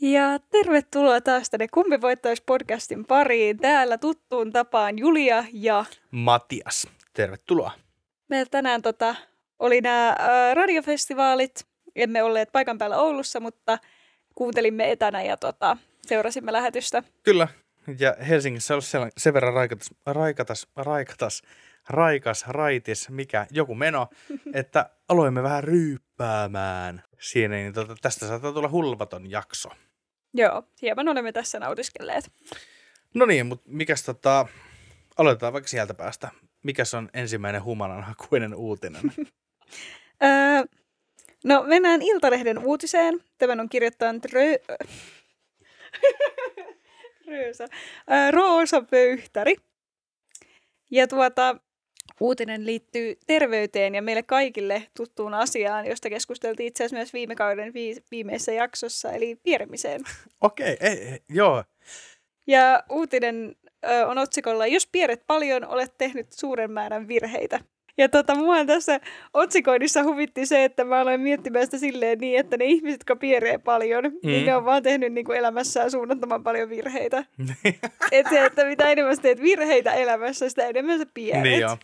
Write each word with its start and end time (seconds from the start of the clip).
Ja 0.00 0.38
tervetuloa 0.50 1.20
taas 1.20 1.50
tänne 1.50 1.68
Kumpi 1.68 2.00
voittaisi 2.00 2.42
podcastin 2.46 3.04
pariin. 3.04 3.58
Täällä 3.58 3.98
tuttuun 3.98 4.52
tapaan 4.52 4.98
Julia 4.98 5.44
ja 5.52 5.84
Matias. 6.10 6.88
Tervetuloa. 7.12 7.72
Meillä 8.28 8.48
tänään 8.50 8.82
tota, 8.82 9.14
oli 9.58 9.80
nämä 9.80 10.08
äh, 10.08 10.16
radiofestivaalit. 10.54 11.66
Emme 11.96 12.22
olleet 12.22 12.52
paikan 12.52 12.78
päällä 12.78 12.96
Oulussa, 12.98 13.40
mutta 13.40 13.78
kuuntelimme 14.34 14.90
etänä 14.90 15.22
ja 15.22 15.36
tota, 15.36 15.76
seurasimme 16.02 16.52
lähetystä. 16.52 17.02
Kyllä. 17.22 17.48
Ja 17.98 18.16
Helsingissä 18.28 18.74
on 18.74 18.82
sen 19.18 19.34
verran 19.34 19.54
raikatas, 19.54 19.90
raikatas, 20.06 20.68
raikatas, 20.76 21.42
raikas, 21.88 22.44
raitis, 22.48 23.08
mikä 23.08 23.46
joku 23.50 23.74
meno, 23.74 24.08
että 24.54 24.90
aloimme 25.08 25.42
vähän 25.42 25.64
ryyppäämään 25.64 27.02
siinä, 27.18 27.54
niin 27.54 27.72
tota, 27.72 27.94
tästä 28.00 28.26
saattaa 28.26 28.52
tulla 28.52 28.68
hulvaton 28.68 29.30
jakso. 29.30 29.68
Joo, 30.34 30.62
hieman 30.82 31.08
olemme 31.08 31.32
tässä 31.32 31.58
nautiskelleet. 31.58 32.32
No 33.14 33.26
niin, 33.26 33.46
mutta 33.46 33.64
mikäs 33.68 34.02
tota, 34.02 34.46
aloitetaan 35.16 35.52
vaikka 35.52 35.68
sieltä 35.68 35.94
päästä. 35.94 36.28
Mikäs 36.62 36.94
on 36.94 37.08
ensimmäinen 37.14 37.64
humananhakuinen 37.64 38.54
uutinen? 38.54 39.02
öö, 40.22 40.64
no 41.44 41.62
mennään 41.62 42.02
Iltalehden 42.02 42.58
uutiseen. 42.58 43.20
Tämän 43.38 43.60
on 43.60 43.68
kirjoittanut 43.68 44.24
Rö... 44.24 44.42
Röösa. 47.26 47.64
Öö, 48.10 48.30
Roosa 48.30 48.82
Pöyhtäri. 48.82 49.56
Ja 50.90 51.08
tuota, 51.08 51.56
uutinen 52.20 52.66
liittyy 52.66 53.18
terveyteen 53.26 53.94
ja 53.94 54.02
meille 54.02 54.22
kaikille 54.22 54.82
tuttuun 54.96 55.34
asiaan, 55.34 55.86
josta 55.86 56.10
keskusteltiin 56.10 56.66
itse 56.66 56.84
asiassa 56.84 56.96
myös 56.96 57.12
viime 57.12 57.34
kauden 57.34 57.74
vi- 57.74 58.02
viimeisessä 58.10 58.52
jaksossa, 58.52 59.12
eli 59.12 59.36
pieremiseen. 59.42 60.00
Okei, 60.40 60.72
okay, 60.72 60.88
ei, 60.88 61.18
joo. 61.28 61.64
Ja 62.46 62.82
uutinen 62.90 63.56
ö, 63.90 64.06
on 64.06 64.18
otsikolla, 64.18 64.66
jos 64.66 64.86
pieret 64.86 65.22
paljon, 65.26 65.64
olet 65.64 65.94
tehnyt 65.98 66.32
suuren 66.32 66.70
määrän 66.70 67.08
virheitä. 67.08 67.60
Ja 67.98 68.08
tota, 68.08 68.34
mua 68.34 68.64
tässä 68.64 69.00
otsikoinnissa 69.34 70.02
huvitti 70.02 70.46
se, 70.46 70.64
että 70.64 70.84
mä 70.84 71.00
aloin 71.00 71.20
miettimään 71.20 71.64
sitä 71.64 71.78
silleen 71.78 72.18
niin, 72.18 72.40
että 72.40 72.56
ne 72.56 72.64
ihmiset, 72.64 73.00
jotka 73.00 73.16
pieree 73.16 73.58
paljon, 73.58 74.04
mm. 74.04 74.18
niin 74.22 74.46
ne 74.46 74.56
on 74.56 74.64
vaan 74.64 74.82
tehnyt 74.82 75.12
niin 75.12 75.24
kuin 75.24 75.38
elämässään 75.38 75.90
suunnattoman 75.90 76.42
paljon 76.42 76.68
virheitä. 76.68 77.24
että 78.12 78.30
se, 78.30 78.44
että 78.44 78.64
mitä 78.64 78.90
enemmän 78.90 79.16
sä 79.16 79.22
teet 79.22 79.42
virheitä 79.42 79.92
elämässä, 79.92 80.48
sitä 80.48 80.66
enemmän 80.66 80.98
sä 80.98 81.06
pieret. 81.14 81.42
Niin 81.42 81.60
joo. 81.60 81.76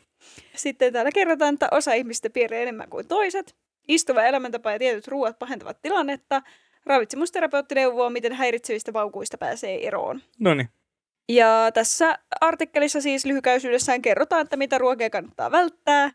Sitten 0.56 0.92
täällä 0.92 1.12
kerrotaan, 1.12 1.54
että 1.54 1.69
osa 1.70 1.92
ihmistä 1.92 2.31
pieree 2.31 2.62
enemmän 2.62 2.91
kuin 2.91 3.09
toiset. 3.09 3.56
Istuva 3.88 4.22
elämäntapa 4.22 4.72
ja 4.72 4.78
tietyt 4.78 5.09
ruoat 5.09 5.38
pahentavat 5.38 5.82
tilannetta. 5.82 6.42
Ravitsemusterapeutti 6.87 7.75
neuvoo, 7.75 8.10
miten 8.10 8.32
häiritsevistä 8.32 8.92
paukuista 8.92 9.38
pääsee 9.38 9.87
eroon. 9.87 10.22
No 10.41 10.54
niin. 10.54 10.69
Ja 11.28 11.70
tässä 11.75 12.19
artikkelissa 12.41 13.00
siis 13.00 13.25
lyhykäisyydessään 13.25 14.03
kerrotaan, 14.03 14.42
että 14.42 14.56
mitä 14.56 14.78
ruokia 14.78 15.10
kannattaa 15.10 15.50
välttää, 15.50 16.10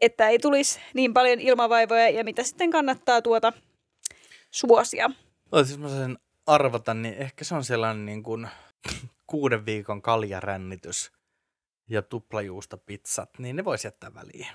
että 0.00 0.28
ei 0.28 0.38
tulisi 0.38 0.80
niin 0.94 1.14
paljon 1.14 1.40
ilmavaivoja 1.40 2.10
ja 2.10 2.24
mitä 2.24 2.42
sitten 2.42 2.70
kannattaa 2.70 3.22
tuota 3.22 3.52
suosia. 4.50 5.10
No, 5.52 5.64
siis 5.64 5.78
mä 5.78 5.88
sen 5.88 6.18
arvata, 6.46 6.94
niin 6.94 7.14
ehkä 7.14 7.44
se 7.44 7.54
on 7.54 7.64
sellainen 7.64 8.06
niin 8.06 8.22
kuin 8.22 8.48
kuuden 9.26 9.66
viikon 9.66 10.02
kaljarännitys 10.02 11.17
ja 11.88 12.02
tuplajuusta 12.02 12.76
pizzat, 12.76 13.30
niin 13.38 13.56
ne 13.56 13.64
voisi 13.64 13.86
jättää 13.86 14.14
väliin. 14.14 14.46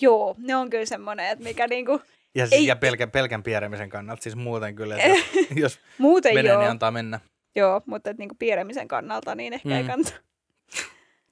Joo, 0.00 0.34
ne 0.38 0.56
on 0.56 0.70
kyllä 0.70 0.86
semmoinen, 0.86 1.26
että 1.26 1.44
mikä 1.44 1.66
niinku... 1.66 2.00
Ja, 2.34 2.46
siis, 2.46 2.60
ei... 2.60 2.66
ja 2.66 2.76
pelkän, 2.76 3.10
pelkän 3.10 3.42
pieremisen 3.42 3.88
kannalta, 3.88 4.22
siis 4.22 4.36
muuten 4.36 4.74
kyllä, 4.74 4.96
että 4.96 5.08
jos, 5.08 5.46
jos 5.62 5.80
muuten 5.98 6.34
menee, 6.34 6.52
joo. 6.52 6.60
niin 6.60 6.70
antaa 6.70 6.90
mennä. 6.90 7.20
Joo, 7.54 7.82
mutta 7.86 8.10
et 8.10 8.18
niinku 8.18 8.34
pieremisen 8.38 8.88
kannalta 8.88 9.34
niin 9.34 9.52
ehkä 9.52 9.68
mm. 9.68 9.74
ei 9.74 9.84
kannata. 9.84 10.12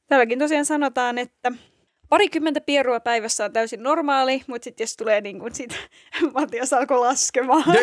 Täälläkin 0.07 0.39
tosiaan 0.39 0.65
sanotaan, 0.65 1.19
että 1.19 1.53
parikymmentä 2.15 2.61
pierua 2.61 3.01
päivässä 3.01 3.45
on 3.45 3.53
täysin 3.53 3.83
normaali, 3.83 4.43
mutta 4.47 4.65
sitten 4.65 4.85
jos 4.85 4.97
tulee 4.97 5.21
niin 5.21 5.39
kuin 5.39 5.55
sit, 5.55 5.79
Matias 6.35 6.73
alkoi 6.73 6.99
laskemaan. 6.99 7.65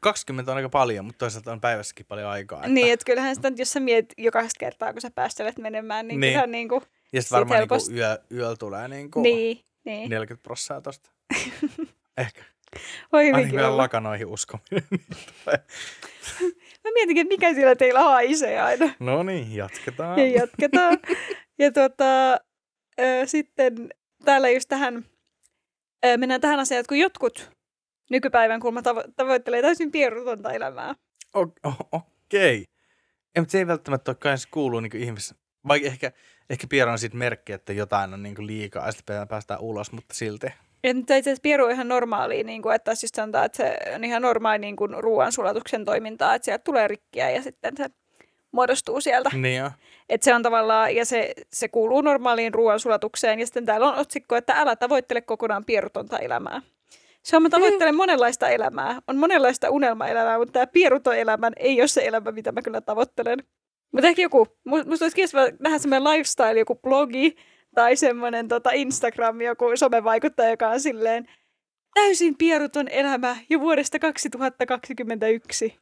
20 0.00 0.52
on 0.52 0.56
aika 0.56 0.68
paljon, 0.68 1.04
mutta 1.04 1.18
toisaalta 1.18 1.52
on 1.52 1.60
päivässäkin 1.60 2.06
paljon 2.06 2.28
aikaa. 2.28 2.58
Että... 2.58 2.68
Niin, 2.68 2.92
että 2.92 3.04
kyllähän 3.04 3.34
sitä, 3.34 3.52
jos 3.56 3.72
sä 3.72 3.80
mietit 3.80 4.12
jokaista 4.18 4.58
kertaa, 4.58 4.92
kun 4.92 5.00
sä 5.00 5.10
päästelet 5.14 5.58
menemään, 5.58 6.08
niin, 6.08 6.20
niin. 6.20 6.50
niin 6.50 6.68
kuin, 6.68 6.82
Ja 7.12 7.22
sitten 7.22 7.36
varmaan 7.36 7.58
helposti... 7.58 7.92
niin 7.92 8.00
yö, 8.00 8.18
yöllä 8.30 8.56
tulee 8.56 8.88
niin 8.88 9.10
kuin 9.10 9.22
niin, 9.22 9.60
niin. 9.84 10.10
40 10.10 10.42
prosenttia 10.42 10.80
tosta. 10.80 11.10
Ehkä. 12.18 12.42
Voi 13.12 13.26
hyvinkin 13.26 13.58
Ainakin 13.58 13.76
lakanoihin 13.76 14.26
uskominen. 14.26 14.88
Mä 16.84 16.90
mietin, 16.94 17.18
että 17.18 17.28
mikä 17.28 17.54
siellä 17.54 17.76
teillä 17.76 18.00
haisee 18.00 18.60
aina. 18.60 18.90
No 19.00 19.22
niin, 19.22 19.54
jatketaan. 19.54 20.18
Ja 20.18 20.26
jatketaan. 20.26 20.98
ja 21.58 21.72
tota, 21.72 22.40
ö, 23.00 23.26
sitten 23.26 23.88
täällä 24.24 24.50
just 24.50 24.68
tähän, 24.68 25.04
ö, 26.06 26.16
mennään 26.16 26.40
tähän 26.40 26.60
asiaan, 26.60 26.80
että 26.80 26.88
kun 26.88 26.98
jotkut 26.98 27.50
nykypäivän 28.10 28.60
kulma 28.60 28.80
tavo- 28.80 29.12
tavoittelee 29.16 29.62
täysin 29.62 29.90
pierutonta 29.90 30.52
elämää. 30.52 30.94
O- 31.36 31.68
o- 31.68 31.88
Okei. 31.92 32.60
Okay. 32.60 32.72
mutta 33.38 33.52
se 33.52 33.58
ei 33.58 33.66
välttämättä 33.66 34.10
ole 34.10 34.16
kai 34.16 34.38
se 34.38 34.48
kuuluu 34.50 34.80
niin 34.80 34.96
ihmis... 34.96 35.34
Vaikka 35.68 35.88
ehkä, 35.88 36.12
ehkä 36.50 36.66
pieru 36.66 36.90
on 36.90 36.98
sitten 36.98 37.18
merkki, 37.18 37.52
että 37.52 37.72
jotain 37.72 38.14
on 38.14 38.22
niin 38.22 38.46
liikaa 38.46 38.86
ja 38.86 38.92
sitten 38.92 39.28
päästään 39.28 39.60
ulos, 39.60 39.92
mutta 39.92 40.14
silti. 40.14 40.46
Ja 40.84 40.90
itse 40.90 41.18
asiassa 41.18 41.40
pieru 41.42 41.64
on 41.64 41.70
ihan 41.70 41.88
normaalia, 41.88 42.44
niin 42.44 42.62
kuin, 42.62 42.74
että 42.74 42.94
siis 42.94 43.10
sanotaan, 43.14 43.44
että 43.44 43.56
se 43.56 43.78
on 43.94 44.04
ihan 44.04 44.22
normaali 44.22 44.58
niin 44.58 44.76
kuin 44.76 44.94
ruoansulatuksen 44.98 45.84
toimintaa, 45.84 46.34
että 46.34 46.44
sieltä 46.44 46.64
tulee 46.64 46.88
rikkiä 46.88 47.30
ja 47.30 47.42
sitten 47.42 47.76
se 47.76 47.86
muodostuu 48.52 49.00
sieltä. 49.00 49.30
Niin 49.34 49.60
jo. 49.60 49.70
Et 50.08 50.22
se 50.22 50.34
on 50.34 50.42
tavallaan, 50.42 50.96
ja 50.96 51.04
se, 51.04 51.32
se 51.52 51.68
kuuluu 51.68 52.00
normaaliin 52.00 52.54
ruoansulatukseen, 52.54 53.40
ja 53.40 53.46
sitten 53.46 53.66
täällä 53.66 53.88
on 53.88 53.98
otsikko, 53.98 54.36
että 54.36 54.54
älä 54.56 54.76
tavoittele 54.76 55.20
kokonaan 55.20 55.64
pierutonta 55.64 56.18
elämää. 56.18 56.62
Se 57.22 57.36
on, 57.36 57.42
mä 57.42 57.48
tavoittelen 57.48 57.96
monenlaista 57.96 58.48
elämää. 58.48 59.02
On 59.08 59.16
monenlaista 59.16 59.70
unelmaelämää, 59.70 60.38
mutta 60.38 60.52
tämä 60.52 60.66
pieruton 60.66 61.16
elämä 61.16 61.50
ei 61.56 61.80
ole 61.80 61.88
se 61.88 62.06
elämä, 62.06 62.32
mitä 62.32 62.52
mä 62.52 62.62
kyllä 62.62 62.80
tavoittelen. 62.80 63.38
Mutta 63.92 64.08
ehkä 64.08 64.22
joku, 64.22 64.46
musta 64.64 65.04
olisi 65.04 65.16
kiva 65.16 65.40
nähdä 65.60 65.78
semmoinen 65.78 66.04
lifestyle, 66.04 66.58
joku 66.58 66.74
blogi, 66.74 67.36
tai 67.74 67.96
semmoinen 67.96 68.48
tota 68.48 68.70
Instagram, 68.72 69.40
joku 69.40 69.64
somevaikuttaja, 69.74 70.50
joka 70.50 70.68
on 70.68 70.80
silleen 70.80 71.28
täysin 71.94 72.34
pieruton 72.38 72.88
elämä 72.88 73.36
jo 73.50 73.60
vuodesta 73.60 73.98
2021. 73.98 75.78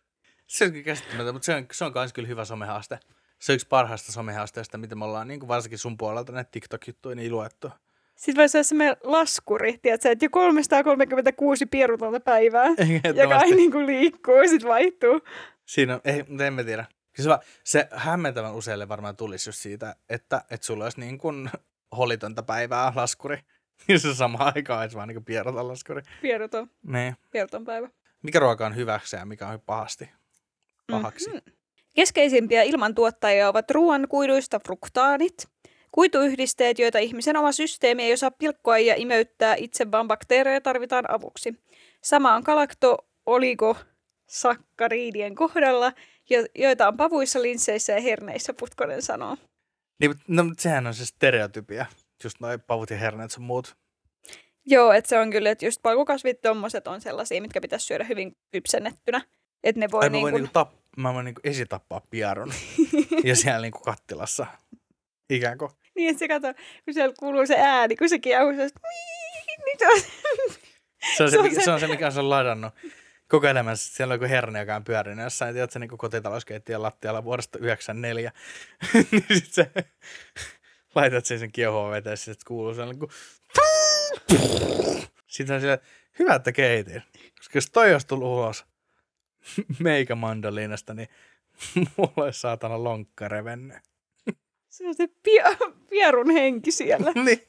Se 0.50 0.64
on 0.64 0.70
kyllä 0.70 0.84
käsittämätöntä, 0.84 1.32
mutta 1.32 1.46
se 1.46 1.54
on, 1.54 1.66
se 1.72 1.84
on 1.84 1.92
myös 1.94 2.12
kyllä 2.12 2.28
hyvä 2.28 2.44
somehaaste. 2.44 2.98
Se 3.38 3.52
on 3.52 3.54
yksi 3.54 3.66
parhaista 3.68 4.12
somehaasteista, 4.12 4.78
mitä 4.78 4.94
me 4.94 5.04
ollaan 5.04 5.28
niin 5.28 5.40
kuin 5.40 5.48
varsinkin 5.48 5.78
sun 5.78 5.96
puolelta 5.96 6.32
näitä 6.32 6.50
TikTok-juttuja 6.50 7.14
niin 7.14 7.32
luettu. 7.32 7.70
Sitten 8.16 8.40
voisi 8.40 8.58
olla 8.58 8.64
semmoinen 8.64 8.96
laskuri, 9.04 9.78
tiedätkö, 9.78 10.10
että 10.10 10.24
jo 10.24 10.30
336 10.30 11.66
pierutonta 11.66 12.20
päivää, 12.20 12.66
joka 13.22 13.40
ei 13.40 13.54
niin 13.54 13.72
kuin 13.72 13.86
liikkuu, 13.86 14.34
sitten 14.48 14.68
vaihtuu. 14.68 15.20
Siinä 15.66 15.94
on, 15.94 16.00
ei, 16.04 16.24
mutta 16.28 16.46
en 16.46 16.52
mä 16.52 16.64
tiedä. 16.64 16.84
Se, 17.18 17.28
se 17.64 17.88
hämmentävän 17.92 18.54
useille 18.54 18.88
varmaan 18.88 19.16
tulisi 19.16 19.48
just 19.48 19.58
siitä, 19.58 19.96
että, 20.08 20.44
että 20.50 20.66
sulla 20.66 20.84
olisi 20.84 21.00
niin 21.00 21.18
kuin 21.18 21.50
holitonta 21.96 22.42
päivää 22.42 22.92
laskuri. 22.96 23.38
Ja 23.88 23.98
se 23.98 24.14
sama 24.14 24.52
aikaan 24.54 24.80
olisi 24.80 24.96
vaan 24.96 25.08
niin 25.08 25.24
pieroton 25.24 25.68
laskuri. 25.68 26.02
Pieroton. 26.22 26.70
Niin. 26.82 27.16
Pieroton 27.30 27.64
päivä. 27.64 27.88
Mikä 28.22 28.38
ruoka 28.38 28.66
on 28.66 28.76
hyväksi 28.76 29.16
ja 29.16 29.24
mikä 29.24 29.48
on 29.48 29.60
pahasti? 29.60 30.10
Pahaksi. 30.90 31.30
Mm-hmm. 31.30 31.52
Keskeisimpiä 31.94 32.62
ilmantuottajia 32.62 33.48
ovat 33.48 33.70
ruoan 33.70 34.08
kuiduista 34.08 34.60
fruktaanit, 34.66 35.48
Kuituyhdisteet, 35.92 36.78
joita 36.78 36.98
ihmisen 36.98 37.36
oma 37.36 37.52
systeemi 37.52 38.02
ei 38.02 38.12
osaa 38.12 38.30
pilkkoa 38.30 38.78
ja 38.78 38.94
imeyttää 38.96 39.54
itse, 39.54 39.90
vaan 39.90 40.08
bakteereja 40.08 40.60
tarvitaan 40.60 41.10
avuksi. 41.10 41.54
Sama 42.02 42.34
on 42.34 42.42
galakto, 42.42 42.98
oligo, 43.26 43.76
sakkariidien 44.26 45.34
kohdalla, 45.34 45.92
joita 46.54 46.88
on 46.88 46.96
pavuissa, 46.96 47.42
linsseissä 47.42 47.92
ja 47.92 48.00
herneissä, 48.00 48.54
Putkonen 48.54 49.02
sanoo. 49.02 49.36
Niin, 50.00 50.14
no, 50.28 50.44
mutta 50.44 50.62
sehän 50.62 50.86
on 50.86 50.94
se 50.94 51.06
stereotypia, 51.06 51.86
just 52.24 52.40
noin 52.40 52.60
pavut 52.60 52.90
ja 52.90 52.96
herneet 52.96 53.30
sun 53.30 53.44
muut. 53.44 53.76
Joo, 54.66 54.92
että 54.92 55.08
se 55.08 55.18
on 55.18 55.30
kyllä, 55.30 55.50
että 55.50 55.64
just 55.64 55.82
palkukasvit 55.82 56.40
tommoset 56.40 56.88
on 56.88 57.00
sellaisia, 57.00 57.42
mitkä 57.42 57.60
pitäisi 57.60 57.86
syödä 57.86 58.04
hyvin 58.04 58.36
kypsennettynä. 58.52 59.22
Että 59.64 59.80
ne 59.80 59.88
voi, 59.92 60.02
Ai, 60.02 60.10
niin 60.10 60.22
voin 60.22 60.32
kuin... 60.32 60.42
niinku 60.42 60.58
tapp- 60.60 60.79
mä 61.00 61.14
voin 61.14 61.24
niinku 61.24 61.40
esitappaa 61.44 62.00
pierun 62.10 62.52
ja 63.24 63.36
siellä 63.36 63.60
niinku 63.60 63.78
kattilassa 63.78 64.46
ikään 65.30 65.58
kuin. 65.58 65.70
Niin, 65.96 66.10
että 66.10 66.18
se 66.18 66.28
kato, 66.28 66.54
kun 66.84 66.94
siellä 66.94 67.14
kuuluu 67.18 67.46
se 67.46 67.56
ääni, 67.58 67.96
kun 67.96 68.08
se 68.08 68.18
kiehuu, 68.18 68.52
se, 68.52 68.68
niin 69.64 69.78
se 69.78 69.86
on... 69.88 70.00
Se 71.16 71.22
on 71.22 71.30
se, 71.30 71.36
Se 71.36 71.40
on 71.40 71.50
se, 71.54 71.64
se- 71.64 71.70
on 71.70 71.80
se 71.80 71.86
mikä 71.86 72.06
on 72.06 72.12
se 72.12 72.22
ladannut 72.22 72.74
koko 73.30 73.46
elämänsä. 73.46 73.94
Siellä 73.94 74.12
on 74.12 74.20
joku 74.20 74.30
herne, 74.30 74.58
joka 74.58 74.76
on 74.76 74.84
pyörinyt 74.84 75.24
jossain, 75.24 75.54
tiedätkö, 75.54 75.78
niin 75.78 75.98
kotitalouskeittiön 75.98 76.82
lattialla 76.82 77.24
vuodesta 77.24 77.58
94. 77.58 78.32
niin 79.10 79.24
sit 79.34 79.52
se 79.52 79.70
laitat 80.94 81.26
sen 81.26 81.38
sen 81.38 81.52
kiehoon 81.52 81.90
veteen, 81.90 82.16
sit 82.16 82.38
se 82.38 82.44
kuuluu 82.46 82.74
sellainen 82.74 82.98
kuin... 82.98 83.10
Sitten 85.26 85.54
on 85.54 85.60
siellä, 85.60 85.78
hyvä, 86.18 86.34
että 86.34 86.52
keitin. 86.52 87.02
Koska 87.38 87.58
jos 87.58 87.70
toi 87.70 87.92
olisi 87.92 88.06
tullut 88.06 88.28
ulos 88.28 88.64
meikä 89.78 90.14
mandoliinasta, 90.14 90.94
niin 90.94 91.08
mulla 91.96 92.12
olisi 92.16 92.40
saatana 92.40 92.84
lonkka 92.84 93.28
revennyt. 93.28 93.76
Se 94.68 94.86
on 94.88 94.94
se 94.94 95.06
pie- 95.06 95.72
pierun 95.90 96.30
henki 96.30 96.70
siellä. 96.72 97.12
niin. 97.24 97.42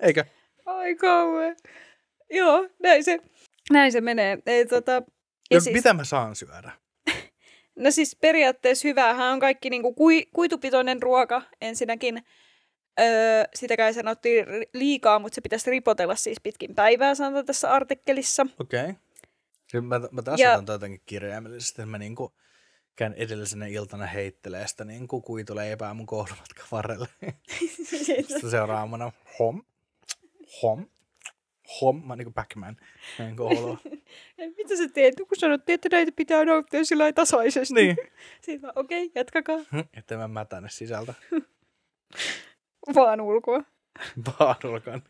Eikö? 0.00 0.24
Ai 0.66 0.94
kauhean. 0.94 1.56
Joo, 2.30 2.68
näin 2.82 3.04
se, 3.04 3.18
näin 3.70 3.92
se 3.92 4.00
menee. 4.00 4.38
Ei, 4.46 4.66
tota, 4.66 5.02
Ja 5.50 5.60
siis, 5.60 5.74
mitä 5.74 5.94
mä 5.94 6.04
saan 6.04 6.36
syödä? 6.36 6.72
no 7.76 7.90
siis 7.90 8.16
periaatteessa 8.20 8.88
hyvähän 8.88 9.32
on 9.32 9.40
kaikki 9.40 9.70
niinku 9.70 9.94
kui, 9.94 10.26
kuitupitoinen 10.34 11.02
ruoka 11.02 11.42
ensinnäkin. 11.60 12.22
Öö, 13.00 13.44
sitäkään 13.54 13.94
sanottiin 13.94 14.46
ri- 14.46 14.70
liikaa, 14.74 15.18
mutta 15.18 15.34
se 15.34 15.40
pitäisi 15.40 15.70
ripotella 15.70 16.14
siis 16.14 16.38
pitkin 16.42 16.74
päivää, 16.74 17.14
sanotaan 17.14 17.46
tässä 17.46 17.72
artikkelissa. 17.72 18.46
Okei. 18.60 18.80
Okay. 18.80 18.94
Mä, 19.74 20.00
mä 20.10 20.22
taas 20.22 20.40
otan 20.40 20.74
jotenkin 20.74 21.02
kirjaimellisesti, 21.06 21.82
että 21.82 21.90
mä 21.90 21.98
niinku 21.98 22.34
käyn 22.96 23.14
edellisenä 23.14 23.66
iltana 23.66 24.06
heittelee 24.06 24.68
sitä 24.68 24.84
niinku 24.84 25.20
kuituleipää 25.20 25.94
mun 25.94 26.06
koulumatkan 26.06 26.66
varrelle. 26.72 27.08
Sitten 28.06 28.50
seuraavana 28.50 29.12
hom, 29.38 29.62
hom, 30.62 30.86
hom, 31.80 32.02
mä 32.06 32.16
niinku 32.16 32.32
Pac-Man 32.32 32.76
meidän 33.18 33.36
kouluun. 33.36 33.78
Mitä 34.56 34.76
sä 34.76 34.88
teet? 34.88 35.14
Kun 35.16 35.38
sanottiin, 35.38 35.74
että 35.74 35.88
näitä 35.92 36.12
pitää 36.12 36.44
nauttia 36.44 36.84
sillä 36.84 37.12
tasaisesti. 37.12 37.74
niin. 37.74 37.96
Sitten 38.44 38.60
mä, 38.60 38.72
okei, 38.76 39.04
okay, 39.04 39.12
jatkakaa. 39.14 39.58
Että 39.96 40.16
mä 40.16 40.28
mätänne 40.28 40.68
sisältä. 40.68 41.14
Vaan 42.94 43.20
ulkoa. 43.20 43.62
Vaan 44.26 44.56
ulkona. 44.64 45.00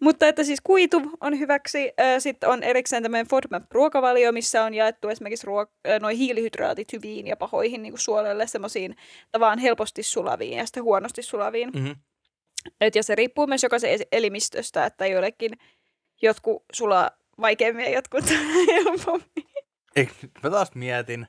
Mutta 0.00 0.28
että 0.28 0.44
siis 0.44 0.60
kuitu 0.60 1.02
on 1.20 1.38
hyväksi. 1.38 1.92
Sitten 2.18 2.48
on 2.48 2.62
erikseen 2.62 3.02
tämmöinen 3.02 3.26
FODMAP-ruokavalio, 3.26 4.32
missä 4.32 4.64
on 4.64 4.74
jaettu 4.74 5.08
esimerkiksi 5.08 5.46
ruok- 5.46 6.00
noi 6.00 6.18
hiilihydraatit 6.18 6.92
hyviin 6.92 7.26
ja 7.26 7.36
pahoihin 7.36 7.82
niin 7.82 7.92
kuin 7.92 8.00
suolelle 8.00 8.46
semmoisiin 8.46 8.96
tavallaan 9.30 9.58
helposti 9.58 10.02
sulaviin 10.02 10.58
ja 10.58 10.66
sitten 10.66 10.82
huonosti 10.82 11.22
sulaviin. 11.22 11.70
mm-hmm. 11.74 11.96
Et 12.80 12.94
ja 12.94 13.02
se 13.02 13.14
riippuu 13.14 13.46
myös 13.46 13.62
jokaisen 13.62 14.00
elimistöstä, 14.12 14.86
että 14.86 15.06
joillekin 15.06 15.52
jotkut 16.22 16.64
sulaa 16.72 17.10
vaikeammin 17.40 17.84
ja 17.84 17.90
jotkut 17.90 18.24
helpommin. 18.72 19.52
Ei, 19.96 20.08
mä 20.42 20.50
taas 20.50 20.74
mietin, 20.74 21.26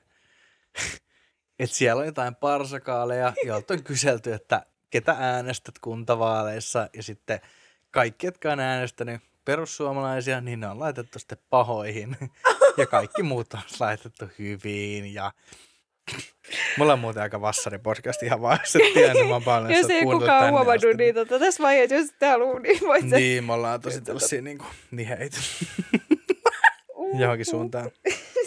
että 1.59 1.75
siellä 1.75 1.99
on 1.99 2.05
jotain 2.05 2.35
parsakaaleja, 2.35 3.33
joilta 3.47 3.73
on 3.73 3.83
kyselty, 3.83 4.33
että 4.33 4.65
ketä 4.93 5.15
äänestät 5.19 5.79
kuntavaaleissa, 5.79 6.89
ja 6.93 7.03
sitten 7.03 7.39
kaikki, 7.91 8.27
jotka 8.27 8.51
on 8.51 8.59
äänestänyt 8.59 9.21
perussuomalaisia, 9.45 10.41
niin 10.41 10.59
ne 10.59 10.67
on 10.67 10.79
laitettu 10.79 11.19
sitten 11.19 11.37
pahoihin, 11.49 12.17
ja 12.77 12.85
kaikki 12.85 13.23
muut 13.23 13.53
on 13.53 13.59
laitettu 13.79 14.25
hyviin, 14.39 15.13
ja 15.13 15.31
Mulla 16.77 16.93
on 16.93 16.99
muuten 16.99 17.23
aika 17.23 17.41
vassari 17.41 17.79
podcast 17.79 18.23
ihan 18.23 18.41
vaan, 18.41 18.59
että 18.75 18.79
tiedän, 18.93 19.27
mä 19.27 19.33
oon 19.33 19.43
paljon 19.43 19.71
Jos 19.77 19.89
ei 19.89 20.03
kukaan 20.03 20.51
huomannut, 20.51 20.75
asti. 20.83 20.93
niin 20.97 21.15
tota, 21.15 21.39
tässä 21.39 21.63
vaiheessa, 21.63 21.95
jos 21.95 22.07
sitä 22.07 22.29
haluaa, 22.29 22.59
niin 22.59 22.79
voit 22.81 23.09
se 23.09 23.15
Niin, 23.15 23.43
me 23.43 23.53
ollaan 23.53 23.81
tosi 23.81 24.01
tällaisia 24.01 24.41
niinku 24.41 24.65
niheitä 24.91 25.37
johonkin 27.17 27.45
suuntaan. 27.45 27.91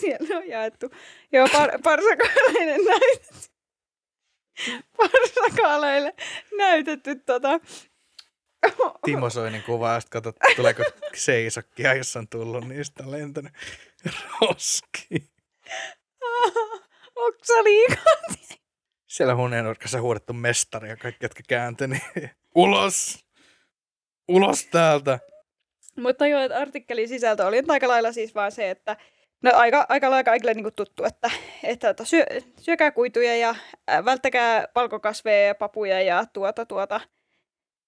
Siellä 0.01 0.37
on 0.39 0.49
jaettu. 0.49 0.91
Joo, 1.33 1.47
par- 1.47 1.79
parsakaaleille 1.83 2.91
näytetty. 2.91 3.56
Parsakaaleille 4.97 6.15
näytetty 6.57 7.15
tota. 7.15 7.61
Timo 9.05 9.31
Soinin 9.31 9.63
kuva, 9.63 9.93
ja 9.93 10.01
katsot, 10.11 10.37
tuleeko 10.57 10.83
seisokkia, 11.15 11.95
jos 11.95 12.17
on 12.17 12.29
tullut, 12.29 12.65
on 12.65 13.11
lentänyt 13.11 13.53
roski. 14.41 15.31
Oksa 17.17 17.65
liikaa. 17.65 18.47
Siellä 19.07 19.35
huoneenurkassa 19.35 20.01
huudettu 20.01 20.33
mestari 20.33 20.89
ja 20.89 20.97
kaikki, 20.97 21.25
jotka 21.25 21.43
kääntyi, 21.49 21.89
niin 21.89 22.03
ulos! 22.55 23.27
Ulos 24.29 24.67
täältä! 24.67 25.19
Mutta 25.97 26.27
joo, 26.27 26.41
että 26.43 26.59
artikkelin 26.59 27.09
sisältö 27.09 27.47
oli 27.47 27.63
aika 27.69 27.89
lailla 27.89 28.13
siis 28.13 28.35
vaan 28.35 28.53
se, 28.53 28.71
että 28.71 28.97
No 29.47 29.53
aika, 29.55 29.87
aika 29.89 30.11
lailla 30.11 30.25
kaikille 30.25 30.55
niin 30.55 30.73
tuttu, 30.77 31.05
että, 31.05 31.31
että, 31.63 31.91
että 31.91 32.05
syö, 32.05 32.25
syökää 32.61 32.91
kuituja 32.91 33.37
ja 33.37 33.55
äh, 33.91 34.05
välttäkää 34.05 34.69
palkokasveja 34.75 35.47
ja 35.47 35.55
papuja 35.55 36.03
ja 36.03 36.25
tuota 36.33 36.67
tuota 36.67 37.01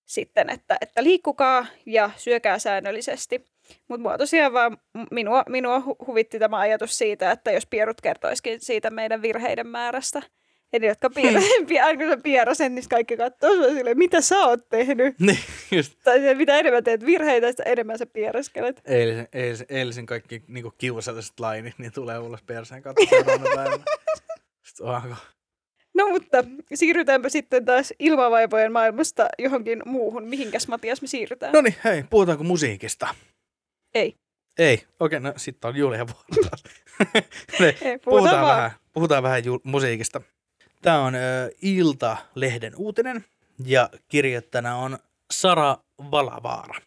sitten, 0.04 0.50
että, 0.50 0.76
että 0.80 1.02
liikkukaa 1.02 1.66
ja 1.86 2.10
syökää 2.16 2.58
säännöllisesti. 2.58 3.44
Mutta 3.88 4.02
mua 4.02 4.18
tosiaan 4.18 4.52
vaan, 4.52 4.78
minua, 5.10 5.42
minua 5.48 5.78
hu- 5.78 6.06
huvitti 6.06 6.38
tämä 6.38 6.58
ajatus 6.58 6.98
siitä, 6.98 7.30
että 7.30 7.50
jos 7.52 7.66
pierut 7.66 8.00
kertoisikin 8.00 8.60
siitä 8.60 8.90
meidän 8.90 9.22
virheiden 9.22 9.66
määrästä. 9.66 10.22
Eli 10.72 10.86
jotka 10.86 11.08
piir- 11.08 11.40
hmm. 11.40 11.66
kun 12.08 12.22
pierasen, 12.22 12.74
niin 12.74 12.88
kaikki 12.88 13.16
katsoo 13.16 13.54
sua 13.54 13.68
silleen, 13.68 13.98
mitä 13.98 14.20
sä 14.20 14.38
oot 14.38 14.68
tehnyt. 14.68 15.14
Niin, 15.26 15.38
just. 15.70 15.92
Tai 16.04 16.20
se, 16.20 16.34
mitä 16.34 16.58
enemmän 16.58 16.84
teet 16.84 17.06
virheitä, 17.06 17.50
sitä 17.50 17.62
enemmän 17.62 17.98
sä 17.98 18.06
piereskelet. 18.06 18.82
Eilisen, 18.84 19.28
eilisen, 19.32 19.66
eilisen 19.70 20.06
kaikki 20.06 20.42
niin 20.48 20.64
kiusalliset 20.78 21.40
lainit, 21.40 21.74
niin 21.78 21.92
tulee 21.92 22.18
ulos 22.18 22.42
perseen 22.42 22.82
onko? 24.80 25.16
No 25.94 26.08
mutta 26.08 26.44
siirrytäänpä 26.74 27.28
sitten 27.28 27.64
taas 27.64 27.92
ilmavaivojen 27.98 28.72
maailmasta 28.72 29.28
johonkin 29.38 29.82
muuhun. 29.84 30.24
Mihinkäs 30.24 30.68
Matias 30.68 31.02
me 31.02 31.08
siirrytään? 31.08 31.52
No 31.52 31.60
niin, 31.60 31.74
hei, 31.84 32.04
puhutaanko 32.10 32.44
musiikista? 32.44 33.14
Ei. 33.94 34.14
Ei, 34.58 34.82
okei, 35.00 35.20
no 35.20 35.32
sitten 35.36 35.68
on 35.68 35.76
Julia 35.76 36.06
vuoro 36.06 36.48
taas. 36.50 36.64
Ne, 37.60 37.66
Ei, 37.66 37.74
puhutaan 37.74 38.00
puhutaan, 38.04 38.46
vähän, 38.46 38.70
puhutaan 38.92 39.22
vähän 39.22 39.44
ju- 39.44 39.60
musiikista. 39.64 40.20
Tämä 40.82 41.00
on 41.00 41.14
Ilta-lehden 41.62 42.76
uutinen 42.76 43.24
ja 43.64 43.90
kirjoittajana 44.08 44.76
on 44.76 44.98
Sara 45.30 45.76
Valavaara. 46.10 46.80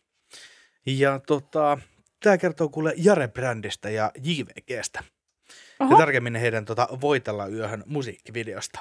Ja 0.85 1.19
tota, 1.27 1.77
tämä 2.23 2.37
kertoo 2.37 2.69
kuule 2.69 2.93
Jare-brändistä 2.97 3.89
ja 3.89 4.11
JVGstä. 4.23 5.03
Oho. 5.79 5.91
Ja 5.91 5.97
tarkemmin 5.97 6.35
heidän 6.35 6.65
tota, 6.65 6.87
Voitella 7.01 7.47
yöhön 7.47 7.83
musiikkivideosta. 7.85 8.79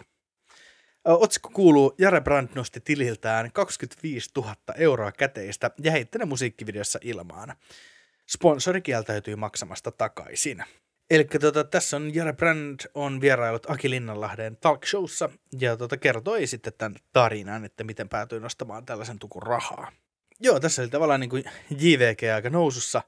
Otsikko 1.04 1.50
kuuluu, 1.52 1.94
Jare 1.98 2.20
Brand 2.20 2.48
nosti 2.54 2.80
tililtään 2.80 3.52
25 3.52 4.30
000 4.36 4.54
euroa 4.76 5.12
käteistä 5.12 5.70
ja 5.82 5.90
heitti 5.92 6.18
ne 6.18 6.24
musiikkivideossa 6.24 6.98
ilmaan. 7.02 7.54
Sponsori 8.26 8.80
kieltäytyy 8.80 9.36
maksamasta 9.36 9.90
takaisin. 9.90 10.64
Eli 11.10 11.24
tota, 11.24 11.64
tässä 11.64 11.96
on 11.96 12.14
Jare 12.14 12.32
Brand 12.32 12.80
on 12.94 13.20
vierailut 13.20 13.70
Aki 13.70 13.90
Linnanlahden 13.90 14.56
talk 14.56 14.86
showssa 14.86 15.28
ja 15.60 15.76
tota, 15.76 15.96
kertoi 15.96 16.46
sitten 16.46 16.72
tämän 16.78 16.96
tarinan, 17.12 17.64
että 17.64 17.84
miten 17.84 18.08
päätyi 18.08 18.40
nostamaan 18.40 18.86
tällaisen 18.86 19.18
tukun 19.18 19.42
rahaa. 19.42 19.92
Joo, 20.40 20.60
tässä 20.60 20.82
oli 20.82 20.88
tavallaan 20.88 21.20
niin 21.20 21.30
kuin 21.30 21.44
JVG 21.78 22.20
aika 22.34 22.50
nousussa. 22.50 23.02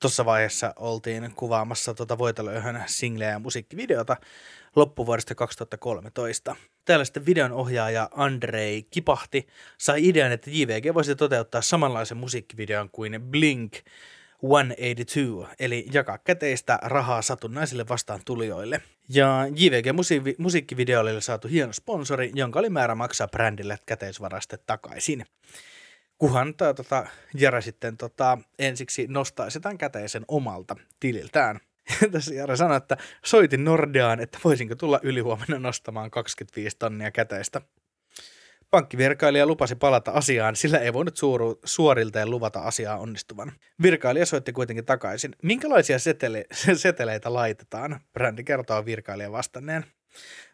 Tuossa 0.00 0.24
vaiheessa 0.24 0.72
oltiin 0.76 1.32
kuvaamassa 1.34 1.94
tuota 1.94 2.18
Voitelöyhön 2.18 2.82
singleä 2.86 3.30
ja 3.30 3.38
musiikkivideota 3.38 4.16
loppuvuodesta 4.76 5.34
2013. 5.34 6.56
Täällä 6.84 7.04
sitten 7.04 7.26
videon 7.26 7.52
ohjaaja 7.52 8.08
Andrei 8.12 8.82
Kipahti 8.82 9.46
sai 9.78 10.08
idean, 10.08 10.32
että 10.32 10.50
JVG 10.50 10.94
voisi 10.94 11.16
toteuttaa 11.16 11.62
samanlaisen 11.62 12.16
musiikkivideon 12.16 12.90
kuin 12.90 13.22
Blink 13.22 13.72
182, 14.42 15.56
eli 15.60 15.86
jakaa 15.92 16.18
käteistä 16.18 16.78
rahaa 16.82 17.22
satunnaisille 17.22 17.88
vastaan 17.88 18.20
tulijoille. 18.24 18.82
Ja 19.08 19.46
JVG 19.56 19.86
musiikkivideolle 20.38 21.12
oli 21.12 21.22
saatu 21.22 21.48
hieno 21.48 21.72
sponsori, 21.72 22.32
jonka 22.34 22.58
oli 22.58 22.70
määrä 22.70 22.94
maksaa 22.94 23.28
brändille 23.28 23.78
käteisvaraste 23.86 24.56
takaisin. 24.56 25.24
Kuhan 26.18 26.54
tää, 26.54 26.74
tota, 26.74 27.06
Jere 27.34 27.60
sitten 27.60 27.96
tota, 27.96 28.38
ensiksi 28.58 29.06
nostaisi 29.06 29.60
tämän 29.60 29.78
käteisen 29.78 30.24
omalta 30.28 30.76
tililtään. 31.00 31.60
Ja 32.02 32.08
tässä 32.12 32.34
Jare 32.34 32.56
sanoi, 32.56 32.76
että 32.76 32.96
soitin 33.24 33.64
Nordeaan, 33.64 34.20
että 34.20 34.38
voisinko 34.44 34.74
tulla 34.74 35.00
ylihuomenna 35.02 35.58
nostamaan 35.58 36.10
25 36.10 36.76
tonnia 36.78 37.10
käteistä. 37.10 37.60
Pankkivirkailija 38.72 39.46
lupasi 39.46 39.74
palata 39.76 40.10
asiaan, 40.10 40.56
sillä 40.56 40.78
ei 40.78 40.92
voinut 40.92 41.16
suoru, 41.16 41.60
suorilteen 41.64 42.30
luvata 42.30 42.60
asiaa 42.60 42.98
onnistuvan. 42.98 43.52
Virkailija 43.82 44.26
soitti 44.26 44.52
kuitenkin 44.52 44.84
takaisin. 44.84 45.36
Minkälaisia 45.42 45.98
setele, 45.98 46.44
seteleitä 46.74 47.34
laitetaan? 47.34 48.00
Brändi 48.12 48.44
kertoo 48.44 48.84
virkailijan 48.84 49.32
vastanneen. 49.32 49.84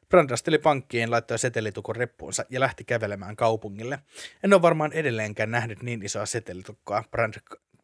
Brand 0.09 0.31
asteli 0.31 0.59
pankkiin, 0.59 1.11
laittoi 1.11 1.39
setelitukon 1.39 1.97
reppuunsa 1.97 2.45
ja 2.51 2.61
lähti 2.61 2.85
kävelemään 2.85 3.37
kaupungille. 3.37 3.99
En 4.45 4.53
ole 4.53 4.63
varmaan 4.63 4.93
edelleenkään 4.93 5.51
nähnyt 5.51 5.83
niin 5.83 6.03
isoa 6.03 6.27
setelitukkoa, 6.27 7.05
Brand 7.11 7.35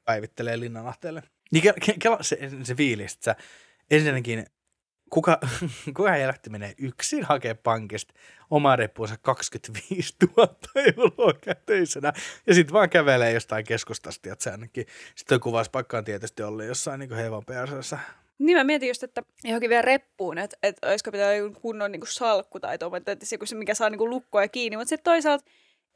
päivittelee 0.05 0.61
Linnanahteelle. 0.61 1.23
Niin 1.51 1.63
ke, 1.63 1.75
ke, 1.99 2.11
se, 2.21 2.39
se 2.63 2.75
fiilis, 2.75 3.15
että 3.15 3.25
sä 3.25 3.37
ensinnäkin 3.91 4.47
kuka, 5.11 5.39
kuka 5.97 6.11
helvetti 6.11 6.51
menee 6.51 6.75
yksin 6.79 7.25
hakee 7.25 7.55
pankista 7.55 8.15
omaa 8.51 8.77
reppuunsa 8.77 9.17
25 9.23 10.15
000 10.37 10.57
euroa 10.97 11.33
käteisenä 11.41 12.13
ja 12.47 12.55
sitten 12.55 12.73
vaan 12.73 12.91
kävelee 12.91 13.33
jostain 13.33 13.65
keskustasta, 13.65 14.33
että 14.33 14.43
se 14.43 14.51
ainakin. 14.51 14.87
Sitten 15.15 15.41
kuvauspaikka 15.41 15.99
on 15.99 16.05
tietysti 16.05 16.43
ollut 16.43 16.65
jossain 16.65 17.01
niin 17.01 17.15
heivon 17.15 17.45
PRSssä. 17.45 17.99
Niin 18.39 18.57
mä 18.57 18.65
mietin 18.65 18.89
just, 18.89 19.03
että 19.03 19.23
johonkin 19.45 19.71
vielä 19.71 19.83
reppuun, 19.83 20.39
että, 20.39 20.57
että 20.63 20.89
olisiko 20.89 21.13
pitää 21.13 21.35
joku 21.35 21.61
kunnon 21.61 21.93
niin 21.93 22.01
salkku 22.05 22.61
tai 22.61 22.79
tuommoinen, 22.79 23.13
että 23.13 23.27
se, 23.27 23.39
se 23.45 23.55
mikä 23.57 23.75
saa 23.75 23.91
niin 23.91 24.11
lukkoja 24.11 24.49
kiinni, 24.49 24.77
mutta 24.77 24.89
sitten 24.89 25.05
toisaalta 25.05 25.45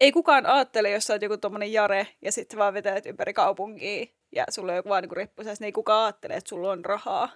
ei 0.00 0.12
kukaan 0.12 0.46
ajattele, 0.46 0.90
jos 0.90 1.04
sä 1.04 1.12
oot 1.12 1.22
joku 1.22 1.36
tuommoinen 1.36 1.72
jare 1.72 2.08
ja 2.22 2.32
sitten 2.32 2.58
vaan 2.58 2.74
vetää 2.74 3.00
ympäri 3.06 3.32
kaupunkia 3.32 4.06
ja 4.32 4.44
sulla 4.50 4.72
on 4.72 4.76
joku 4.76 4.88
vaan 4.88 5.02
niin 5.02 5.16
reppu, 5.16 5.42
niin 5.42 5.64
ei 5.64 5.72
kukaan 5.72 6.04
ajattele, 6.04 6.34
että 6.34 6.48
sulla 6.48 6.70
on 6.70 6.84
rahaa. 6.84 7.28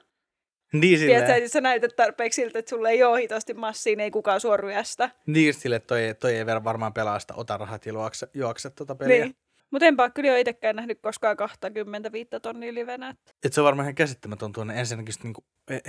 Niin 0.72 0.98
silleen. 0.98 1.18
Tiedätkö, 1.18 1.44
että 1.44 1.52
sä 1.52 1.60
näytät 1.60 1.96
tarpeeksi 1.96 2.42
siltä, 2.42 2.58
että 2.58 2.70
sulle 2.70 2.90
ei 2.90 3.02
ole 3.02 3.20
hitosti 3.20 3.54
massiin, 3.54 4.00
ei 4.00 4.10
kukaan 4.10 4.40
sua 4.40 4.56
ryöstä. 4.56 5.10
Niin 5.26 5.54
sille, 5.54 5.78
toi, 5.78 6.00
toi 6.20 6.34
ei 6.34 6.46
varmaan 6.46 6.92
pelaa 6.92 7.18
sitä 7.18 7.34
ota 7.34 7.56
rahat 7.56 7.86
ja 7.86 7.92
juokse, 7.92 8.28
juokse 8.34 8.70
tuota 8.70 8.94
peliä. 8.94 9.24
Niin. 9.24 9.36
Mutta 9.70 9.86
enpä 9.86 10.10
kyllä 10.10 10.30
ole 10.30 10.40
itsekään 10.40 10.76
nähnyt 10.76 10.98
koskaan 11.02 11.36
25 11.36 12.30
tonnia 12.42 12.74
livenä. 12.74 13.14
Et 13.44 13.52
se 13.52 13.60
on 13.60 13.64
varmaan 13.64 13.84
ihan 13.84 13.94
käsittämätön 13.94 14.52
tuonne 14.52 14.80
ensinnäkin 14.80 15.14
niinku, 15.22 15.44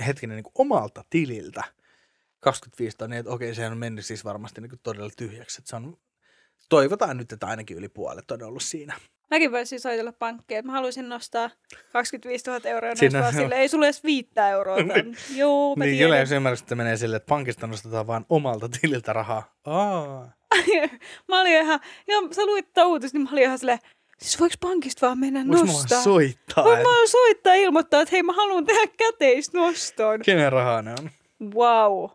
hetkinen 0.06 0.36
niinku 0.36 0.52
omalta 0.54 1.04
tililtä 1.10 1.64
25 2.40 2.96
tonnia, 2.96 3.18
että 3.18 3.32
okei, 3.32 3.54
se 3.54 3.66
on 3.66 3.78
mennyt 3.78 4.04
siis 4.06 4.24
varmasti 4.24 4.60
niinku 4.60 4.76
todella 4.82 5.10
tyhjäksi. 5.16 5.60
Että 5.60 5.70
se 5.70 5.76
on, 5.76 5.96
toivotaan 6.68 7.16
nyt, 7.16 7.32
että 7.32 7.46
ainakin 7.46 7.76
yli 7.76 7.88
puolet 7.88 8.30
on 8.30 8.42
ollut 8.42 8.62
siinä. 8.62 8.94
Mäkin 9.30 9.52
voisin 9.52 9.80
soitella 9.80 10.12
pankkiin, 10.12 10.66
mä 10.66 10.72
haluaisin 10.72 11.08
nostaa 11.08 11.50
25 11.92 12.50
000 12.50 12.70
euroa 12.70 12.94
Siinä, 12.94 13.20
nostaa 13.20 13.42
sille, 13.42 13.54
ei 13.54 13.68
sulle 13.68 13.86
edes 13.86 14.04
viittä 14.04 14.48
euroa. 14.48 14.76
Tämän. 14.76 15.16
Joo, 15.34 15.76
mä 15.76 15.84
niin, 15.84 15.98
kyllä 15.98 16.18
jos 16.18 16.32
ymmärrät, 16.32 16.60
että 16.60 16.74
menee 16.74 16.96
sille, 16.96 17.16
että 17.16 17.28
pankista 17.28 17.66
nostetaan 17.66 18.06
vaan 18.06 18.26
omalta 18.28 18.68
tililtä 18.80 19.12
rahaa. 19.12 19.54
Aa. 19.64 20.32
mä 21.28 21.40
olin 21.40 21.52
ihan, 21.52 21.80
joo, 22.08 22.28
sä 22.32 22.46
luit 22.46 22.78
uutista, 22.86 23.18
niin 23.18 23.24
mä 23.24 23.30
olin 23.32 23.42
ihan 23.42 23.58
silleen, 23.58 23.78
Siis 24.18 24.40
voiko 24.40 24.54
pankista 24.60 25.06
vaan 25.06 25.18
mennä 25.18 25.44
Voinko 25.48 25.66
nostaa? 25.66 25.96
Voinko 25.96 26.04
soittaa? 26.04 26.64
Voin 26.64 26.78
mä 26.78 27.06
soittaa 27.10 27.54
ilmoittaa, 27.54 28.00
että 28.00 28.12
hei 28.12 28.22
mä 28.22 28.32
haluan 28.32 28.64
tehdä 28.64 28.92
käteisnoston. 28.98 30.20
Kenen 30.24 30.52
rahaa 30.52 30.82
ne 30.82 30.90
on? 30.90 31.10
Wow. 31.54 32.10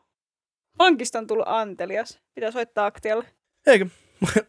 Pankista 0.78 1.20
on 1.20 1.28
tullut 1.28 1.48
antelias. 1.48 2.20
Pitää 2.36 2.52
soittaa 2.52 2.86
aktialle. 2.86 3.26
Eikö? 3.68 3.86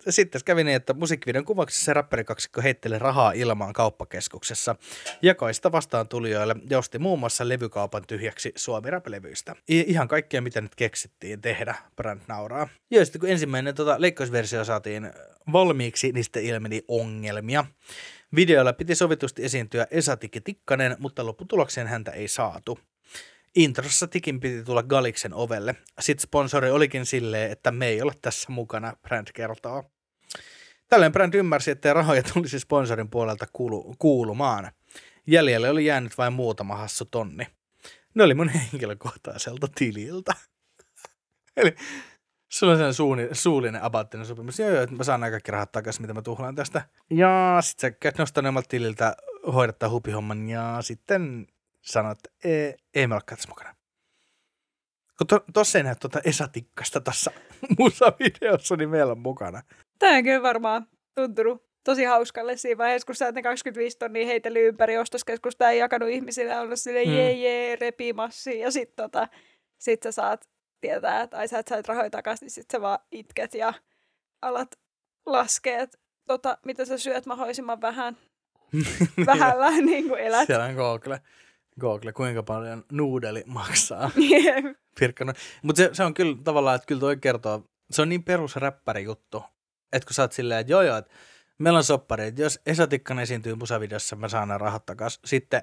Sitten 0.09 0.41
kävi 0.45 0.65
niin, 0.65 0.77
että 0.77 0.95
musiikkivideon 0.95 1.45
kuvauksessa 1.45 1.95
räppärikaksikko 1.95 2.63
heitteli 2.63 2.99
rahaa 2.99 3.33
ilmaan 3.33 3.73
kauppakeskuksessa. 3.73 4.77
Jakoista 5.23 5.73
vastaan 5.73 6.09
tulijoille 6.09 6.57
josti 6.71 6.99
muun 6.99 7.19
muassa 7.19 7.49
levykaupan 7.49 8.03
tyhjäksi 8.07 8.53
suomi 8.57 8.89
levyistä 9.07 9.57
Ihan 9.69 10.09
kaikkea, 10.09 10.41
mitä 10.41 10.61
nyt 10.61 10.75
keksittiin 10.75 11.41
tehdä, 11.41 11.75
Brand 11.97 12.21
nauraa. 12.29 12.69
Ja 12.91 13.05
sitten 13.05 13.21
kun 13.21 13.31
ensimmäinen 13.31 13.75
tota, 13.75 13.97
leikkausversio 13.99 14.65
saatiin 14.65 15.13
valmiiksi, 15.53 16.13
niin 16.13 16.25
sitten 16.25 16.45
ilmeni 16.45 16.83
ongelmia. 16.89 17.65
Videolla 18.37 18.73
piti 18.73 18.95
sovitusti 18.95 19.45
esiintyä 19.45 19.87
Esa 19.91 20.17
Tikkanen, 20.45 20.97
mutta 20.99 21.27
lopputulokseen 21.27 21.87
häntä 21.87 22.11
ei 22.11 22.29
saatu. 22.29 22.79
Introssa 23.57 24.07
tikin 24.07 24.41
piti 24.41 24.65
tulla 24.65 24.83
Galiksen 24.83 25.35
ovelle. 25.35 25.77
Sitten 26.01 26.23
sponsori 26.23 26.71
olikin 26.71 27.07
silleen, 27.07 27.53
että 27.53 27.71
me 27.71 27.87
ei 27.87 28.03
ole 28.03 28.13
tässä 28.23 28.53
mukana, 28.53 28.97
brand 29.03 29.29
kertoo. 29.35 29.85
Tällöin 30.89 31.13
brand 31.13 31.35
ymmärsi, 31.35 31.71
että 31.71 31.93
rahoja 31.93 32.23
tulisi 32.23 32.61
sponsorin 32.61 33.11
puolelta 33.11 33.47
kuulu- 33.47 33.95
kuulumaan. 33.99 34.73
Jäljelle 35.27 35.71
oli 35.71 35.87
jäänyt 35.87 36.19
vain 36.19 36.33
muutama 36.33 36.77
hassu 36.77 37.05
tonni. 37.05 37.47
Ne 38.15 38.25
oli 38.25 38.35
mun 38.35 38.49
henkilökohtaiselta 38.73 39.69
tililtä. 39.75 40.33
Eli 41.57 41.77
sulla 42.49 42.73
on 42.73 42.77
sellainen 42.77 42.95
suuni, 42.95 43.29
suullinen 43.33 43.83
abaattinen 43.83 44.27
sopimus. 44.27 44.59
Joo, 44.59 44.71
joo, 44.71 44.83
että 44.83 44.97
mä 44.97 45.05
saan 45.05 45.21
kaikki 45.21 45.51
rahat 45.51 45.73
takaisin, 45.73 46.03
mitä 46.03 46.15
mä 46.15 46.23
tuhlaan 46.23 46.55
tästä. 46.55 46.83
Ja 47.11 47.59
sitten 47.61 47.91
sä 47.91 47.97
käyt 48.01 48.19
nostaa 48.19 48.63
tililtä 48.69 49.17
hoidattaa 49.55 49.89
hupihomman 49.89 50.49
ja 50.49 50.79
sitten 50.81 51.47
sanoi, 51.83 52.13
että 52.13 52.31
ei, 52.45 52.75
ei 52.95 53.07
me 53.07 53.15
ole 53.15 53.39
mukana. 53.49 53.75
Kun 55.19 55.27
to, 55.27 55.45
tossa 55.53 55.79
ei 55.79 55.85
näe 55.85 55.95
tuota 55.95 56.21
Esa 56.25 56.49
Tikkasta 56.49 57.01
tässä 57.01 57.31
musavideossa, 57.79 58.77
niin 58.77 58.89
meillä 58.91 59.13
on 59.13 59.19
mukana. 59.19 59.63
Tämä 59.99 60.17
on 60.17 60.25
kyllä 60.25 60.43
varmaan 60.43 60.87
tuntunut 61.15 61.71
tosi 61.85 62.05
hauskalle 62.05 62.57
siinä 62.57 62.79
vaiheessa, 62.79 63.07
kun 63.07 63.15
sä 63.15 63.33
ne 63.33 63.43
25 63.43 63.99
tonnia 63.99 64.27
heitellyt 64.27 64.67
ympäri 64.67 64.99
ostoskeskusta 64.99 65.65
ja 65.65 65.73
jakanut 65.73 66.09
ihmisille 66.09 66.59
olla 66.59 66.77
sille 66.77 67.05
mm. 67.05 67.13
jee 67.13 67.33
jee 67.33 67.77
repimassi 67.77 68.59
ja 68.59 68.71
sit 68.71 68.97
tota, 68.97 69.29
sit 69.79 70.03
sä 70.03 70.13
saat 70.13 70.49
tietää, 70.81 71.21
että 71.23 71.39
ai 71.39 71.49
sä 71.49 71.59
et 71.59 71.69
sait 71.69 71.89
rahoja 71.89 72.11
takaisin, 72.11 72.47
niin 72.47 72.51
sit 72.51 72.71
sä 72.71 72.81
vaan 72.81 72.99
itket 73.13 73.55
ja 73.55 73.75
alat 74.43 74.79
laskea, 75.27 75.79
että 75.79 75.99
tota, 76.27 76.59
mitä 76.65 76.85
sä 76.85 76.99
syöt 76.99 77.27
mahdollisimman 77.27 77.81
vähän 77.81 78.17
vähällä 79.27 79.71
niin 79.81 80.09
kuin 80.09 80.21
elät. 80.21 80.47
Siellä 80.47 80.65
on 80.65 80.75
Google. 80.75 81.21
Google, 81.81 82.13
kuinka 82.13 82.43
paljon 82.43 82.85
nuudeli 82.93 83.45
maksaa. 83.47 84.11
Pirkkana. 85.01 85.33
Mutta 85.63 85.83
se, 85.83 85.91
se, 85.93 86.05
on 86.05 86.15
kyllä 86.15 86.37
tavallaan, 86.45 86.77
että 86.77 86.87
kyllä 86.87 87.01
toi 87.01 87.17
kertoo, 87.17 87.65
se 87.91 88.03
on 88.03 88.09
niin 88.09 88.25
perusräppäri 88.25 89.05
juttu, 89.05 89.45
että 89.93 90.07
kun 90.07 90.15
sä 90.15 90.23
oot 90.23 90.33
silleen, 90.33 90.61
että 90.61 90.73
joo 90.73 90.83
joo, 90.83 90.97
että 90.97 91.13
meillä 91.59 91.77
on 91.77 91.85
soppari, 91.85 92.27
että 92.27 92.43
jos 92.43 92.61
Esa 92.67 92.87
Tikkanen 92.87 93.23
esiintyy 93.23 93.55
musavideossa, 93.55 94.17
mä 94.17 94.29
saan 94.29 94.49
nämä 94.49 94.59
rahat 94.59 94.87
takaisin. 94.87 95.21
Sitten 95.25 95.63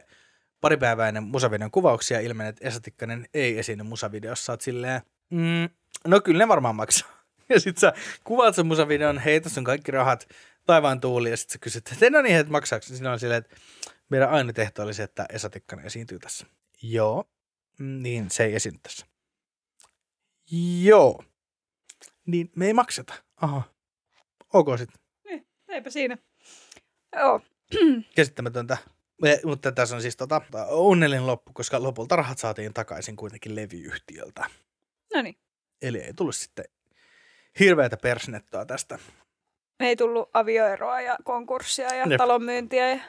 pari 0.61 0.77
päivää 0.77 1.07
ennen 1.07 1.23
musavideon 1.23 1.71
kuvauksia 1.71 2.19
ilmenee, 2.19 2.49
että 2.49 2.67
Esa 2.67 2.79
Tikkanen 2.81 3.25
ei 3.33 3.59
esiinny 3.59 3.83
musavideossa. 3.83 4.45
Sä 4.45 4.53
oot 4.53 4.61
silleen, 4.61 5.01
mm, 5.29 5.69
no 6.07 6.21
kyllä 6.21 6.37
ne 6.37 6.47
varmaan 6.47 6.75
maksaa. 6.75 7.09
Ja 7.49 7.59
sit 7.59 7.77
sä 7.77 7.93
kuvaat 8.23 8.55
sen 8.55 8.65
musavideon, 8.65 9.17
hei, 9.17 9.41
tässä 9.41 9.59
on 9.59 9.63
kaikki 9.63 9.91
rahat, 9.91 10.27
taivaan 10.65 11.01
tuuli, 11.01 11.29
ja 11.29 11.37
sit 11.37 11.49
sä 11.49 11.57
kysyt, 11.57 11.91
että 11.91 12.09
no 12.09 12.21
niin, 12.21 12.35
että 12.35 12.51
maksaako? 12.51 12.85
Siinä 12.85 13.11
on 13.11 13.19
silleen, 13.19 13.37
että 13.37 13.55
meidän 14.09 14.29
aina 14.29 14.53
tehtävä 14.53 14.85
oli 14.85 14.93
se, 14.93 15.03
että 15.03 15.25
Esa 15.29 15.49
Tikkanen 15.49 15.85
esiintyy 15.85 16.19
tässä. 16.19 16.47
Joo, 16.81 17.29
mm, 17.79 18.03
niin 18.03 18.31
se 18.31 18.45
ei 18.45 18.55
esiinny 18.55 18.79
tässä. 18.83 19.05
Joo, 20.81 21.23
niin 22.27 22.51
me 22.55 22.67
ei 22.67 22.73
makseta. 22.73 23.13
Aha, 23.41 23.63
ok 24.53 24.67
sitten. 24.77 25.01
Niin, 25.25 25.47
eipä 25.67 25.89
siinä. 25.89 26.17
Joo. 27.15 27.41
Käsittämätöntä. 28.15 28.77
Mutta 29.45 29.71
tässä 29.71 29.95
on 29.95 30.01
siis 30.01 30.17
tota, 30.17 30.41
onnellinen 30.69 31.27
loppu, 31.27 31.53
koska 31.53 31.83
lopulta 31.83 32.15
rahat 32.15 32.37
saatiin 32.37 32.73
takaisin 32.73 33.15
kuitenkin 33.15 33.55
levyyhtiöltä. 33.55 34.49
No 35.15 35.21
niin. 35.21 35.35
Eli 35.81 35.97
ei 35.97 36.13
tullut 36.13 36.35
sitten 36.35 36.65
hirveätä 37.59 37.97
persnettoa 37.97 38.65
tästä. 38.65 38.99
Ei 39.79 39.95
tullut 39.95 40.29
avioeroa 40.33 41.01
ja 41.01 41.17
konkurssia 41.23 41.95
ja 41.95 42.05
Jep. 42.07 42.17
talonmyyntiä. 42.17 42.89
Ja... 42.89 42.99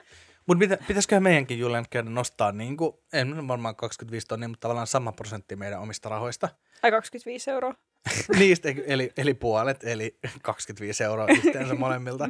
Mutta 0.49 0.59
pitä, 0.59 0.79
pitäisiköhän 0.89 1.23
meidänkin 1.23 1.59
Julian 1.59 1.87
käydä 1.91 2.11
nostaa, 2.11 2.53
niin 2.53 2.77
kuin, 2.77 2.97
en 3.13 3.49
varmaan 3.49 3.77
25 3.77 4.27
tonnia, 4.27 4.49
mutta 4.49 4.61
tavallaan 4.61 4.87
sama 4.87 5.13
prosentti 5.13 5.57
meidän 5.57 5.81
omista 5.81 6.09
rahoista. 6.09 6.49
Ai 6.83 6.91
25 6.91 7.51
euroa? 7.51 7.75
Niistä, 8.39 8.69
eli, 8.87 9.11
eli 9.17 9.35
puolet, 9.35 9.85
eli 9.85 10.19
25 10.43 11.05
euroa 11.05 11.27
yhteensä 11.27 11.75
molemmilta. 11.85 12.29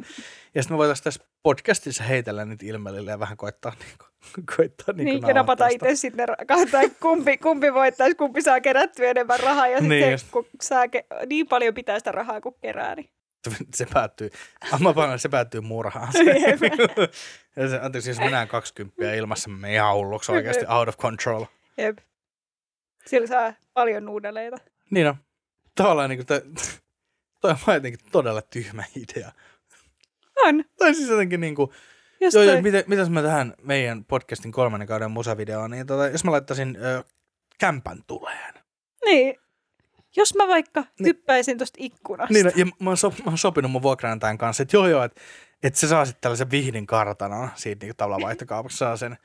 Ja 0.55 0.63
sitten 0.63 0.75
me 0.75 0.77
voitaisiin 0.77 1.03
tässä 1.03 1.23
podcastissa 1.43 2.03
heitellä 2.03 2.45
nyt 2.45 2.63
ilmelille 2.63 3.11
ja 3.11 3.19
vähän 3.19 3.37
koittaa, 3.37 3.73
niin 3.79 3.97
kuin, 3.97 4.45
koittaa 4.57 4.93
niin, 4.93 5.05
niin 5.05 5.27
ja 5.27 5.33
napata 5.33 5.67
itse 5.67 5.95
sitten 5.95 6.27
katsotaan, 6.47 6.91
kumpi, 7.01 7.37
kumpi 7.37 7.73
voittaisi, 7.73 8.15
kumpi 8.15 8.41
saa 8.41 8.61
kerättyä 8.61 9.09
enemmän 9.09 9.39
rahaa 9.39 9.67
ja 9.67 9.79
sitten 9.79 9.89
niin, 9.89 10.19
kun 10.31 10.45
saa, 10.61 10.85
ke- 10.85 11.25
niin 11.25 11.47
paljon 11.47 11.73
pitää 11.73 11.99
sitä 11.99 12.11
rahaa 12.11 12.41
kuin 12.41 12.55
kerää. 12.61 12.95
Niin. 12.95 13.09
Se 13.75 13.85
päättyy, 13.93 14.29
panen, 14.95 15.19
se 15.19 15.29
päättyy 15.29 15.61
murhaan. 15.61 16.13
Se. 17.69 17.79
Anteeksi, 17.81 18.09
jos 18.09 18.19
mennään 18.19 18.47
20 18.47 19.13
ilmassa, 19.13 19.49
me 19.49 19.73
ihan 19.73 19.95
hulluksi 19.95 20.31
oikeasti 20.31 20.65
out 20.67 20.87
of 20.87 20.97
control. 20.97 21.45
Jep. 21.77 21.97
Sillä 23.05 23.27
saa 23.27 23.53
paljon 23.73 24.05
nuudeleita. 24.05 24.57
Niin 24.89 25.07
on. 25.07 25.15
Tavallaan 25.75 26.09
niin 26.09 26.25
kuin, 26.25 26.41
toi 27.41 27.55
on 27.67 27.73
jotenkin 27.73 27.99
todella 28.11 28.41
tyhmä 28.41 28.83
idea. 28.95 29.31
On. 30.45 30.63
Tai 30.77 30.95
siis 30.95 31.09
jotenkin 31.09 31.41
niin 31.41 31.55
kuin, 31.55 31.71
Jos 32.21 32.33
joo, 32.33 32.43
toi... 32.43 32.53
joo, 32.53 32.61
mitä, 32.61 32.83
mitäs 32.87 33.09
mä 33.09 33.21
tähän 33.21 33.53
meidän 33.61 34.05
podcastin 34.05 34.51
kolmannen 34.51 34.87
kauden 34.87 35.11
musavideoon, 35.11 35.71
niin 35.71 35.87
tota, 35.87 36.07
jos 36.07 36.23
mä 36.23 36.31
laittaisin 36.31 36.77
ö, 36.81 37.03
kämpän 37.59 38.03
tuleen. 38.07 38.53
Niin. 39.05 39.35
Jos 40.19 40.35
mä 40.35 40.47
vaikka 40.47 40.83
hyppäisin 41.03 41.57
tosta 41.57 41.77
ikkunasta. 41.81 42.33
Niin, 42.33 42.45
no, 42.45 42.51
ja 42.55 42.65
mä 42.65 42.89
oon, 42.89 42.97
so, 42.97 43.09
mä 43.09 43.25
oon 43.31 43.37
sopinut 43.37 43.71
mun 43.71 43.81
vuokranantajan 43.81 44.37
kanssa, 44.37 44.63
että 44.63 44.77
joo 44.77 44.87
joo, 44.87 45.03
että 45.03 45.21
et 45.63 45.75
se 45.75 45.87
saa 45.87 46.05
sitten 46.05 46.21
tällaisen 46.21 46.51
vihdin 46.51 46.87
kartanon 46.87 47.49
siitä 47.55 47.85
niin 47.85 47.95
tavallaan 47.95 48.21
vaihtokaupassa 48.21 48.77
saa 48.77 48.97
sen. 48.97 49.17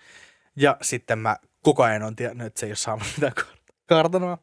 Ja 0.56 0.76
sitten 0.82 1.18
mä 1.18 1.36
koko 1.62 1.82
ajan 1.82 2.02
on 2.02 2.16
tiennyt, 2.16 2.46
että 2.46 2.60
se 2.60 2.66
ei 2.66 2.70
ole 2.70 2.76
saanut 2.76 3.08
mitään 3.16 3.32
kar- 3.40 3.58
kartanoa. 3.86 4.38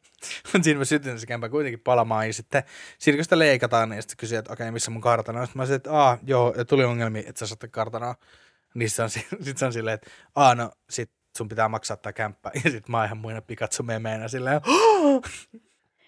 Mutta 0.53 0.63
siinä 0.63 0.77
mä 0.77 0.85
sytyn 0.85 1.19
se 1.19 1.25
kämpä 1.25 1.49
kuitenkin 1.49 1.79
palamaan 1.79 2.27
ja 2.27 2.33
sitten 2.33 2.63
siinä 2.99 3.17
kun 3.17 3.23
sitä 3.23 3.39
leikataan, 3.39 3.89
niin 3.89 4.01
sitten 4.01 4.17
kysyy, 4.17 4.37
että 4.37 4.53
okei, 4.53 4.71
missä 4.71 4.91
mun 4.91 5.01
kartano 5.01 5.39
on. 5.39 5.47
Sitten 5.47 5.59
mä 5.59 5.65
sanoin, 5.65 5.75
että 5.77 5.91
aah, 5.93 6.19
joo, 6.23 6.53
tuli 6.67 6.83
ongelmia, 6.83 7.23
että 7.25 7.39
sä 7.39 7.47
saatte 7.47 7.67
kartanoa. 7.67 8.15
Niin 8.73 8.89
se 8.89 9.03
on, 9.03 9.09
si- 9.09 9.27
sit 9.45 9.57
se 9.57 9.65
on 9.65 9.73
silleen, 9.73 9.93
että 9.95 10.09
aah, 10.35 10.55
no 10.55 10.71
sit 10.89 11.11
sun 11.37 11.49
pitää 11.49 11.69
maksaa 11.69 11.97
tää 11.97 12.13
kämppä. 12.13 12.51
Ja 12.63 12.71
sit 12.71 12.87
mä 12.89 12.97
oon 12.97 13.05
ihan 13.05 13.17
muina 13.17 13.41
pikatsu 13.41 13.83
memeenä 13.83 14.27
silleen, 14.27 14.61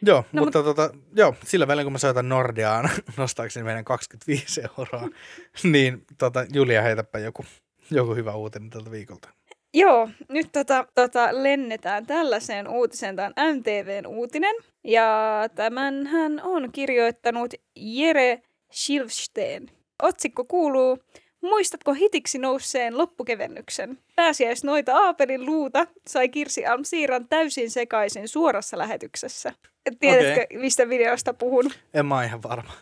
Joo, 0.06 0.26
no, 0.32 0.42
mutta, 0.42 0.60
mutta 0.60 0.64
tota, 0.64 0.98
joo, 1.16 1.36
sillä 1.46 1.68
välin 1.68 1.86
kun 1.86 1.92
mä 1.92 1.98
soitan 1.98 2.30
Nordeaan 2.30 2.90
nostaakseni 3.18 3.64
meidän 3.64 3.86
25 3.86 4.62
euroa, 4.62 5.10
niin 5.64 6.06
tota, 6.18 6.46
Julia 6.54 6.82
heitäpä 6.82 7.20
joku, 7.20 7.46
joku 7.92 8.16
hyvä 8.16 8.36
uutinen 8.36 8.70
tältä 8.70 8.92
viikolta. 8.92 9.30
Joo, 9.74 10.10
nyt 10.30 10.52
tota, 10.52 10.88
tota, 10.96 11.30
lennetään 11.32 12.06
tällaiseen 12.06 12.68
uutiseen. 12.68 13.16
Tämä 13.16 13.32
on 13.38 13.56
MTVn 13.56 14.08
uutinen. 14.08 14.56
Ja 14.84 15.10
tämän 15.56 16.08
hän 16.08 16.42
on 16.44 16.72
kirjoittanut 16.72 17.54
Jere 17.76 18.42
Schilfsteen. 18.74 19.72
Otsikko 20.04 20.46
kuuluu, 20.46 21.00
muistatko 21.44 21.94
hitiksi 21.94 22.38
nousseen 22.38 22.98
loppukevennyksen? 22.98 23.98
Pääsiäisnoita 24.16 24.98
Aapelin 24.98 25.46
luuta 25.46 25.88
sai 26.08 26.30
Kirsi 26.30 26.66
Almsiiran 26.66 27.28
täysin 27.28 27.72
sekaisin 27.72 28.28
suorassa 28.28 28.78
lähetyksessä. 28.78 29.54
Tiedätkö, 30.00 30.44
okay. 30.44 30.60
mistä 30.60 30.90
videosta 30.90 31.34
puhun? 31.34 31.72
En 31.94 32.06
mä 32.06 32.24
ihan 32.24 32.44
varma. 32.44 32.74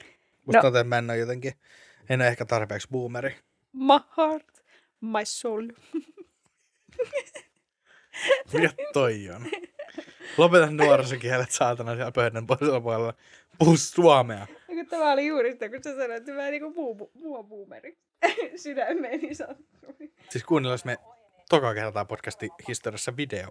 Musta 0.46 0.70
No. 0.70 0.84
mä 0.84 0.98
en 0.98 1.10
ole 1.10 1.18
jotenkin, 1.18 1.54
en 2.10 2.22
ole 2.22 2.28
ehkä 2.28 2.46
tarpeeksi 2.46 2.88
boomeri. 2.92 3.36
My 3.74 4.00
heart, 4.18 4.64
my 5.02 5.26
soul. 5.26 5.68
Mikä 8.54 8.70
toi 8.94 9.30
on? 9.36 9.46
Lopeta 10.38 10.72
nuorisokielet 10.72 11.52
saatana 11.52 11.96
siellä 11.96 12.12
pöydän 12.12 12.48
puolella. 12.48 13.14
Puhu 13.60 13.78
suomea. 13.78 14.48
Tämä 14.90 15.12
oli 15.12 15.28
juuri 15.28 15.52
sitä, 15.52 15.70
kun 15.70 15.84
sä 15.84 15.90
sanoit, 15.90 16.12
että 16.12 16.32
mä 16.32 16.48
en 16.48 16.52
niinku 16.52 16.74
muu, 16.74 17.12
muu 17.14 17.44
boomeri. 17.44 17.98
Sydämeeni 18.64 19.36
sattui. 19.36 20.12
Siis 20.30 20.44
kuunnellaan 20.44 20.80
me 20.86 20.98
toka 21.50 21.74
kertaa 21.74 22.06
podcasti 22.06 22.50
historiassa 22.68 23.18
video. 23.18 23.50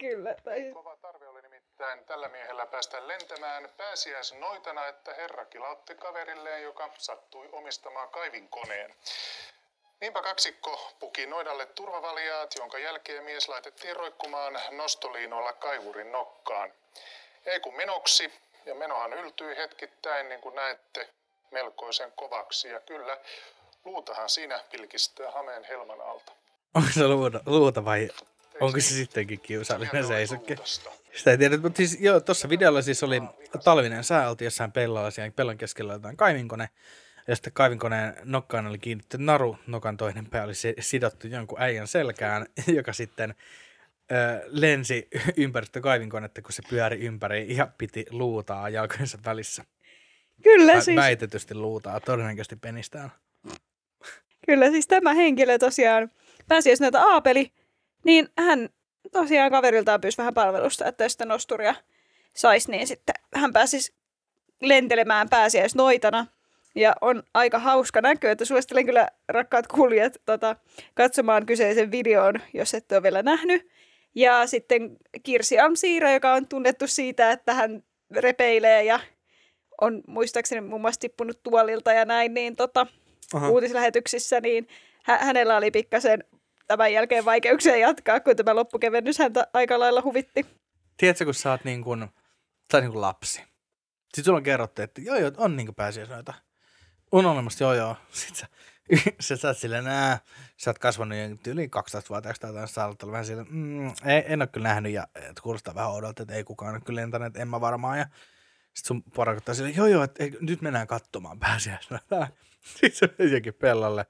Kyllä. 0.00 0.34
Tai... 0.44 0.70
Kova 0.74 0.96
tarve 0.96 1.28
oli 1.28 1.42
nimittäin 1.42 2.04
tällä 2.04 2.28
miehellä 2.28 2.66
päästä 2.66 3.08
lentämään 3.08 3.68
pääsiäisnoitana, 3.76 4.86
että 4.86 5.14
herra 5.14 5.44
kilautti 5.44 5.94
kaverilleen, 5.94 6.62
joka 6.62 6.90
sattui 6.98 7.48
omistamaan 7.52 8.08
kaivinkoneen. 8.08 8.94
Niinpä 10.00 10.22
kaksikko 10.22 10.92
puki 10.98 11.26
noidalle 11.26 11.66
turvavaljaat, 11.66 12.54
jonka 12.58 12.78
jälkeen 12.78 13.24
mies 13.24 13.48
laitettiin 13.48 13.96
roikkumaan 13.96 14.58
nostoliinoilla 14.70 15.52
kaivurin 15.52 16.12
nokkaan. 16.12 16.72
Ei 17.46 17.60
kun 17.60 17.76
menoksi, 17.76 18.32
ja 18.66 18.74
menohan 18.74 19.12
yltyi 19.12 19.56
hetkittäin, 19.56 20.28
niin 20.28 20.40
kuin 20.40 20.54
näette, 20.54 21.08
melkoisen 21.50 22.12
kovaksi. 22.12 22.68
Ja 22.68 22.80
kyllä, 22.80 23.18
luutahan 23.84 24.28
siinä 24.28 24.64
pilkistää 24.70 25.30
hameen 25.30 25.64
helman 25.64 26.00
alta. 26.00 26.32
Onko 26.74 26.88
se 26.92 27.08
luuta, 27.08 27.40
luuta 27.46 27.84
vai 27.84 28.10
onko 28.60 28.80
se 28.80 28.94
sittenkin 28.94 29.40
kiusallinen 29.40 30.06
seisokki? 30.06 30.56
Sitä 31.16 31.30
ei 31.30 31.38
tiedä, 31.38 31.56
mutta 31.56 31.76
siis 31.76 32.00
joo, 32.00 32.20
tuossa 32.20 32.48
videolla 32.48 32.82
siis 32.82 33.02
oli 33.02 33.22
talvinen 33.64 34.04
sää, 34.04 34.30
oltiin 34.30 34.46
jossain 34.46 34.72
pellolla 34.72 35.10
siellä 35.10 35.32
pellon 35.36 35.58
keskellä 35.58 35.92
jotain 35.92 36.16
kaivinkone. 36.16 36.68
Ja 37.26 37.36
sitten 37.36 37.52
kaivinkoneen 37.52 38.16
nokkaan 38.24 38.66
oli 38.66 38.78
kiinnitetty 38.78 39.18
naru, 39.18 39.56
nokan 39.66 39.96
toinen 39.96 40.26
pää 40.26 40.44
oli 40.44 40.54
si- 40.54 40.74
sidottu 40.80 41.26
jonkun 41.26 41.62
äijän 41.62 41.86
selkään, 41.88 42.46
joka 42.76 42.92
sitten 42.92 43.34
ö, 44.12 44.42
lensi 44.46 45.08
ympäri 45.36 45.66
sitä 45.66 45.80
kaivinkonetta, 45.80 46.42
kun 46.42 46.52
se 46.52 46.62
pyöri 46.70 47.00
ympäri 47.00 47.56
ja 47.56 47.68
piti 47.78 48.06
luutaa 48.10 48.68
jalkojensa 48.68 49.18
välissä. 49.24 49.64
Kyllä, 50.42 50.80
siis, 50.80 50.96
Väitetysti 50.96 51.54
luutaa, 51.54 52.00
todennäköisesti 52.00 52.56
penistään. 52.56 53.10
Kyllä 54.46 54.70
siis 54.70 54.86
tämä 54.86 55.14
henkilö 55.14 55.58
tosiaan 55.58 56.10
pääsiäis 56.48 56.80
näitä 56.80 57.02
Aapeli, 57.02 57.52
niin 58.04 58.28
hän 58.38 58.68
tosiaan 59.12 59.50
kaveriltaan 59.50 60.00
pyysi 60.00 60.18
vähän 60.18 60.34
palvelusta, 60.34 60.86
että 60.86 61.04
jos 61.04 61.12
sitä 61.12 61.24
nosturia 61.24 61.74
saisi, 62.36 62.70
niin 62.70 62.86
sitten 62.86 63.14
hän 63.34 63.52
pääsisi 63.52 63.94
lentelemään 64.60 65.28
pääsiäisnoitana. 65.28 66.26
Ja 66.74 66.92
on 67.00 67.22
aika 67.34 67.58
hauska 67.58 68.00
näkö, 68.00 68.30
että 68.30 68.44
suosittelen 68.44 68.86
kyllä 68.86 69.08
rakkaat 69.28 69.66
kuulijat 69.66 70.16
tota, 70.26 70.56
katsomaan 70.94 71.46
kyseisen 71.46 71.90
videon, 71.90 72.34
jos 72.54 72.74
ette 72.74 72.94
ole 72.94 73.02
vielä 73.02 73.22
nähnyt. 73.22 73.68
Ja 74.14 74.46
sitten 74.46 74.96
Kirsi 75.22 75.58
Amsiira, 75.58 76.12
joka 76.12 76.34
on 76.34 76.46
tunnettu 76.46 76.86
siitä, 76.86 77.30
että 77.30 77.54
hän 77.54 77.82
repeilee 78.16 78.84
ja 78.84 79.00
on 79.80 80.02
muistaakseni 80.06 80.60
muun 80.60 80.80
muassa 80.80 81.00
tippunut 81.00 81.42
tuolilta 81.42 81.92
ja 81.92 82.04
näin, 82.04 82.34
niin 82.34 82.56
tota, 82.56 82.86
Aha. 83.34 83.48
uutislähetyksissä, 83.48 84.40
niin 84.40 84.68
hä- 85.04 85.18
hänellä 85.18 85.56
oli 85.56 85.70
pikkasen 85.70 86.24
tämän 86.66 86.92
jälkeen 86.92 87.24
vaikeuksia 87.24 87.76
jatkaa, 87.76 88.20
kun 88.20 88.36
tämä 88.36 88.54
loppukevennys 88.54 89.18
häntä 89.18 89.46
aika 89.52 89.78
lailla 89.78 90.02
huvitti. 90.02 90.46
Tiedätkö, 90.96 91.24
kun 91.24 91.34
sä 91.34 91.50
oot 91.50 91.64
niin 91.64 91.84
kuin, 91.84 92.00
sä 92.72 92.76
oot 92.76 92.84
niin 92.84 92.92
kuin 92.92 93.00
lapsi. 93.00 93.42
Sitten 94.04 94.24
sulla 94.24 94.36
on 94.36 94.42
kerrottu, 94.42 94.82
että 94.82 95.00
joo, 95.00 95.16
joo, 95.16 95.30
on 95.36 95.56
niin 95.56 95.66
kuin 95.66 95.74
pääsiäisnoita. 95.74 96.34
On 97.12 97.26
olemassa, 97.26 97.64
joo, 97.64 97.74
joo. 97.74 97.96
Sitten 98.12 98.36
sä, 98.36 98.46
sä, 99.20 99.36
sä 99.36 99.48
oot 99.48 99.58
silleen, 99.58 99.84
nää, 99.84 100.18
sä 100.56 100.70
oot 100.70 100.78
kasvanut 100.78 101.18
jo 101.18 101.52
yli 101.52 101.66
12-vuotiaaksi 101.66 102.40
tai 102.40 102.50
ollut 102.84 103.10
vähän 103.10 103.26
silleen, 103.26 103.46
mm, 103.50 103.86
ei, 103.86 104.24
en 104.26 104.42
ole 104.42 104.46
kyllä 104.46 104.68
nähnyt 104.68 104.92
ja 104.92 105.08
et 105.14 105.40
kuulostaa 105.40 105.74
vähän 105.74 105.90
oudolta, 105.90 106.22
että 106.22 106.34
ei 106.34 106.44
kukaan 106.44 106.74
ole 106.74 106.80
kyllä 106.80 107.00
lentänyt, 107.00 107.36
en 107.36 107.48
mä 107.48 107.60
varmaan. 107.60 107.98
Ja 107.98 108.04
sitten 108.74 108.88
sun 108.88 109.02
porakottaa 109.02 109.54
silleen, 109.54 109.76
joo, 109.76 109.86
joo, 109.86 110.02
että 110.02 110.24
ei, 110.24 110.32
nyt 110.40 110.62
mennään 110.62 110.86
katsomaan 110.86 111.38
pääsiäisnoita. 111.38 112.28
Sitten 112.80 112.92
se 112.92 113.08
meni 113.18 113.32
jokin 113.32 113.54
pellalle. 113.54 114.06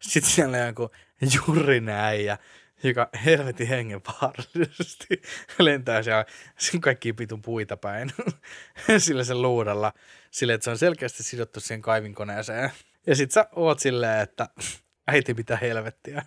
Sitten 0.00 0.32
siellä 0.32 0.58
joku 0.58 0.90
jurinen 1.34 1.94
äijä, 1.94 2.38
joka 2.82 3.08
helvetin 3.24 3.68
hengenvaarallisesti 3.68 5.22
lentää 5.58 6.02
siellä 6.02 6.24
sen 6.58 6.80
kaikki 6.80 7.12
pitun 7.12 7.42
puita 7.42 7.76
päin 7.76 8.10
sillä 8.98 9.24
sen 9.24 9.42
luudalla. 9.42 9.92
Sille, 10.30 10.54
että 10.54 10.64
se 10.64 10.70
on 10.70 10.78
selkeästi 10.78 11.22
sidottu 11.22 11.60
siihen 11.60 11.82
kaivinkoneeseen. 11.82 12.70
Ja 13.06 13.16
sit 13.16 13.30
sä 13.30 13.48
oot 13.56 13.78
silleen, 13.78 14.20
että 14.20 14.48
äiti 15.12 15.34
mitä 15.34 15.56
helvettiä. 15.56 16.22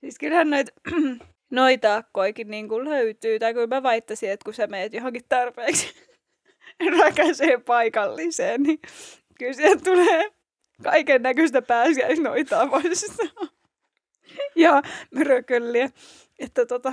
Siis 0.00 0.18
kyllähän 0.18 0.50
noita 0.50 0.72
noita 1.50 1.96
akkoikin 1.96 2.50
niin 2.50 2.68
kuin 2.68 2.84
löytyy, 2.84 3.38
tai 3.38 3.54
kun 3.54 3.68
mä 3.68 3.82
väittäisin, 3.82 4.30
että 4.30 4.44
kun 4.44 4.54
sä 4.54 4.66
meet 4.66 4.94
johonkin 4.94 5.24
tarpeeksi 5.28 5.94
räkäiseen 6.98 7.62
paikalliseen, 7.62 8.62
niin 8.62 8.80
kyllä 9.38 9.76
tulee 9.84 10.39
kaiken 10.82 11.22
näköistä 11.22 11.62
pääsiäisnoitaa 11.62 12.70
vastaan. 12.70 13.30
ja 14.56 14.82
mörökölliä. 15.14 15.90
Että 16.38 16.66
tota, 16.66 16.92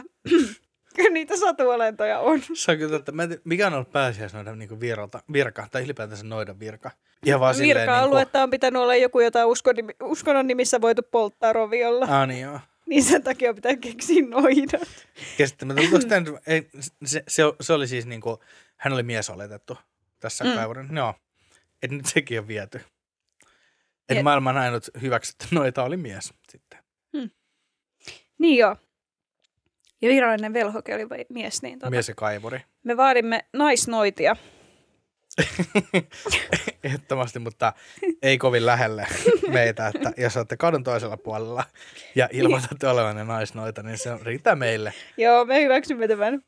niitä 1.14 1.38
satuolentoja 1.38 2.20
on. 2.20 2.42
Se 2.54 2.72
on 2.72 2.78
kyllä, 2.78 2.96
että 2.96 3.12
mä 3.12 3.24
en 3.24 3.30
tiedä, 3.30 3.42
mikä 3.46 3.68
on 3.68 3.74
ollut 3.74 3.92
pääsiäisnoiden 3.92 4.60
niin 4.60 4.80
viralta, 4.80 5.20
virka, 5.34 5.68
tai 5.72 5.84
ylipäätänsä 5.84 6.24
noidan 6.24 6.60
virka. 6.60 6.92
Ihan 7.26 7.40
vaan 7.40 7.56
silleen 7.56 7.78
Virka-alue, 7.80 8.02
niin 8.02 8.10
kuin, 8.12 8.22
että 8.22 8.44
on 8.44 8.50
pitänyt 8.50 8.82
olla 8.82 8.96
joku, 8.96 9.20
jota 9.20 9.46
uskon, 9.46 9.76
uskonnon 10.04 10.48
nimissä 10.48 10.82
voitu 10.82 11.02
polttaa 11.12 11.54
roviolla. 11.54 12.06
Ah, 12.10 12.28
niin 12.28 12.42
joo. 12.42 12.60
Niin 12.86 13.04
sen 13.04 13.24
takia 13.24 13.54
pitää 13.54 13.76
keksiä 13.76 14.24
noidat. 14.28 14.90
Käsittämätöntä. 15.38 16.00
Se, 17.06 17.24
se, 17.28 17.54
se, 17.62 17.74
oli 17.74 17.88
siis 17.88 18.06
niin 18.06 18.22
kuin, 18.22 18.38
hän 18.78 18.94
oli 18.94 19.04
mies 19.04 19.30
oletettu 19.30 19.78
tässä 20.20 20.44
Mm. 20.44 20.54
kaivurin. 20.54 20.96
Joo. 20.96 21.14
Että 21.84 21.96
nyt 21.96 22.06
sekin 22.06 22.40
on 22.40 22.48
viety. 22.48 22.82
Että 24.10 24.20
Et- 24.20 24.24
maailman 24.24 24.58
ainut 24.58 24.84
hyväksytty 25.02 25.46
noita 25.56 25.84
oli 25.84 25.98
mies 25.98 26.34
sitten. 26.50 26.80
Niin 28.40 28.58
joo. 28.58 28.76
Ja 30.02 30.10
virallinen 30.10 30.54
velhoke 30.54 30.96
oli 30.96 31.26
mies, 31.30 31.62
niin 31.62 31.80
tota, 31.80 31.90
Mies 31.90 32.08
ja 32.10 32.16
kaivuri. 32.16 32.60
me 32.84 32.98
vaadimme 32.98 33.46
naisnoitia. 33.54 34.36
Ehdottomasti, 36.84 37.40
mutta 37.40 37.74
ei 38.22 38.38
kovin 38.38 38.66
lähelle 38.66 39.08
meitä, 39.54 39.88
että 39.88 40.12
jos 40.18 40.38
olette 40.38 40.58
kadun 40.58 40.84
toisella 40.84 41.18
puolella 41.18 41.64
ja 42.16 42.30
ilmoitatte 42.32 42.88
olevanne 42.88 43.24
naisnoita, 43.24 43.84
niin 43.84 43.98
se 43.98 44.10
riittää 44.24 44.56
meille. 44.56 44.94
Joo, 45.18 45.46
me 45.46 45.62
hyväksymme 45.64 46.08
tämän. 46.08 46.42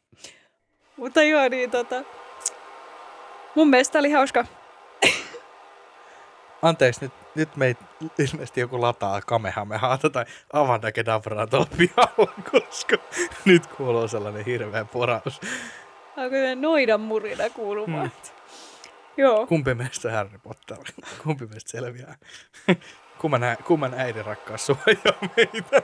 Mutta 0.97 1.23
joo, 1.23 1.49
niin 1.49 1.71
tota... 1.71 2.03
Mun 3.55 3.69
mielestä 3.69 3.99
oli 3.99 4.11
hauska. 4.11 4.45
Anteeksi, 6.61 7.01
nyt, 7.01 7.13
nyt 7.35 7.55
meitä 7.55 7.83
ilmeisesti 8.19 8.59
joku 8.59 8.81
lataa 8.81 9.21
Kamehamehaata 9.21 10.09
tai 10.09 10.25
Avada 10.53 10.91
Kedavraa 10.91 11.47
tuolla 11.47 11.67
pihalla, 11.77 12.33
koska 12.51 12.97
nyt 13.45 13.67
kuuluu 13.67 14.07
sellainen 14.07 14.45
hirveä 14.45 14.85
poraus. 14.85 15.41
Onko 16.17 16.35
ne 16.35 16.55
noidan 16.55 17.01
murina 17.01 17.49
kuulumaan? 17.49 18.11
Hmm. 18.11 18.35
Joo. 19.17 19.47
Kumpi 19.47 19.73
meistä 19.73 20.11
Harry 20.11 20.39
Potter? 20.43 20.77
Kumpi 21.23 21.45
meistä 21.45 21.71
selviää? 21.71 22.15
Kumman, 23.17 23.43
ä, 23.43 23.55
kumman 23.67 23.93
äidin 23.93 24.25
rakkaus 24.25 24.65
suojaa 24.65 25.29
meitä? 25.35 25.81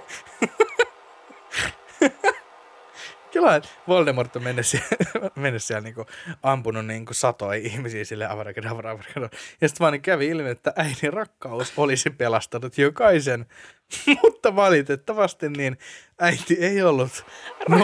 Kyllä 3.36 3.62
Voldemort 3.88 4.36
on 4.36 4.44
mennyt 4.44 4.66
siellä, 4.66 4.88
mennyt 5.36 5.64
siellä 5.64 5.82
niinku, 5.82 6.06
ampunut 6.44 6.86
niinku 6.86 7.14
satoja 7.14 7.60
ihmisiä 7.64 8.06
sille 8.06 8.28
avarakadavra, 8.28 8.92
avarakadavra. 8.92 9.38
Ja 9.62 9.68
sitten 9.68 9.80
vaan 9.80 9.94
niin 9.94 10.02
kävi 10.02 10.28
ilmi, 10.28 10.50
että 10.50 10.74
äidin 10.76 11.14
rakkaus 11.14 11.74
olisi 11.78 12.10
pelastanut 12.10 12.78
jokaisen. 12.78 13.46
Mutta 14.24 14.56
valitettavasti 14.56 15.50
niin 15.50 15.78
äiti 16.20 16.58
ei 16.60 16.82
ollut 16.82 17.26
no, 17.70 17.78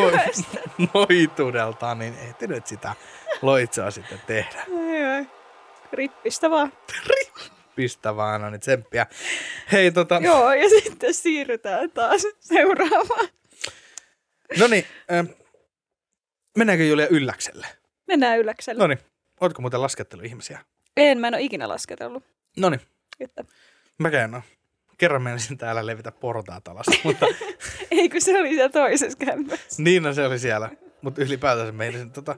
noituudeltaan, 0.94 2.00
niin 2.00 2.14
ehtinyt 2.28 2.68
sitä 2.68 2.96
loitsaa 3.42 3.92
sitten 3.92 4.22
tehdä. 4.28 4.66
Ai, 4.90 5.04
ai. 5.04 5.26
Rippistä 5.94 6.50
vaan. 6.50 6.74
Pistä 7.76 8.16
vaan, 8.16 8.42
no 8.42 8.50
niin 8.50 8.62
tsemppiä. 8.62 9.06
Hei 9.72 9.92
tota... 9.92 10.20
Joo, 10.24 10.54
ja 10.54 10.70
sitten 10.70 11.14
siirrytään 11.14 11.92
taas 11.92 12.28
seuraavaan. 12.40 13.28
No 14.60 14.68
niin, 14.68 14.86
äh, 15.12 15.41
mennäänkö 16.58 16.86
Julia 16.86 17.08
ylläkselle? 17.08 17.68
Mennään 18.08 18.40
ylläkselle. 18.40 18.80
No 18.84 18.88
niin, 18.88 19.00
ootko 19.42 19.62
muuten 19.62 19.82
laskettelu 19.82 20.22
ihmisiä? 20.22 20.60
En, 20.98 21.18
mä 21.20 21.28
en 21.28 21.34
ole 21.34 21.42
ikinä 21.42 21.68
lasketellut. 21.68 22.24
No 22.58 22.70
niin, 22.70 22.82
Että. 23.20 23.46
mäkään 23.98 24.36
en 24.36 24.42
Kerran 24.98 25.22
menisin 25.22 25.58
täällä 25.58 25.86
levitä 25.86 26.12
portaat 26.12 26.68
alas, 26.68 26.86
mutta 27.04 27.26
Eikö 27.92 28.20
se 28.20 28.40
oli 28.40 28.50
siellä 28.50 28.70
toisessa 28.70 29.18
kämpässä? 29.26 29.84
niin 29.84 30.04
no, 30.04 30.14
se 30.14 30.26
oli 30.26 30.40
siellä. 30.40 30.70
Mutta 31.02 31.22
ylipäätänsä 31.22 31.72
meidän 31.72 32.12
tota, 32.12 32.36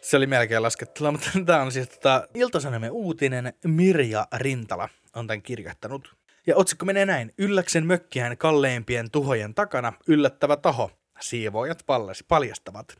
se 0.00 0.16
oli 0.16 0.26
melkein 0.26 0.62
laskettelua, 0.62 1.12
mutta 1.12 1.30
tämä 1.46 1.62
on 1.62 1.72
siis 1.72 1.88
tota, 1.88 2.28
Ilta-Sanomien 2.34 2.92
uutinen 2.92 3.52
Mirja 3.64 4.26
Rintala 4.36 4.88
on 5.14 5.26
tämän 5.26 5.42
kirjoittanut. 5.42 6.16
Ja 6.46 6.56
otsikko 6.56 6.86
menee 6.86 7.06
näin. 7.06 7.34
Ylläksen 7.38 7.86
mökkiään 7.86 8.38
kalleimpien 8.38 9.10
tuhojen 9.10 9.54
takana 9.54 9.92
yllättävä 10.06 10.56
taho. 10.56 10.90
Siivoojat 11.20 11.84
paljastavat. 12.28 12.96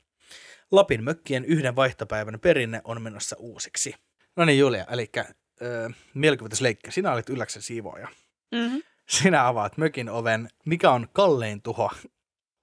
Lapin 0.73 1.05
mökkien 1.05 1.45
yhden 1.45 1.77
vaihtopäivän 1.77 2.41
perinne 2.41 2.81
on 2.85 3.03
menossa 3.03 3.37
uusiksi. 3.39 3.95
No 4.37 4.45
niin 4.45 4.59
Julia, 4.59 4.87
eli 4.91 5.11
öö, 5.63 5.89
mielikuvitusleikki. 6.15 6.91
Sinä 6.91 7.13
olet 7.13 7.29
Ylläksen 7.29 7.63
siivooja. 7.63 8.09
Mm-hmm. 8.55 8.83
Sinä 9.09 9.47
avaat 9.47 9.77
mökin 9.77 10.09
oven. 10.09 10.49
Mikä 10.65 10.91
on 10.91 11.09
kallein 11.13 11.63
tuho? 11.63 11.91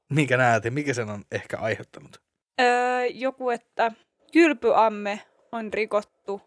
Minkä 0.09 0.37
näet 0.37 0.65
ja 0.65 0.71
mikä 0.71 0.93
sen 0.93 1.09
on 1.09 1.23
ehkä 1.31 1.57
aiheuttanut? 1.57 2.21
Öö, 2.61 3.05
joku, 3.05 3.49
että 3.49 3.91
kylpyamme 4.33 5.21
on 5.51 5.73
rikottu 5.73 6.41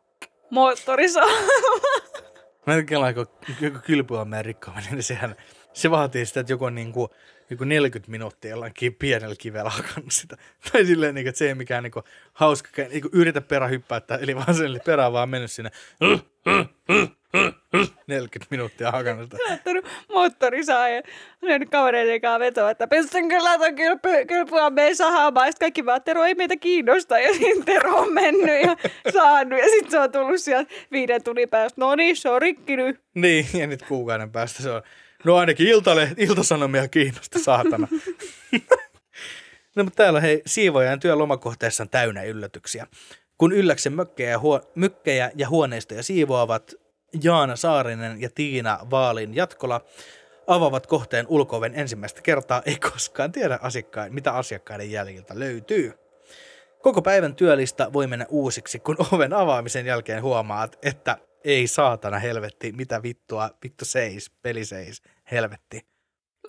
moottorisaalla. 0.50 1.52
Mä 2.66 2.74
en 2.74 2.86
tiedä, 2.86 3.12
kun 3.12 3.26
joku 3.60 3.78
kylpyammeen 3.86 4.44
rikkominen, 4.44 4.92
niin 4.92 5.02
sehän, 5.02 5.36
se 5.76 5.90
vaatii 5.90 6.26
sitä, 6.26 6.40
että 6.40 6.52
joku 6.52 6.64
on 6.64 6.74
niin 6.74 6.92
kuin, 6.92 7.08
joku 7.50 7.64
40 7.64 8.10
minuuttia 8.10 8.50
jollakin 8.50 8.94
pienellä 8.94 9.34
kivellä 9.38 9.70
hakannut 9.70 10.12
sitä. 10.12 10.36
Tai 10.72 10.86
silleen, 10.86 11.14
niin 11.14 11.24
kuin, 11.24 11.28
että 11.28 11.38
se 11.38 11.48
ei 11.48 11.54
mikään 11.54 11.82
niin 11.82 11.92
kuin, 11.92 12.04
hauska, 12.32 12.82
niin 12.82 13.02
kuin, 13.02 13.10
yritä 13.14 13.40
perähyppäyttää, 13.40 14.18
eli 14.18 14.36
vaan 14.36 14.54
sen 14.54 14.80
perä 14.84 15.12
vaan 15.12 15.28
mennyt 15.28 15.50
sinne 15.50 15.70
40 18.06 18.46
minuuttia 18.50 18.90
hakannut 18.90 19.24
sitä. 19.24 19.36
Laittanut 19.48 19.84
moottorisaa 20.08 20.88
ja 20.88 21.02
on 21.42 21.68
kavereiden 21.70 22.20
kanssa 22.20 22.40
vetoa, 22.40 22.70
että 22.70 22.88
pystyn 22.88 23.28
kyllä 23.28 23.58
ton 23.58 23.74
kylpy, 23.74 24.26
kylpyammeen 24.28 24.96
sahaamaan. 24.96 25.46
Sitten 25.46 25.66
kaikki 25.66 25.86
vaan, 25.86 26.02
Tero 26.02 26.24
ei 26.24 26.34
meitä 26.34 26.56
kiinnosta. 26.56 27.18
Ja 27.18 27.34
sitten 27.34 27.64
Tero 27.64 27.96
on 27.96 28.12
mennyt 28.12 28.62
ja 28.62 28.76
saanut. 29.12 29.58
Ja 29.58 29.68
sitten 29.68 29.90
se 29.90 29.98
on 29.98 30.12
tullut 30.12 30.40
sieltä 30.40 30.74
viiden 30.92 31.22
tunnin 31.22 31.48
päästä. 31.48 31.80
No 31.80 31.94
niin, 31.94 32.16
se 32.16 32.30
on 32.30 32.42
rikki 32.42 32.76
nyt. 32.76 33.00
Niin, 33.14 33.46
ja 33.54 33.66
nyt 33.66 33.82
kuukauden 33.82 34.32
päästä 34.32 34.62
se 34.62 34.70
on. 34.70 34.82
No 35.24 35.36
ainakin 35.36 35.68
iltale, 35.68 36.10
iltasanomia 36.16 36.88
kiinnosta, 36.88 37.38
saatana. 37.38 37.88
no 39.76 39.84
mutta 39.84 39.96
täällä 39.96 40.20
hei, 40.20 40.42
siivoajan 40.46 41.00
työ 41.00 41.18
lomakohteessa 41.18 41.82
on 41.82 41.88
täynnä 41.88 42.22
yllätyksiä. 42.22 42.86
Kun 43.38 43.52
Ylläksen 43.52 43.92
mökkejä 43.92 44.30
ja, 44.30 44.38
huo- 44.38 44.72
mykkejä 44.74 45.30
ja 45.34 45.48
huoneistoja 45.48 46.02
siivoavat 46.02 46.74
Jaana 47.22 47.56
Saarinen 47.56 48.20
ja 48.20 48.30
Tiina 48.34 48.78
Vaalin 48.90 49.34
jatkola 49.34 49.80
avaavat 50.46 50.86
kohteen 50.86 51.26
ulkooven 51.28 51.74
ensimmäistä 51.74 52.22
kertaa, 52.22 52.62
ei 52.66 52.76
koskaan 52.76 53.32
tiedä 53.32 53.58
asiakkaan, 53.62 54.14
mitä 54.14 54.32
asiakkaiden 54.32 54.90
jäljiltä 54.90 55.38
löytyy. 55.38 55.92
Koko 56.82 57.02
päivän 57.02 57.34
työlista 57.34 57.92
voi 57.92 58.06
mennä 58.06 58.26
uusiksi, 58.28 58.78
kun 58.78 58.96
oven 59.12 59.32
avaamisen 59.32 59.86
jälkeen 59.86 60.22
huomaat, 60.22 60.78
että 60.82 61.18
ei 61.46 61.66
saatana 61.66 62.18
helvetti, 62.18 62.72
mitä 62.72 63.02
vittua, 63.02 63.50
vittu 63.64 63.84
seis, 63.84 64.30
peli 64.42 64.64
seis, 64.64 65.02
helvetti. 65.30 65.86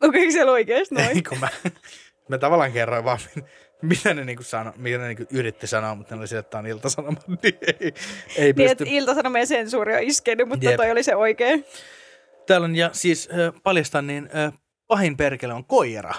Lukeeko 0.02 0.32
siellä 0.32 0.52
oikeasti 0.52 0.96
noin? 0.96 1.08
Ei 1.08 1.22
kun 1.22 1.40
mä, 1.40 1.48
mä 2.30 2.38
tavallaan 2.38 2.72
kerroin 2.72 3.04
vaan, 3.06 3.20
mitä 3.82 4.14
ne, 4.14 4.26
niinku 4.26 4.44
sano, 4.44 4.74
mitä 4.78 4.98
ne 4.98 5.08
niinku 5.08 5.26
yritti 5.32 5.68
sanoa, 5.68 5.96
mutta 5.96 6.16
ne 6.16 6.20
oli 6.20 6.28
sille, 6.28 6.40
että 6.40 6.50
tämä 6.50 6.60
on 6.60 6.68
iltasanoma, 6.68 7.20
niin 7.28 7.58
ei, 7.80 7.94
ei 8.38 8.54
Niin, 8.54 8.56
pysty. 8.56 8.84
iltasanomien 8.88 9.48
sensuuri 9.48 9.96
on 9.96 10.04
iskenyt, 10.04 10.48
mutta 10.48 10.66
Jep. 10.66 10.76
toi 10.78 10.92
oli 10.92 11.04
se 11.04 11.16
oikein. 11.16 11.66
Täällä 12.48 12.66
on, 12.66 12.76
ja 12.76 12.90
siis 12.94 13.30
äh, 13.32 13.62
paljastan, 13.64 14.08
niin 14.08 14.30
äh, 14.36 14.54
pahin 14.88 15.18
perkele 15.18 15.54
on 15.54 15.66
koira. 15.66 16.14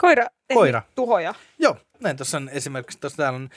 Koira, 0.00 0.26
Koira. 0.54 0.82
tuhoja. 0.94 1.34
Joo, 1.58 1.76
näin 2.00 2.16
tuossa 2.16 2.36
on 2.36 2.48
esimerkiksi, 2.48 2.98
tuossa 3.00 3.16
täällä 3.16 3.36
on, 3.36 3.50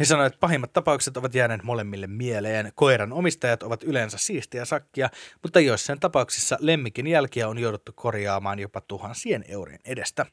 he 0.00 0.04
sanoivat, 0.04 0.32
että 0.32 0.40
pahimmat 0.40 0.72
tapaukset 0.72 1.16
ovat 1.16 1.34
jääneet 1.34 1.62
molemmille 1.62 2.06
mieleen. 2.06 2.72
Koiran 2.74 3.12
omistajat 3.12 3.62
ovat 3.62 3.82
yleensä 3.82 4.18
siistiä 4.18 4.64
sakkia, 4.64 5.08
mutta 5.42 5.60
joissain 5.60 6.00
tapauksissa 6.00 6.56
lemmikin 6.60 7.06
jälkiä 7.06 7.48
on 7.48 7.58
jouduttu 7.58 7.92
korjaamaan 7.94 8.58
jopa 8.58 8.80
tuhansien 8.80 9.44
eurojen 9.48 9.80
edestä. 9.84 10.26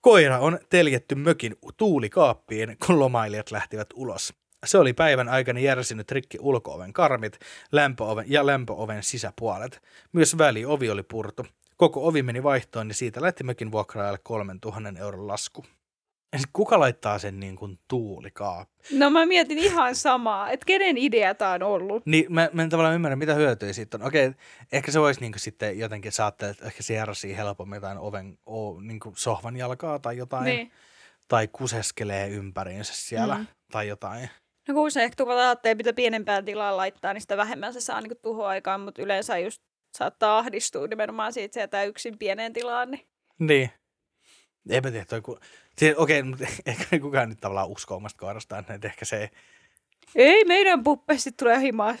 Koira 0.00 0.38
on 0.38 0.58
teljetty 0.70 1.14
mökin 1.14 1.56
tuulikaappiin, 1.76 2.76
kun 2.86 2.98
lomailijat 2.98 3.50
lähtivät 3.50 3.88
ulos. 3.94 4.34
Se 4.66 4.78
oli 4.78 4.92
päivän 4.92 5.28
aikana 5.28 5.60
järsinyt 5.60 6.12
rikki 6.12 6.38
ulkooven 6.40 6.92
karmit 6.92 7.38
lämpöoven 7.72 8.24
ja 8.28 8.46
lämpöoven 8.46 9.02
sisäpuolet. 9.02 9.82
Myös 10.12 10.38
väliovi 10.38 10.90
oli 10.90 11.02
purtu. 11.02 11.46
Koko 11.76 12.06
ovi 12.06 12.22
meni 12.22 12.42
vaihtoon 12.42 12.88
ja 12.88 12.94
siitä 12.94 13.22
lähti 13.22 13.44
mökin 13.44 13.72
vuokraajalle 13.72 14.18
3000 14.22 14.98
euron 14.98 15.28
lasku. 15.28 15.64
Ja 16.32 16.38
sit 16.38 16.50
kuka 16.52 16.80
laittaa 16.80 17.18
sen 17.18 17.40
niin 17.40 17.56
kuin 17.56 17.78
tuulikaappi? 17.88 18.98
No 18.98 19.10
mä 19.10 19.26
mietin 19.26 19.58
ihan 19.58 19.94
samaa, 19.94 20.50
että 20.50 20.66
kenen 20.66 20.98
idea 20.98 21.34
tää 21.34 21.52
on 21.52 21.62
ollut. 21.62 22.06
Niin 22.06 22.24
mä, 22.28 22.48
mä 22.52 22.62
en 22.62 22.68
tavallaan 22.68 22.94
ymmärrä, 22.94 23.16
mitä 23.16 23.34
hyötyä 23.34 23.72
siitä 23.72 23.96
on. 23.96 24.02
Okei, 24.06 24.32
ehkä 24.72 24.92
se 24.92 25.00
voisi 25.00 25.20
niin 25.20 25.32
sitten 25.36 25.78
jotenkin 25.78 26.12
saattaa, 26.12 26.48
että 26.48 26.66
ehkä 26.66 26.82
se 26.82 26.94
järsii 26.94 27.36
helpommin 27.36 27.76
jotain 27.76 27.98
oven, 27.98 28.38
o, 28.46 28.80
niin 28.80 29.00
kuin 29.00 29.14
sohvan 29.16 29.56
jalkaa 29.56 29.98
tai 29.98 30.16
jotain. 30.16 30.44
Niin. 30.44 30.72
Tai 31.28 31.48
kuseskelee 31.48 32.28
ympäriinsä 32.28 32.92
siellä 32.96 33.34
Mm. 33.38 33.46
tai 33.72 33.88
jotain. 33.88 34.30
No 34.68 34.74
kun 34.74 34.90
se 34.90 35.02
ehkä 35.04 35.16
tuolla 35.24 35.42
ajattelee, 35.42 35.74
mitä 35.74 35.92
pienempään 35.92 36.44
tilaan 36.44 36.76
laittaa, 36.76 37.12
niin 37.12 37.20
sitä 37.20 37.36
vähemmän 37.36 37.72
se 37.72 37.80
saa 37.80 38.00
niinku 38.00 38.18
tuhoaikaan, 38.22 38.80
mutta 38.80 39.02
yleensä 39.02 39.38
just 39.38 39.62
saattaa 39.98 40.38
ahdistua 40.38 40.86
nimenomaan 40.86 41.32
siitä, 41.32 41.64
että 41.64 41.84
yksin 41.84 42.18
pieneen 42.18 42.52
tilaan. 42.52 42.90
Niin. 42.90 43.06
Niin. 43.38 43.70
Eipä 44.70 44.90
tiedä, 44.90 45.04
toi 45.04 45.20
ku... 45.20 45.38
Se, 45.78 45.94
okei, 45.96 46.22
mutta 46.22 46.46
ehkä 46.66 46.98
kukaan 46.98 47.28
nyt 47.28 47.40
tavallaan 47.40 47.68
uskoo 47.68 47.96
omasta 47.96 48.18
koirastaan, 48.18 48.64
että 48.68 48.88
ehkä 48.88 49.04
se 49.04 49.20
ei... 49.20 49.28
Ei, 50.14 50.44
meidän 50.44 50.82
puppesti 50.82 51.32
tulee 51.32 51.60
himaa. 51.60 51.94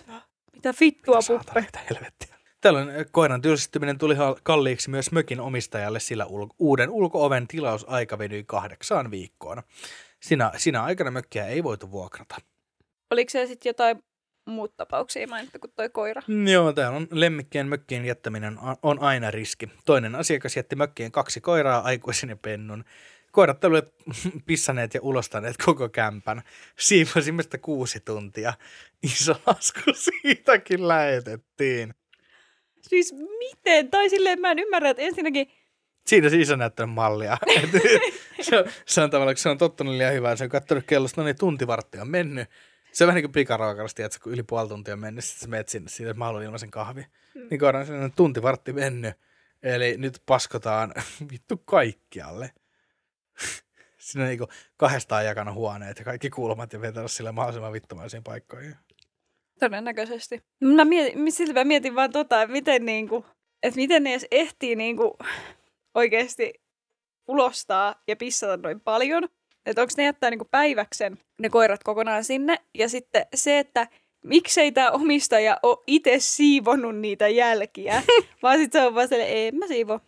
Mitä 0.52 0.74
vittua 0.80 1.20
Saatana, 1.20 1.44
puppe? 1.44 1.60
mitä 1.60 1.80
helvettiä. 1.90 2.36
Tällöin 2.60 2.88
äh, 2.88 3.06
koiran 3.10 3.42
tylsistyminen 3.42 3.98
tuli 3.98 4.14
kalliiksi 4.42 4.90
myös 4.90 5.12
mökin 5.12 5.40
omistajalle, 5.40 6.00
sillä 6.00 6.24
ul- 6.24 6.54
uuden 6.58 6.90
ulkooven 6.90 7.48
tilausaika 7.48 8.18
venyi 8.18 8.44
kahdeksaan 8.46 9.10
viikkoon. 9.10 9.62
Sinä, 10.20 10.52
sinä 10.56 10.82
aikana 10.82 11.10
mökkiä 11.10 11.46
ei 11.46 11.64
voitu 11.64 11.90
vuokrata. 11.90 12.36
Oliko 13.10 13.30
se 13.30 13.46
sitten 13.46 13.70
jotain 13.70 14.02
muut 14.46 14.76
tapauksia 14.76 15.26
mainittu 15.26 15.58
kuin 15.58 15.72
toi 15.76 15.88
koira? 15.88 16.22
Joo, 16.52 16.72
täällä 16.72 16.96
on 16.96 17.08
lemmikkien 17.10 17.66
mökkiin 17.66 18.04
jättäminen 18.04 18.58
on 18.82 19.02
aina 19.02 19.30
riski. 19.30 19.68
Toinen 19.84 20.14
asiakas 20.14 20.56
jätti 20.56 20.76
mökkiin 20.76 21.12
kaksi 21.12 21.40
koiraa, 21.40 21.82
aikuisen 21.82 22.28
ja 22.30 22.36
pennun. 22.36 22.84
Koirat 23.32 23.64
olivat 23.64 23.88
pissaneet 24.46 24.94
ja 24.94 25.00
ulostaneet 25.02 25.56
koko 25.64 25.88
kämpän. 25.88 26.42
Siivosimme 26.78 27.42
sitä 27.42 27.58
kuusi 27.58 28.00
tuntia. 28.00 28.54
Iso 29.02 29.34
lasku 29.46 29.80
siitäkin 30.04 30.88
lähetettiin. 30.88 31.94
Siis 32.80 33.14
miten? 33.38 33.90
Tai 33.90 34.10
silleen 34.10 34.40
mä 34.40 34.50
en 34.50 34.58
ymmärrä, 34.58 34.90
että 34.90 35.02
ensinnäkin 35.02 35.46
Siinä 36.06 36.28
se 36.28 36.36
isä 36.36 36.56
näyttänyt 36.56 36.94
mallia. 36.94 37.38
Se, 38.40 38.58
on, 38.58 38.64
se 38.86 39.00
on 39.00 39.10
tavallaan, 39.10 39.34
kun 39.34 39.42
se 39.42 39.48
on 39.48 39.58
tottunut 39.58 39.94
liian 39.94 40.14
hyvää, 40.14 40.36
se 40.36 40.44
on 40.44 40.50
katsonut 40.50 40.84
kellosta, 40.86 41.20
no 41.20 41.24
niin 41.24 41.38
tuntivartti 41.38 41.98
on 41.98 42.08
mennyt. 42.08 42.48
Se 42.92 43.04
on 43.04 43.08
vähän 43.08 43.22
niin 43.22 43.32
kuin 43.32 44.04
että 44.04 44.18
kun 44.22 44.32
yli 44.32 44.42
puoli 44.42 44.68
tuntia 44.68 44.96
mennyt, 44.96 45.24
sitten 45.24 45.40
sä 45.40 45.48
menet 45.48 45.68
sinne, 45.68 45.88
siitä, 45.88 46.14
mä 46.14 46.24
haluan 46.24 46.42
ilmaisen 46.42 46.70
kahvi. 46.70 47.06
Mm. 47.34 47.46
Niin 47.50 47.60
koiran 47.60 47.86
sellainen 47.86 48.12
tuntivartti 48.16 48.72
mennyt. 48.72 49.14
Eli 49.62 49.96
nyt 49.96 50.22
paskotaan 50.26 50.94
vittu 51.32 51.56
kaikkialle. 51.56 52.50
Siinä 53.98 54.24
on 54.24 54.28
niin 54.28 54.48
kahdestaan 54.76 55.24
jakana 55.24 55.52
huoneet 55.52 55.98
ja 55.98 56.04
kaikki 56.04 56.30
kulmat 56.30 56.72
ja 56.72 56.80
vetää 56.80 57.08
sille 57.08 57.32
mahdollisimman 57.32 57.72
vittumaisiin 57.72 58.24
paikkoihin. 58.24 58.76
Todennäköisesti. 59.60 60.42
Mä 60.60 60.84
mietin, 60.84 61.32
siltä 61.32 61.54
mä 61.54 61.64
mietin 61.64 61.94
vaan 61.94 62.10
tota, 62.10 62.42
että 62.42 62.52
miten, 62.52 62.86
niinku, 62.86 63.26
että 63.62 63.76
miten 63.76 64.02
ne 64.02 64.10
edes 64.10 64.26
ehtii 64.30 64.76
niinku, 64.76 65.16
oikeasti 65.94 66.62
ulostaa 67.28 67.94
ja 68.08 68.16
pissata 68.16 68.56
noin 68.56 68.80
paljon. 68.80 69.28
Että 69.66 69.82
onko 69.82 69.92
ne 69.96 70.04
jättää 70.04 70.30
niinku 70.30 70.48
päiväksen 70.50 71.18
ne 71.38 71.48
koirat 71.48 71.84
kokonaan 71.84 72.24
sinne. 72.24 72.58
Ja 72.74 72.88
sitten 72.88 73.26
se, 73.34 73.58
että 73.58 73.86
miksei 74.24 74.72
tämä 74.72 74.90
omistaja 74.90 75.58
ole 75.62 75.84
itse 75.86 76.16
siivonnut 76.18 76.96
niitä 76.96 77.28
jälkiä, 77.28 78.02
vaan 78.42 78.58
sitten 78.58 78.80
se 78.80 78.86
on 78.86 78.94
vaan 78.94 79.08
sellainen, 79.08 79.36
ei 79.36 79.52
mä 79.52 79.66
siivo. 79.66 80.00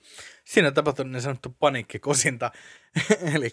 Siinä 0.45 0.69
on 0.69 0.75
tapahtunut 0.75 1.13
niin 1.13 1.23
sanottu 1.23 1.57
paniikkikosinta, 1.61 2.51
eli 3.35 3.49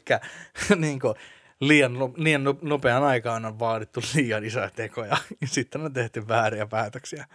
niin 0.75 0.99
kuin, 0.99 1.15
liian, 1.59 1.93
liian 2.15 2.43
nopean 2.61 3.03
aikaan 3.03 3.45
on 3.45 3.59
vaadittu 3.59 3.99
liian 4.15 4.45
isoja 4.45 4.69
tekoja, 4.69 5.17
ja 5.41 5.47
sitten 5.47 5.81
on 5.81 5.93
tehty 5.93 6.27
vääriä 6.27 6.65
päätöksiä. 6.65 7.25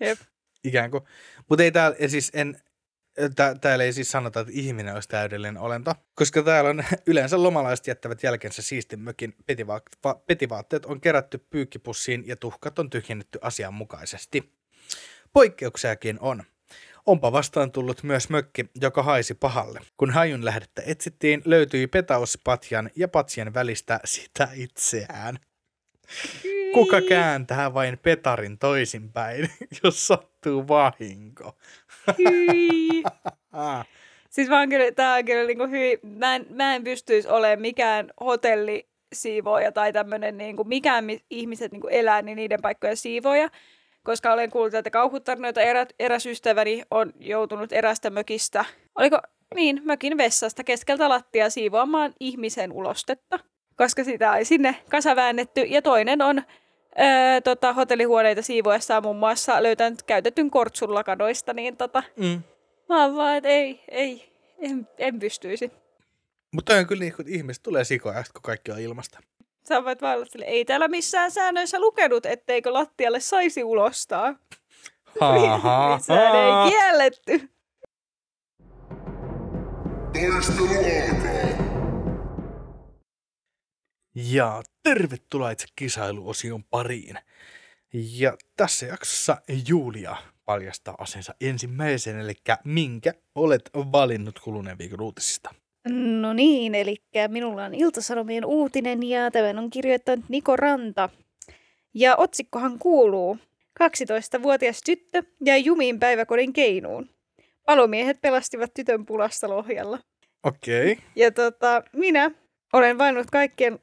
Jep. 0.00 0.18
Ikään 0.64 0.90
kuin. 0.90 1.04
Mutta 1.48 1.62
ei 1.62 1.72
täällä, 1.72 2.08
siis 2.08 2.30
en, 2.34 2.60
Tää, 3.36 3.54
täällä 3.54 3.84
ei 3.84 3.92
siis 3.92 4.10
sanota, 4.10 4.40
että 4.40 4.52
ihminen 4.56 4.94
olisi 4.94 5.08
täydellinen 5.08 5.58
olento, 5.58 5.94
koska 6.14 6.42
täällä 6.42 6.70
on 6.70 6.84
yleensä 7.06 7.42
lomalaiset 7.42 7.86
jättävät 7.86 8.22
jälkensä 8.22 8.62
siistin 8.62 9.00
mökin 9.00 9.34
petivaatteet, 9.46 10.26
petivaatteet 10.26 10.86
on 10.86 11.00
kerätty 11.00 11.38
pyykkipussiin 11.38 12.26
ja 12.26 12.36
tuhkat 12.36 12.78
on 12.78 12.90
tyhjennetty 12.90 13.38
asianmukaisesti. 13.42 14.52
Poikkeuksiakin 15.32 16.18
on. 16.20 16.42
Onpa 17.06 17.32
vastaan 17.32 17.72
tullut 17.72 18.02
myös 18.02 18.28
mökki, 18.28 18.70
joka 18.80 19.02
haisi 19.02 19.34
pahalle. 19.34 19.80
Kun 19.96 20.10
hajun 20.10 20.44
lähdettä 20.44 20.82
etsittiin, 20.86 21.42
löytyi 21.44 21.86
petaus 21.86 22.38
patjan 22.44 22.90
ja 22.96 23.08
patsien 23.08 23.54
välistä 23.54 24.00
sitä 24.04 24.48
itseään. 24.54 25.38
Kuka 26.74 27.00
kääntää 27.08 27.74
vain 27.74 27.98
petarin 27.98 28.58
toisinpäin, 28.58 29.50
jos 29.84 30.06
sattuu 30.06 30.68
vahinko? 30.68 31.56
Siis 34.30 34.50
vaan 34.50 34.68
kyllä, 34.68 34.92
tää 34.92 35.14
on 35.14 35.24
kyllä 35.24 35.46
niinku 35.46 35.66
hyvin, 35.66 35.98
mä 36.02 36.36
en, 36.36 36.46
mä 36.50 36.74
en 36.74 36.84
pystyisi 36.84 37.28
olemaan 37.28 37.60
mikään 37.60 38.10
hotelli 38.20 38.88
siivoja 39.12 39.72
tai 39.72 39.92
tämmöinen, 39.92 40.38
niin 40.38 40.56
kuin 40.56 40.68
mikään 40.68 41.04
ihmiset 41.30 41.72
niin 41.72 41.80
kuin 41.80 41.92
elää, 41.92 42.22
niin 42.22 42.36
niiden 42.36 42.62
paikkojen 42.62 42.96
siivoja, 42.96 43.48
koska 44.02 44.32
olen 44.32 44.50
kuullut 44.50 44.74
että 44.74 44.90
kauhutarinoita. 44.90 45.60
Erä, 45.60 45.86
eräs 45.98 46.26
ystäväni 46.26 46.82
on 46.90 47.12
joutunut 47.20 47.72
erästä 47.72 48.10
mökistä, 48.10 48.64
oliko 48.94 49.18
niin, 49.54 49.82
mökin 49.84 50.18
vessasta 50.18 50.64
keskeltä 50.64 51.08
lattia 51.08 51.50
siivoamaan 51.50 52.14
ihmisen 52.20 52.72
ulostetta, 52.72 53.38
koska 53.76 54.04
sitä 54.04 54.36
ei 54.36 54.44
sinne 54.44 54.76
kasaväännetty. 54.90 55.60
Ja 55.60 55.82
toinen 55.82 56.22
on 56.22 56.42
öö, 56.98 57.40
tota, 57.40 57.72
hotellihuoneita 57.72 58.42
siivoessaan 58.42 59.02
muun 59.02 59.16
muassa 59.16 59.62
löytänyt 59.62 60.02
käytetyn 60.02 60.50
kortsun 60.50 60.94
lakadoista, 60.94 61.52
niin 61.52 61.76
tota, 61.76 62.02
mm. 62.16 62.42
mä 62.88 63.04
oon 63.04 63.16
vaan, 63.16 63.36
että 63.36 63.48
ei, 63.48 63.84
ei, 63.88 64.32
en, 64.58 64.88
en 64.98 65.18
pystyisi. 65.18 65.72
Mutta 66.52 66.74
on 66.74 66.86
kyllä 66.86 67.00
niin, 67.00 67.16
kun 67.16 67.28
ihmiset 67.28 67.62
tulee 67.62 67.84
sikoja, 67.84 68.24
kun 68.32 68.42
kaikki 68.42 68.72
on 68.72 68.80
ilmasta. 68.80 69.18
Sä 69.68 69.84
voit 69.84 70.02
vaan 70.02 70.26
sille, 70.26 70.44
ei 70.44 70.64
täällä 70.64 70.88
missään 70.88 71.30
säännöissä 71.30 71.80
lukenut, 71.80 72.26
etteikö 72.26 72.72
lattialle 72.72 73.20
saisi 73.20 73.64
ulostaa. 73.64 74.34
Ha, 75.20 75.34
missään 75.96 76.36
ei 76.36 76.70
kielletty. 76.70 77.50
Taistelu 80.12 80.66
alkaa! 80.66 81.59
Ja 84.14 84.62
tervetuloa 84.82 85.50
itse 85.50 85.66
kisailuosion 85.76 86.64
pariin. 86.64 87.18
Ja 87.92 88.36
tässä 88.56 88.86
jaksossa 88.86 89.36
Julia 89.68 90.16
paljastaa 90.44 90.94
asensa 90.98 91.34
ensimmäisen, 91.40 92.20
eli 92.20 92.34
minkä 92.64 93.14
olet 93.34 93.70
valinnut 93.74 94.38
kuluneen 94.38 94.78
viikon 94.78 95.00
uutisista. 95.00 95.54
No 96.20 96.32
niin, 96.32 96.74
eli 96.74 96.96
minulla 97.28 97.64
on 97.64 97.74
Iltasanomien 97.74 98.44
uutinen 98.44 99.02
ja 99.02 99.30
tämän 99.30 99.58
on 99.58 99.70
kirjoittanut 99.70 100.24
Niko 100.28 100.56
Ranta. 100.56 101.08
Ja 101.94 102.16
otsikkohan 102.16 102.78
kuuluu, 102.78 103.38
12-vuotias 103.82 104.80
tyttö 104.82 105.22
jäi 105.44 105.64
jumiin 105.64 106.00
päiväkodin 106.00 106.52
keinuun. 106.52 107.10
Palomiehet 107.66 108.20
pelastivat 108.20 108.74
tytön 108.74 109.06
pulasta 109.06 109.48
Lohjalla. 109.48 109.98
Okei. 110.42 110.92
Okay. 110.92 111.04
Ja 111.16 111.30
tota, 111.30 111.82
minä 111.92 112.30
olen 112.72 112.98
valinnut 112.98 113.30
kaikkien 113.30 113.78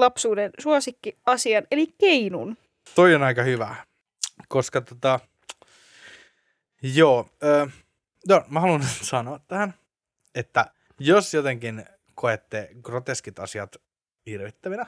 lapsuuden 0.00 0.50
suosikkiasian, 0.58 1.66
eli 1.70 1.86
keinun. 1.98 2.56
Toi 2.94 3.14
on 3.14 3.22
aika 3.22 3.42
hyvä, 3.42 3.76
koska 4.48 4.80
tota, 4.80 5.20
joo, 6.82 7.30
ö, 7.42 7.66
no, 8.28 8.44
mä 8.48 8.60
haluan 8.60 8.82
sanoa 8.82 9.40
tähän, 9.48 9.74
että 10.34 10.66
jos 10.98 11.34
jotenkin 11.34 11.84
koette 12.14 12.70
groteskit 12.82 13.38
asiat 13.38 13.76
hirvittävinä, 14.26 14.86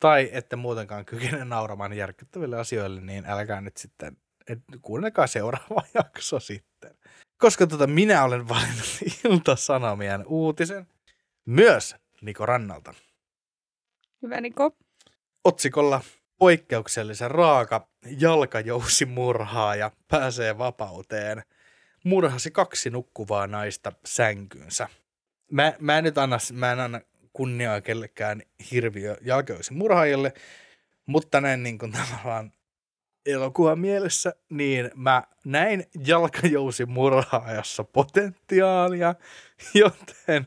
tai 0.00 0.30
että 0.32 0.56
muutenkaan 0.56 1.04
kykene 1.04 1.44
nauramaan 1.44 1.92
järkyttäville 1.92 2.58
asioille, 2.58 3.00
niin 3.00 3.26
älkää 3.26 3.60
nyt 3.60 3.76
sitten, 3.76 4.16
et, 4.48 4.58
kuunnelkaa 4.82 5.26
seuraava 5.26 5.82
jakso 5.94 6.40
sitten. 6.40 6.94
Koska 7.38 7.66
tota, 7.66 7.86
minä 7.86 8.24
olen 8.24 8.48
valinnut 8.48 8.98
Ilta-Sanomien 9.24 10.26
uutisen 10.26 10.86
myös 11.46 11.96
Niko 12.20 12.46
Rannalta. 12.46 12.94
Hyvä 14.22 14.40
Niko. 14.40 14.76
Otsikolla 15.44 16.00
poikkeuksellisen 16.38 17.30
raaka 17.30 17.88
jalkajousimurhaaja 18.18 19.90
pääsee 20.08 20.58
vapauteen. 20.58 21.42
Murhasi 22.04 22.50
kaksi 22.50 22.90
nukkuvaa 22.90 23.46
naista 23.46 23.92
sänkynsä. 24.04 24.88
Mä, 25.50 25.72
mä 25.78 25.98
en 25.98 26.04
nyt 26.04 26.18
anna, 26.18 26.38
mä 26.52 26.72
en 26.72 26.80
anna 26.80 27.00
kunniaa 27.32 27.80
kellekään 27.80 28.42
hirviö 28.70 29.16
jalkajousimurhaajille, 29.20 30.32
mutta 31.06 31.40
näin 31.40 31.62
niin 31.62 31.78
kuin 31.78 31.92
tavallaan 31.92 32.52
elokuvan 33.26 33.78
mielessä, 33.78 34.34
niin 34.50 34.90
mä 34.94 35.22
näin 35.44 35.84
jalkajousimurhaajassa 36.06 37.84
potentiaalia, 37.84 39.14
joten 39.74 40.46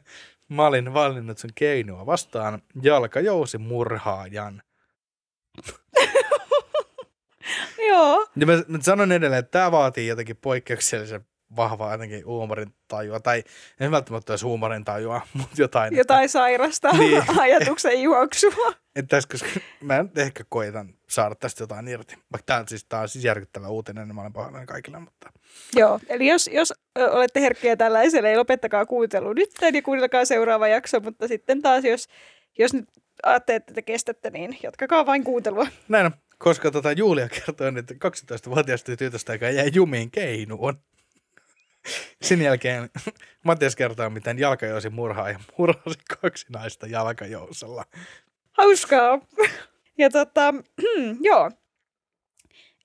Mä 0.54 0.68
olin 0.68 0.94
valinnut 0.94 1.38
sen 1.38 1.52
keinoa 1.56 2.06
vastaan 2.06 2.62
jalkajousi 2.82 3.58
murhaajan. 3.58 4.62
Joo. 7.90 8.28
Ja 8.36 8.46
mä, 8.46 8.54
mä 8.68 8.78
sanon 8.82 9.12
edelleen, 9.12 9.40
että 9.40 9.52
tämä 9.52 9.72
vaatii 9.72 10.08
jotenkin 10.08 10.38
poikkeuksellisen 10.38 11.26
vahvaa 11.56 11.92
jotenkin 11.92 12.26
huumorin 12.26 12.76
tajua, 12.88 13.20
tai 13.20 13.44
en 13.80 13.92
välttämättä 13.92 14.34
olisi 14.34 14.46
huumorin 14.46 14.86
tajua, 14.86 15.22
mutta 15.34 15.62
jotain. 15.62 15.96
Jotain 15.96 16.24
että, 16.26 16.32
sairasta 16.32 16.92
niin. 16.92 17.24
ajatuksen 17.40 18.02
juoksua. 18.02 18.74
Että 18.96 19.16
tässä, 19.16 19.30
koska 19.32 19.60
mä 19.82 20.04
nyt 20.04 20.18
ehkä 20.18 20.44
koitan 20.50 20.94
saada 21.14 21.36
tästä 21.36 21.64
jotain 21.64 21.88
irti. 21.88 22.16
Vaikka 22.32 22.46
tämä 22.46 22.60
on 22.60 22.68
siis, 22.68 22.86
tämä 22.86 23.02
on 23.02 23.10
siis 23.10 23.26
järkyttävä 23.26 23.68
uutinen, 23.68 24.08
niin 24.08 24.16
mä 24.16 24.22
olen 24.22 24.34
pahoillani 24.34 24.66
kaikille, 24.66 25.00
mutta... 25.00 25.32
Joo, 25.76 26.00
eli 26.10 26.28
jos, 26.28 26.50
jos 26.54 26.74
olette 26.96 27.42
herkkiä 27.42 27.76
tällaiselle, 27.76 28.30
ei 28.30 28.38
lopettakaa 28.38 28.86
kuuntelu 28.86 29.34
nyt 29.34 29.50
ja 29.74 29.82
kuunnelkaa 29.82 30.26
seuraava 30.26 30.68
jakso, 30.68 31.00
mutta 31.00 31.28
sitten 31.28 31.62
taas 31.62 31.84
jos, 31.84 32.08
jos 32.58 32.74
nyt 32.74 32.90
ajattelette, 33.24 33.64
että 33.64 33.74
te 33.74 33.82
kestätte, 33.82 34.30
niin 34.30 34.58
jatkakaa 34.64 35.06
vain 35.06 35.24
kuuntelua. 35.24 35.68
Näin 35.88 36.06
on, 36.06 36.12
koska 36.38 36.72
tota 36.72 36.92
Julia 36.92 37.30
kertoi, 37.30 37.72
että 37.80 37.94
12-vuotiaasta 37.94 38.96
tytöstä, 38.98 39.34
joka 39.34 39.50
jäi 39.50 39.72
jumiin 39.74 40.12
keinuun. 40.12 40.80
Sen 42.22 42.42
jälkeen 42.42 42.90
Matias 43.44 43.76
kertoo, 43.76 44.10
miten 44.10 44.40
jalkajousi 44.40 44.90
murhaa 44.90 45.30
ja 45.30 45.40
murhasi 45.58 46.00
kaksi 46.22 46.46
naista 46.50 46.88
jalkajousella. 46.88 47.86
Hauskaa. 48.52 49.20
Ja 49.98 50.10
tota, 50.10 50.54
joo. 51.30 51.52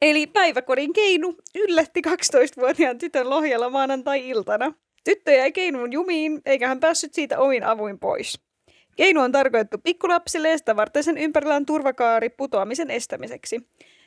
Eli 0.02 0.26
päiväkodin 0.26 0.92
keinu 0.92 1.36
yllätti 1.54 2.02
12-vuotiaan 2.06 2.98
tytön 2.98 3.30
Lohjalla 3.30 3.70
maanantai-iltana. 3.70 4.72
Tyttö 5.04 5.32
jäi 5.32 5.52
Keinuun 5.52 5.92
jumiin, 5.92 6.40
eikä 6.46 6.68
hän 6.68 6.80
päässyt 6.80 7.14
siitä 7.14 7.38
omin 7.38 7.64
avuin 7.64 7.98
pois. 7.98 8.40
Keinu 8.96 9.20
on 9.20 9.32
tarkoitettu 9.32 9.78
pikkulapsille 9.78 10.50
ja 10.50 10.58
sitä 10.58 10.76
varten 10.76 11.04
sen 11.04 11.18
ympärillä 11.18 11.54
on 11.54 11.66
turvakaari 11.66 12.28
putoamisen 12.28 12.90
estämiseksi. 12.90 13.60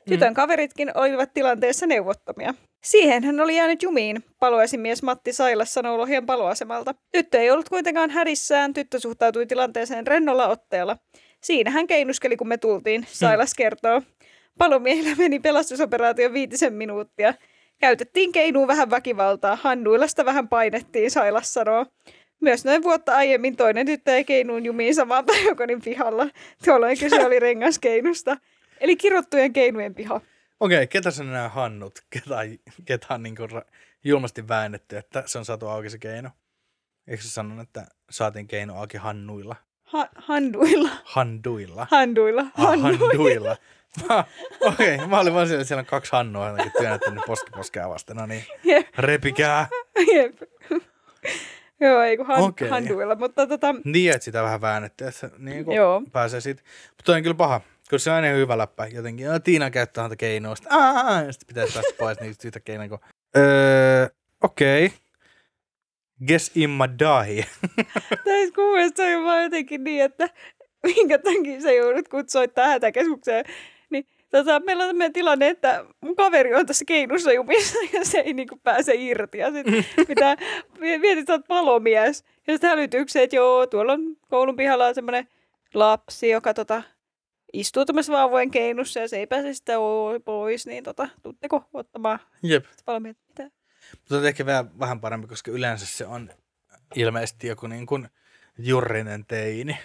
Tytön 0.10 0.34
kaveritkin 0.34 0.98
olivat 0.98 1.34
tilanteessa 1.34 1.88
neuvottomia. 1.88 2.54
Siihen 2.84 3.24
hän 3.24 3.40
oli 3.40 3.56
jäänyt 3.56 3.84
jumiin, 3.84 4.24
paloesimies 4.40 5.04
Matti 5.04 5.34
Sailas 5.34 5.74
sanoo 5.74 5.98
Lohjan 5.98 6.26
paloasemalta. 6.26 6.96
Tyttö 7.12 7.40
ei 7.40 7.52
ollut 7.52 7.70
kuitenkaan 7.70 8.10
hädissään, 8.10 8.74
tyttö 8.74 9.00
suhtautui 9.00 9.46
tilanteeseen 9.46 10.08
rennolla 10.08 10.48
otteella. 10.48 10.98
Siinä 11.42 11.72
hän 11.72 11.88
keinuskeli, 11.88 12.38
kun 12.38 12.48
me 12.48 12.58
tultiin, 12.58 13.06
Sailas 13.08 13.54
kertoo. 13.54 14.02
Palomiehillä 14.58 15.16
meni 15.16 15.40
pelastusoperaatio 15.40 16.34
viitisen 16.34 16.74
minuuttia. 16.74 17.34
Käytettiin 17.80 18.32
keinuun 18.32 18.68
vähän 18.68 18.90
väkivaltaa, 18.90 19.56
hannuilasta 19.56 20.26
vähän 20.26 20.48
painettiin, 20.48 21.12
Sailas 21.12 21.54
sanoo. 21.54 21.86
Myös 22.42 22.66
noin 22.66 22.84
vuotta 22.84 23.16
aiemmin 23.16 23.56
toinen 23.56 23.86
tyttö 23.86 24.16
ei 24.16 24.24
keinuun 24.24 24.66
jumiin 24.66 24.96
samaan 24.96 25.26
päiväkodin 25.26 25.82
pihalla. 25.82 26.28
Tuolloin 26.66 27.00
kyse 27.00 27.26
oli 27.26 27.40
rengaskeinusta. 27.50 28.38
Eli 28.80 28.96
kirottujen 28.96 29.54
keinujen 29.54 29.96
piha. 29.96 30.22
Okei, 30.60 30.88
ketä 30.88 31.12
se 31.12 31.24
nämä 31.24 31.50
hannut? 31.50 32.00
Ketä, 32.10 32.36
ketä 32.86 33.14
on 33.14 33.24
niin 33.24 33.38
ra- 33.38 33.72
julmasti 34.04 34.48
väännetty, 34.48 34.98
että 34.98 35.24
se 35.26 35.38
on 35.38 35.46
saatu 35.46 35.68
auki 35.68 35.90
se 35.90 35.98
keino? 35.98 36.30
Eikö 37.08 37.24
se 37.24 37.30
sanonut, 37.30 37.68
että 37.68 37.88
saatiin 38.10 38.48
keino 38.48 38.76
auki 38.80 38.98
hannuilla? 38.98 39.56
Ha- 39.92 40.10
handuilla. 40.16 40.90
Handuilla. 41.04 41.88
Handuilla. 41.92 42.42
Ah, 42.58 42.82
handuilla. 42.82 43.56
Mä- 44.10 44.24
Okei, 44.62 44.96
okay, 44.96 45.08
mä 45.08 45.20
olin 45.20 45.34
vaan 45.34 45.48
siellä, 45.48 45.62
että 45.62 45.68
siellä 45.68 45.80
on 45.80 45.86
kaksi 45.86 46.12
hannua 46.12 46.48
jotenkin 46.50 46.72
työnnetty 46.78 47.12
ne 47.12 47.22
poskiposkea 47.28 47.90
vasten. 47.90 48.16
No 48.18 48.26
niin, 48.26 48.44
Jep. 48.64 48.88
repikää. 48.98 49.68
Jep. 50.14 50.36
Joo, 51.80 52.02
ei 52.02 52.18
kun 52.18 52.26
han- 52.26 52.42
Okei. 52.42 52.70
handuilla. 52.70 53.16
Mutta 53.16 53.48
tota, 53.48 53.76
Niin, 53.84 54.12
että 54.12 54.26
sitä 54.26 54.44
vähän 54.44 54.62
väännetty, 54.62 55.08
että 55.08 55.30
niin 55.38 55.66
kuin 55.66 55.76
Joo. 55.78 56.02
pääsee 56.12 56.42
siitä. 56.42 56.62
Mutta 56.98 57.12
on 57.14 57.22
kyllä 57.24 57.36
paha. 57.36 57.62
Kyllä 57.90 58.00
se 58.02 58.10
on 58.10 58.16
aina 58.16 58.28
hyvä 58.28 58.58
läppä. 58.58 58.88
Jotenkin, 58.88 59.26
ja 59.26 59.40
Tiina 59.40 59.70
käyttää 59.72 60.02
häntä 60.02 60.16
keinoa. 60.16 60.56
Sitten, 60.56 60.78
ja 61.26 61.32
sitten 61.32 61.48
pitäisi 61.48 61.74
päästä 61.74 61.94
pois 62.00 62.20
niin 62.20 62.36
siitä 62.40 62.60
keinoa. 62.60 63.00
Öö, 63.38 64.08
okei. 64.44 64.86
Okay. 64.86 64.98
Guess 66.28 66.52
Imma. 66.56 66.88
Täis 68.24 68.52
kuulosta 68.56 69.04
se 69.04 69.18
on 69.18 69.24
vaan 69.24 69.44
jotenkin 69.44 69.84
niin, 69.84 70.04
että 70.04 70.30
minkä 70.84 71.18
takia 71.18 71.62
sä 71.62 71.72
joudut 71.72 72.08
kutsoittaa 72.08 72.68
hätäkeskukseen. 72.68 73.46
Niin 73.90 74.06
tota, 74.30 74.60
meillä 74.60 74.84
on 74.84 74.90
tämmöinen 74.90 75.14
tilanne, 75.14 75.48
että 75.48 75.86
mun 76.02 76.16
kaveri 76.16 76.54
on 76.54 76.66
tässä 76.66 76.86
keinussa 76.86 77.32
jumissa 77.32 77.80
ja 77.94 78.06
se 78.06 78.20
ei 78.20 78.34
niinku 78.34 78.60
pääse 78.64 78.94
irti. 78.96 79.38
Ja 79.38 79.52
sit 79.52 79.66
pitää, 80.08 80.36
mietit, 80.80 81.28
sä 81.28 81.34
oot 81.34 81.48
palomies. 81.48 82.24
Ja 82.48 82.54
sitten 82.54 82.70
hälytykseen, 82.70 83.24
että 83.24 83.36
joo, 83.36 83.68
tuolla 83.68 83.94
on 83.94 84.18
koulun 84.30 84.56
pihalla 84.56 84.88
on 84.88 84.96
semmoinen 84.96 85.28
lapsi, 85.74 86.30
joka 86.30 86.54
tota, 86.54 86.84
istuu 87.54 87.86
tämmöisessä 87.86 88.14
vauvojen 88.14 88.52
keinussa 88.52 89.00
ja 89.00 89.08
se 89.08 89.18
ei 89.18 89.28
pääse 89.28 89.54
sitä 89.54 89.74
pois, 90.26 90.68
niin 90.68 90.84
tota, 90.84 91.10
tuutteko 91.24 91.64
ottamaan 91.74 92.20
Jep. 92.44 92.66
Mitä? 93.00 93.61
Mutta 94.00 94.18
on 94.18 94.26
ehkä 94.26 94.46
vähän, 94.46 94.80
vähän 94.80 95.00
parempi, 95.02 95.28
koska 95.28 95.52
yleensä 95.52 95.86
se 95.86 96.06
on 96.06 96.30
ilmeisesti 96.96 97.48
joku 97.48 97.68
niin 97.68 97.86
kuin 97.86 98.08
jurrinen 98.58 99.26
teini. 99.26 99.78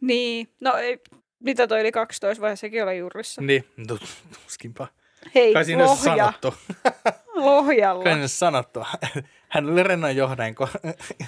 Niin, 0.00 0.48
no 0.60 0.76
ei, 0.76 0.98
mitä 1.40 1.66
toi 1.66 1.80
oli 1.80 1.92
12 1.92 2.40
vai 2.40 2.56
sekin 2.56 2.82
oli 2.82 2.98
jurrissa? 2.98 3.42
Niin, 3.42 3.64
tu- 3.88 3.98
tuskinpa. 4.44 4.86
Hei, 5.34 5.52
Kai 5.52 5.64
siinä 5.64 5.84
Lohja, 5.84 5.96
sanottu. 6.02 6.54
Lohjalla. 7.34 8.04
Kai 8.04 8.12
siinä 8.12 8.28
sanottu. 8.28 8.80
Hän 9.48 9.70
oli 9.70 9.82
rennon 9.82 10.16
johdain, 10.16 10.54
kun 10.54 10.68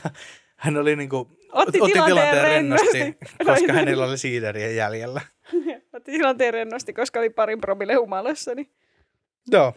hän 0.57 0.77
oli 0.77 0.97
niinku, 0.97 1.31
Otti 1.53 1.79
tilanteen 1.93 2.43
rennosti. 2.43 3.19
koska 3.45 3.73
hänellä 3.73 4.05
oli 4.07 4.19
siideriä 4.19 4.71
jäljellä. 4.71 5.21
Otti 5.93 6.13
tilanteen 6.13 6.55
rennosti, 6.55 6.93
koska 6.93 7.21
oli 7.21 7.31
parin 7.31 7.61
promille 7.61 7.95
humalassa. 7.95 8.55
Niin. 8.55 8.71
Joo. 9.51 9.75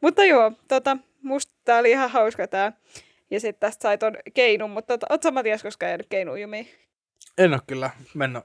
Mutta 0.00 0.24
joo, 0.24 0.52
tota, 0.68 0.96
musta 1.22 1.52
tää 1.64 1.78
oli 1.78 1.90
ihan 1.90 2.10
hauska 2.10 2.46
tää. 2.46 2.72
Ja 3.30 3.40
sitten 3.40 3.60
tästä 3.60 3.82
sai 3.82 3.98
ton 3.98 4.16
keinun, 4.34 4.70
mutta 4.70 4.98
oot 5.10 5.22
sä 5.22 5.30
Matias 5.30 5.62
koskaan 5.62 5.90
jäänyt 5.90 6.06
keinuun 6.10 6.40
jumiin? 6.40 6.68
En 7.38 7.52
ole 7.52 7.60
kyllä 7.66 7.90
mennyt. 8.14 8.42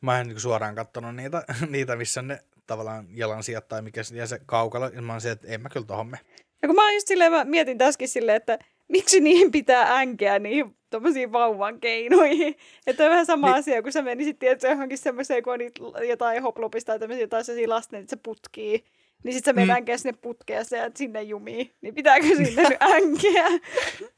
Mä 0.00 0.20
en 0.20 0.26
niinku 0.26 0.40
suoraan 0.40 0.74
katsonut 0.74 1.16
niitä, 1.16 1.42
niitä, 1.70 1.96
missä 1.96 2.22
ne 2.22 2.38
tavallaan 2.66 3.06
jalansijat 3.10 3.68
tai 3.68 3.82
mikä 3.82 4.02
se, 4.02 4.16
ja 4.16 4.26
se 4.26 4.40
kaukalo. 4.46 4.88
Ja 4.88 5.02
mä 5.02 5.12
oon 5.12 5.20
se, 5.20 5.30
että 5.30 5.48
en 5.48 5.60
mä 5.60 5.68
kyllä 5.68 5.86
tohon 5.86 6.06
me. 6.06 6.18
Ja 6.62 6.68
kun 6.68 6.74
mä, 6.76 6.92
just 6.92 7.08
silleen, 7.08 7.32
mä 7.32 7.44
mietin 7.44 7.78
tässäkin 7.78 8.08
silleen, 8.08 8.36
että 8.36 8.58
miksi 8.88 9.20
niihin 9.20 9.50
pitää 9.50 9.96
änkeä 9.98 10.38
niihin 10.38 10.76
tommosiin 10.90 11.32
vauvan 11.32 11.80
keinoihin. 11.80 12.56
Että 12.86 13.04
on 13.04 13.10
vähän 13.10 13.26
sama 13.26 13.46
Niin. 13.46 13.56
asia, 13.56 13.82
kun 13.82 13.92
sä 13.92 14.02
menisit 14.02 14.38
tietysti 14.38 14.66
johonkin 14.66 14.98
semmoiseen, 14.98 15.42
kun 15.42 15.52
on 15.52 15.58
niitä 15.58 15.80
jotain 16.08 16.42
hoplopista 16.42 16.86
tai 16.92 16.98
tämmöisiä 16.98 17.22
jotain 17.22 17.44
sellaisia 17.44 17.68
lasten, 17.68 18.00
että 18.00 18.10
se 18.10 18.20
putkii. 18.22 18.84
Niin 19.24 19.34
sit 19.34 19.44
sä 19.44 19.52
menet 19.52 19.84
Mm. 19.86 19.98
sinne 19.98 20.18
putkeen 20.22 20.64
ja 20.70 20.90
sinne 20.94 21.22
jumiin. 21.22 21.74
Niin 21.80 21.94
pitääkö 21.94 22.26
sinne 22.26 22.62
nyt 22.62 22.82
änkeä? 22.94 23.44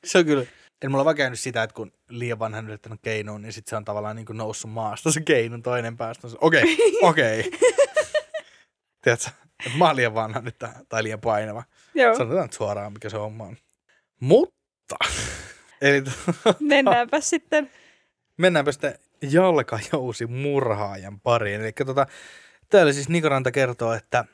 Se 0.05 0.19
on 0.19 0.25
kyllä, 0.25 0.45
en 0.83 0.91
mulla 0.91 1.05
vaan 1.05 1.17
käynyt 1.17 1.41
sitä, 1.41 1.63
että 1.63 1.75
kun 1.75 1.93
liian 2.09 2.39
vanhan 2.39 2.69
yrittänyt 2.69 3.01
keinuun, 3.03 3.43
niin 3.43 3.53
sit 3.53 3.67
se 3.67 3.77
on 3.77 3.85
tavallaan 3.85 4.17
niin 4.17 4.27
kuin 4.27 4.37
noussut 4.37 4.71
maasta 4.71 5.13
se 5.13 5.21
keinun 5.21 5.63
toinen 5.63 5.97
päästä. 5.97 6.27
on 6.27 6.31
se, 6.31 6.37
Okei, 6.41 6.77
okei. 7.03 7.51
Tiedätkö, 9.03 9.31
että 9.67 9.79
mä 9.79 9.87
oon 9.87 9.97
liian 9.97 10.15
vanha 10.15 10.41
nyt 10.41 10.57
tai 10.89 11.03
liian 11.03 11.21
painava. 11.21 11.63
Joo, 11.95 12.15
Sanotaan 12.15 12.43
nyt 12.43 12.53
suoraan, 12.53 12.93
mikä 12.93 13.09
se 13.09 13.17
homma 13.17 13.45
on. 13.45 13.57
Mutta, 14.21 14.97
eli 15.83 16.03
mennäänpä 16.61 17.21
sitten. 17.21 17.71
mennäänpä 18.37 18.73
sitten 18.73 18.99
jalkajousi 19.31 20.27
murhaajan 20.27 21.21
pariin. 21.21 21.61
Eli 21.61 21.73
tota, 21.87 22.07
täällä 22.71 22.93
siis 22.93 23.09
Nikoranta 23.09 23.51
kertoo, 23.51 23.93
että 23.93 24.25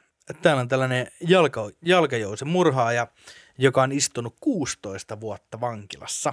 täällä 0.43 0.61
on 0.61 0.69
tällainen 0.69 1.07
jalka, 1.21 1.71
jalkajousi 1.83 2.45
murhaaja, 2.45 3.07
joka 3.59 3.83
on 3.83 3.93
istunut 3.93 4.37
16 4.41 5.21
vuotta 5.21 5.61
vankilassa. 5.61 6.33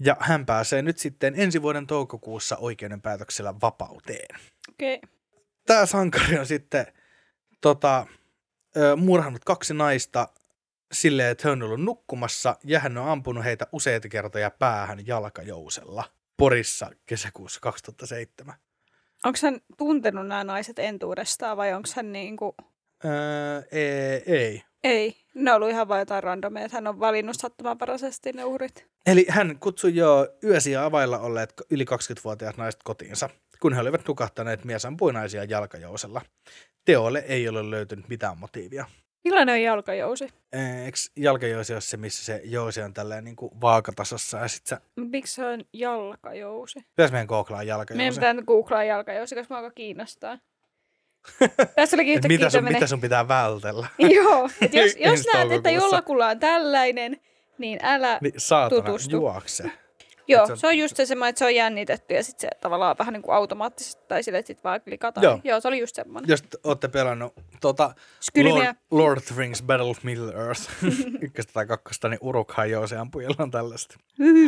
Ja 0.00 0.16
hän 0.20 0.46
pääsee 0.46 0.82
nyt 0.82 0.98
sitten 0.98 1.34
ensi 1.36 1.62
vuoden 1.62 1.86
toukokuussa 1.86 2.56
oikeudenpäätöksellä 2.56 3.54
vapauteen. 3.62 4.40
Okei. 4.70 4.94
Okay. 4.96 5.10
Tämä 5.66 5.86
sankari 5.86 6.38
on 6.38 6.46
sitten 6.46 6.86
tota, 7.60 8.06
murhannut 8.96 9.44
kaksi 9.44 9.74
naista 9.74 10.28
silleen, 10.92 11.30
että 11.30 11.48
he 11.48 11.52
on 11.52 11.62
ollut 11.62 11.80
nukkumassa 11.80 12.56
ja 12.64 12.80
hän 12.80 12.98
on 12.98 13.08
ampunut 13.08 13.44
heitä 13.44 13.66
useita 13.72 14.08
kertoja 14.08 14.50
päähän 14.50 15.06
jalkajousella 15.06 16.04
Porissa 16.36 16.90
kesäkuussa 17.06 17.60
2007. 17.60 18.54
Onko 19.24 19.38
hän 19.42 19.60
tuntenut 19.78 20.26
nämä 20.26 20.44
naiset 20.44 20.78
entuudestaan 20.78 21.56
vai 21.56 21.72
onko 21.72 21.88
hän 21.96 22.12
niinku... 22.12 22.54
Öö, 23.04 23.62
ei, 23.72 24.22
ei. 24.26 24.62
Ei, 24.84 25.16
ne 25.34 25.50
on 25.50 25.56
ollut 25.56 25.70
ihan 25.70 25.88
vain 25.88 25.98
jotain 25.98 26.22
randomia, 26.22 26.64
että 26.64 26.76
hän 26.76 26.86
on 26.86 27.00
valinnut 27.00 27.36
sattumanvaraisesti 27.38 28.32
ne 28.32 28.44
uhrit. 28.44 28.86
Eli 29.06 29.26
hän 29.28 29.58
kutsui 29.58 29.94
jo 29.94 30.28
yösiä 30.44 30.84
availla 30.84 31.18
olleet 31.18 31.54
yli 31.70 31.84
20-vuotiaat 31.84 32.56
naiset 32.56 32.82
kotiinsa, 32.82 33.30
kun 33.60 33.72
he 33.72 33.80
olivat 33.80 34.08
nukahtaneet 34.08 34.64
mies 34.64 34.84
ampui 34.84 35.12
naisia 35.12 35.44
jalkajousella. 35.44 36.22
Teolle 36.84 37.24
ei 37.28 37.48
ole 37.48 37.70
löytynyt 37.70 38.08
mitään 38.08 38.38
motiivia. 38.38 38.84
Millainen 39.24 39.52
on 39.52 39.62
jalkajousi? 39.62 40.24
Eikö 40.52 40.98
jalkajousi 41.16 41.72
ole 41.72 41.80
se, 41.80 41.96
missä 41.96 42.24
se 42.24 42.40
jousi 42.44 42.82
on 42.82 42.94
tällä 42.94 43.20
niin 43.20 43.36
kuin 43.36 43.60
vaakatasossa 43.60 44.38
ja 44.38 44.48
sit 44.48 44.66
sä, 44.66 44.80
Miksi 44.96 45.34
se 45.34 45.44
on 45.44 45.64
jalkajousi? 45.72 46.80
pitäis 46.96 47.12
meidän 47.12 47.26
googlaa 47.26 47.58
Meidän 47.58 47.68
jalkajousi. 47.78 48.20
pitää 48.20 48.32
nyt 48.32 48.44
googlaa 48.44 48.84
jalkajousi, 48.84 49.34
koska 49.34 49.54
mä 49.54 49.58
aika 49.60 49.70
kiinnostaa. 49.70 50.38
Tässä 51.76 51.96
olikin 51.96 52.12
Et 52.12 52.16
yhtäkkiä 52.16 52.38
mitä, 52.38 52.50
sun, 52.50 52.58
tämmönen... 52.58 52.76
mitä 52.76 52.86
sun 52.86 53.00
pitää 53.00 53.28
vältellä? 53.28 53.86
Joo, 54.16 54.48
että 54.60 54.76
jos, 54.78 54.96
jos 54.98 55.26
näet, 55.34 55.52
että 55.52 55.70
jollakulla 55.70 56.26
on 56.26 56.38
tällainen, 56.38 57.20
niin 57.58 57.78
älä... 57.82 58.18
Niin 58.20 58.34
saatana, 58.36 58.82
Tutustu. 58.82 59.16
juokse. 59.16 59.70
Joo, 60.30 60.46
se 60.46 60.52
on- 60.52 60.58
se 60.58 60.66
on 60.66 60.78
just 60.78 60.96
se 60.96 61.06
semmoinen, 61.06 61.28
että 61.30 61.38
se 61.38 61.44
on 61.44 61.54
jännitetty 61.54 62.14
ja 62.14 62.24
sitten 62.24 62.40
se 62.40 62.58
tavallaan 62.60 62.96
vähän 62.98 63.12
niin 63.12 63.22
kuin 63.22 63.34
automaattisesti, 63.34 64.02
tai 64.08 64.22
sille, 64.22 64.38
että 64.38 64.46
sit 64.46 64.64
vaan 64.64 64.80
klikataan. 64.80 65.24
Joo. 65.24 65.32
Joo. 65.32 65.40
Joo, 65.44 65.60
se 65.60 65.68
oli 65.68 65.78
just 65.80 65.94
semmoinen. 65.96 66.28
Jos 66.28 66.44
ootte 66.64 66.88
pelannut 66.88 67.34
tota, 67.60 67.94
Skylimiä. 68.20 68.74
Lord, 68.90 69.04
Lord 69.04 69.18
of 69.18 69.24
the 69.24 69.34
Rings 69.38 69.62
Battle 69.62 69.90
of 69.90 70.02
Middle 70.02 70.32
Earth, 70.34 70.70
ykköstä 71.22 71.52
tai 71.52 71.66
kakkosta, 71.66 72.08
niin 72.08 72.18
Urukhan 72.22 72.70
jousi 72.70 72.96
ampujilla 72.96 73.36
on 73.38 73.50
tällaista. 73.50 73.96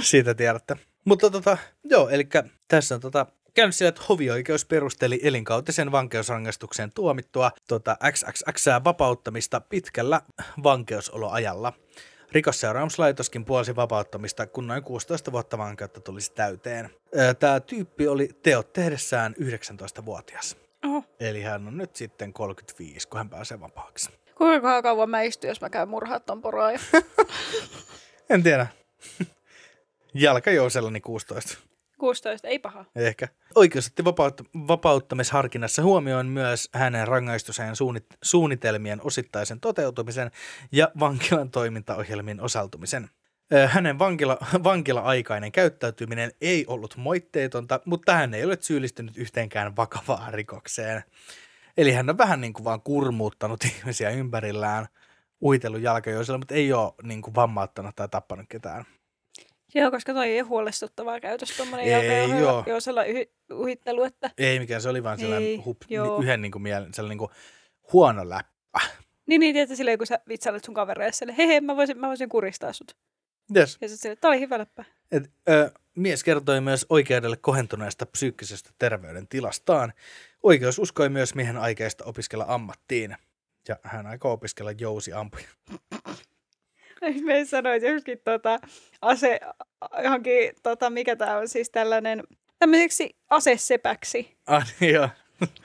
Siitä 0.02 0.34
tiedätte. 0.34 0.76
Mutta 1.04 1.30
tota, 1.30 1.58
joo, 1.84 2.08
eli 2.08 2.28
tässä 2.68 2.94
on 2.94 3.00
tota, 3.00 3.26
käynyt 3.54 3.74
sillä, 3.76 3.88
että 3.88 4.02
hovioikeus 4.08 4.64
perusteli 4.64 5.20
elinkautisen 5.22 5.92
vankeusrangaistuksen 5.92 6.92
tuomittua 6.94 7.50
tota, 7.68 7.96
XXX 8.12 8.66
vapauttamista 8.84 9.60
pitkällä 9.60 10.20
vankeusoloajalla. 10.62 11.72
Rikosseuraamuslaitoskin 12.32 13.44
puolsi 13.44 13.76
vapauttamista, 13.76 14.46
kun 14.46 14.66
noin 14.66 14.82
16 14.82 15.32
vuotta 15.32 15.58
vankeutta 15.58 16.00
tulisi 16.00 16.32
täyteen. 16.32 16.90
Tämä 17.38 17.60
tyyppi 17.60 18.08
oli 18.08 18.28
teot 18.42 18.72
tehdessään 18.72 19.34
19-vuotias. 19.40 20.56
Oho. 20.84 21.04
Eli 21.20 21.42
hän 21.42 21.66
on 21.66 21.78
nyt 21.78 21.96
sitten 21.96 22.32
35, 22.32 23.08
kun 23.08 23.18
hän 23.18 23.28
pääsee 23.28 23.60
vapaaksi. 23.60 24.10
Kuinka 24.34 24.82
kauan 24.82 25.10
mä 25.10 25.22
istun, 25.22 25.48
jos 25.48 25.60
mä 25.60 25.70
käyn 25.70 25.88
murhaa 25.88 26.20
ton 26.20 26.42
poroa? 26.42 26.70
En 28.30 28.42
tiedä. 28.42 28.66
Jalkajousellani 30.14 31.00
16. 31.00 31.58
16, 32.02 32.48
ei 32.48 32.58
paha. 32.58 32.84
Ehkä. 32.96 33.28
Oikeus 33.54 33.86
otti 33.86 34.04
vapaut- 34.04 34.48
vapauttamisharkinnassa 34.68 35.82
huomioon 35.82 36.26
myös 36.26 36.68
hänen 36.74 37.08
rangaistuseen 37.08 37.74
suunnit- 37.76 38.16
suunnitelmien 38.22 39.00
osittaisen 39.04 39.60
toteutumisen 39.60 40.30
ja 40.72 40.90
vankilan 41.00 41.50
toimintaohjelmiin 41.50 42.40
osaltumisen. 42.40 43.10
Hänen 43.66 43.98
vankila, 43.98 44.38
vankila-aikainen 44.64 45.52
käyttäytyminen 45.52 46.32
ei 46.40 46.64
ollut 46.66 46.96
moitteetonta, 46.96 47.80
mutta 47.84 48.14
hän 48.14 48.34
ei 48.34 48.44
ole 48.44 48.58
syyllistynyt 48.60 49.16
yhteenkään 49.16 49.76
vakavaan 49.76 50.34
rikokseen. 50.34 51.02
Eli 51.76 51.92
hän 51.92 52.10
on 52.10 52.18
vähän 52.18 52.40
niin 52.40 52.52
kuin 52.52 52.64
vaan 52.64 52.82
kurmuuttanut 52.82 53.64
ihmisiä 53.76 54.10
ympärillään, 54.10 54.86
uitellut 55.42 55.82
jalkajoisella, 55.82 56.38
mutta 56.38 56.54
ei 56.54 56.72
ole 56.72 56.92
niin 57.02 57.22
kuin 57.22 57.34
vammauttanut 57.34 57.96
tai 57.96 58.08
tappanut 58.08 58.46
ketään. 58.48 58.84
Joo, 59.74 59.90
koska 59.90 60.14
toi 60.14 60.28
ei 60.28 60.40
ole 60.40 60.48
huolestuttavaa 60.48 61.20
käytös 61.20 61.56
tuommoinen 61.56 62.02
Ei, 62.02 62.30
joo. 62.30 62.40
jalkajousella 62.40 63.00
uhittelu, 63.52 64.02
että 64.04 64.30
Ei 64.38 64.58
mikään, 64.58 64.82
se 64.82 64.88
oli 64.88 65.02
vaan 65.04 65.18
sellainen 65.18 65.48
Ei, 65.48 65.56
hup, 65.56 65.76
joo. 65.88 66.18
yhden 66.22 66.42
niin 66.42 66.52
kuin 66.52 66.62
mielen, 66.62 66.94
sellainen 66.94 67.18
niin 67.18 67.28
kuin 67.28 67.30
huono 67.92 68.28
läppä. 68.28 68.80
niin, 69.26 69.40
niin 69.40 69.54
tietysti 69.54 69.76
silleen, 69.76 69.98
kun 69.98 70.06
sä 70.06 70.18
vitsailet 70.28 70.64
sun 70.64 70.74
kavereille, 70.74 71.12
sille, 71.12 71.34
hei, 71.36 71.46
hei, 71.48 71.60
mä 71.60 71.76
voisin, 71.76 71.98
mä 71.98 72.08
voisin 72.08 72.28
kuristaa 72.28 72.72
sut. 72.72 72.96
Yes. 73.56 73.78
Ja 73.80 73.88
sä 73.88 73.96
silleen, 73.96 74.18
tää 74.20 74.28
oli 74.30 74.40
hyvä 74.40 74.58
läppä. 74.58 74.84
Et, 75.12 75.30
ö, 75.48 75.70
mies 75.96 76.24
kertoi 76.24 76.60
myös 76.60 76.86
oikeudelle 76.88 77.36
kohentuneesta 77.36 78.06
psyykkisestä 78.06 78.70
terveydentilastaan. 78.78 79.92
Oikeus 80.42 80.78
uskoi 80.78 81.08
myös 81.08 81.34
miehen 81.34 81.56
aikeista 81.56 82.04
opiskella 82.04 82.44
ammattiin. 82.48 83.16
Ja 83.68 83.76
hän 83.82 84.06
aikoo 84.06 84.32
opiskella 84.32 84.72
jousiampuja. 84.72 85.48
Me 87.24 87.44
sanoit 87.44 87.82
joskin 87.82 88.20
tota, 88.24 88.60
ase, 89.02 89.40
johonkin, 90.02 90.52
tota, 90.62 90.90
mikä 90.90 91.16
tää 91.16 91.38
on 91.38 91.48
siis 91.48 91.70
tällainen, 91.70 92.22
tämmöiseksi 92.58 93.16
asesepäksi 93.30 94.36
Ah, 94.46 94.74
niin 94.80 94.94
joo. 94.94 95.08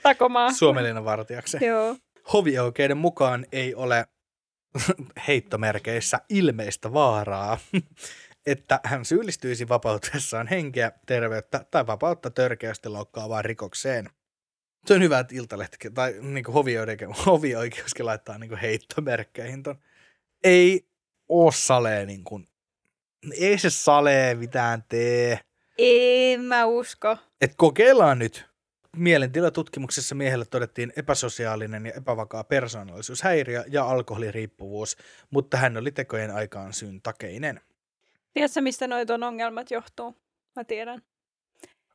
takomaa. 0.02 0.52
Suomellinen 0.58 1.04
vartijaksi. 1.04 1.64
Joo. 1.64 1.96
Hovioikeuden 2.32 2.96
mukaan 2.96 3.46
ei 3.52 3.74
ole 3.74 4.06
heittomerkeissä 5.28 6.20
ilmeistä 6.28 6.92
vaaraa, 6.92 7.58
että 8.46 8.80
hän 8.84 9.04
syyllistyisi 9.04 9.68
vapautuessaan 9.68 10.46
henkeä, 10.46 10.92
terveyttä 11.06 11.64
tai 11.70 11.86
vapautta 11.86 12.30
törkeästi 12.30 12.88
loukkaavaan 12.88 13.44
rikokseen. 13.44 14.10
Se 14.86 14.94
on 14.94 15.02
hyvä, 15.02 15.18
että 15.18 15.34
Iltalehti 15.34 15.90
tai 15.94 16.14
niin 16.20 16.44
hovioikeus, 16.54 17.26
hovioikeuskin 17.26 18.06
laittaa 18.06 18.38
niin 18.38 18.56
heittomerkkeihin 18.56 19.62
ton. 19.62 19.78
Ei 20.44 20.87
oo 21.28 21.50
salee 21.52 22.06
niin 22.06 22.24
kuin, 22.24 22.48
ei 23.38 23.58
se 23.58 23.70
salee 23.70 24.34
mitään 24.34 24.84
tee. 24.88 25.40
En 25.78 26.40
mä 26.40 26.64
usko. 26.66 27.16
Et 27.40 27.52
kokeillaan 27.56 28.18
nyt. 28.18 28.48
Mielentilatutkimuksessa 28.96 30.14
miehelle 30.14 30.44
todettiin 30.44 30.92
epäsosiaalinen 30.96 31.86
ja 31.86 31.92
epävakaa 31.92 32.44
persoonallisuushäiriö 32.44 33.64
ja 33.68 33.84
alkoholiriippuvuus, 33.84 34.96
mutta 35.30 35.56
hän 35.56 35.76
oli 35.76 35.90
tekojen 35.92 36.30
aikaan 36.34 36.72
syyn 36.72 37.02
takeinen. 37.02 37.60
Tiedätkö, 38.34 38.60
mistä 38.60 38.86
noit 38.88 39.10
on 39.10 39.22
ongelmat 39.22 39.70
johtuu? 39.70 40.16
Mä 40.56 40.64
tiedän. 40.64 41.02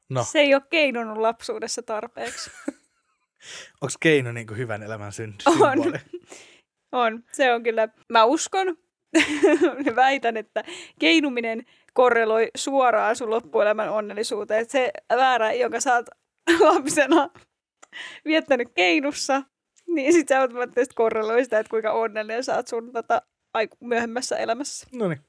No, 0.10 0.24
Se 0.24 0.40
ei 0.40 0.54
ole 0.54 0.62
keinunut 0.70 1.18
lapsuudessa 1.18 1.82
tarpeeksi. 1.84 2.52
onko 3.82 3.94
keino 4.00 4.32
niin 4.32 4.48
kuin 4.48 4.58
hyvän 4.58 4.84
elämän 4.84 5.12
syn- 5.12 5.36
On. 5.62 5.80
On. 6.92 7.24
Se 7.32 7.54
on 7.54 7.64
kyllä, 7.64 7.88
mä 8.10 8.24
uskon, 8.26 8.78
väitän, 9.95 10.38
että 10.38 10.64
keinuminen 10.99 11.66
korreloi 11.93 12.51
suoraan 12.57 13.16
sun 13.16 13.30
loppuelämän 13.30 13.89
onnellisuuteen. 13.89 14.61
Että 14.61 14.72
se 14.72 14.91
väärä, 15.16 15.53
jonka 15.53 15.80
sä 15.80 15.95
oot 15.95 16.05
lapsena 16.59 17.30
viettänyt 18.26 18.68
keinussa, 18.76 19.43
niin 19.88 20.14
sit 20.14 20.28
se 20.28 20.36
automaattisesti 20.36 20.95
korreloi 20.95 21.43
sitä, 21.43 21.59
että 21.59 21.70
kuinka 21.70 21.91
onnellinen 21.91 22.43
sä 22.43 22.55
oot 22.55 22.68
sun 22.68 22.93
tota, 22.93 23.22
aiku- 23.53 23.78
myöhemmässä 23.80 24.38
elämässä. 24.38 24.88
No 24.93 25.07
niin. 25.07 25.20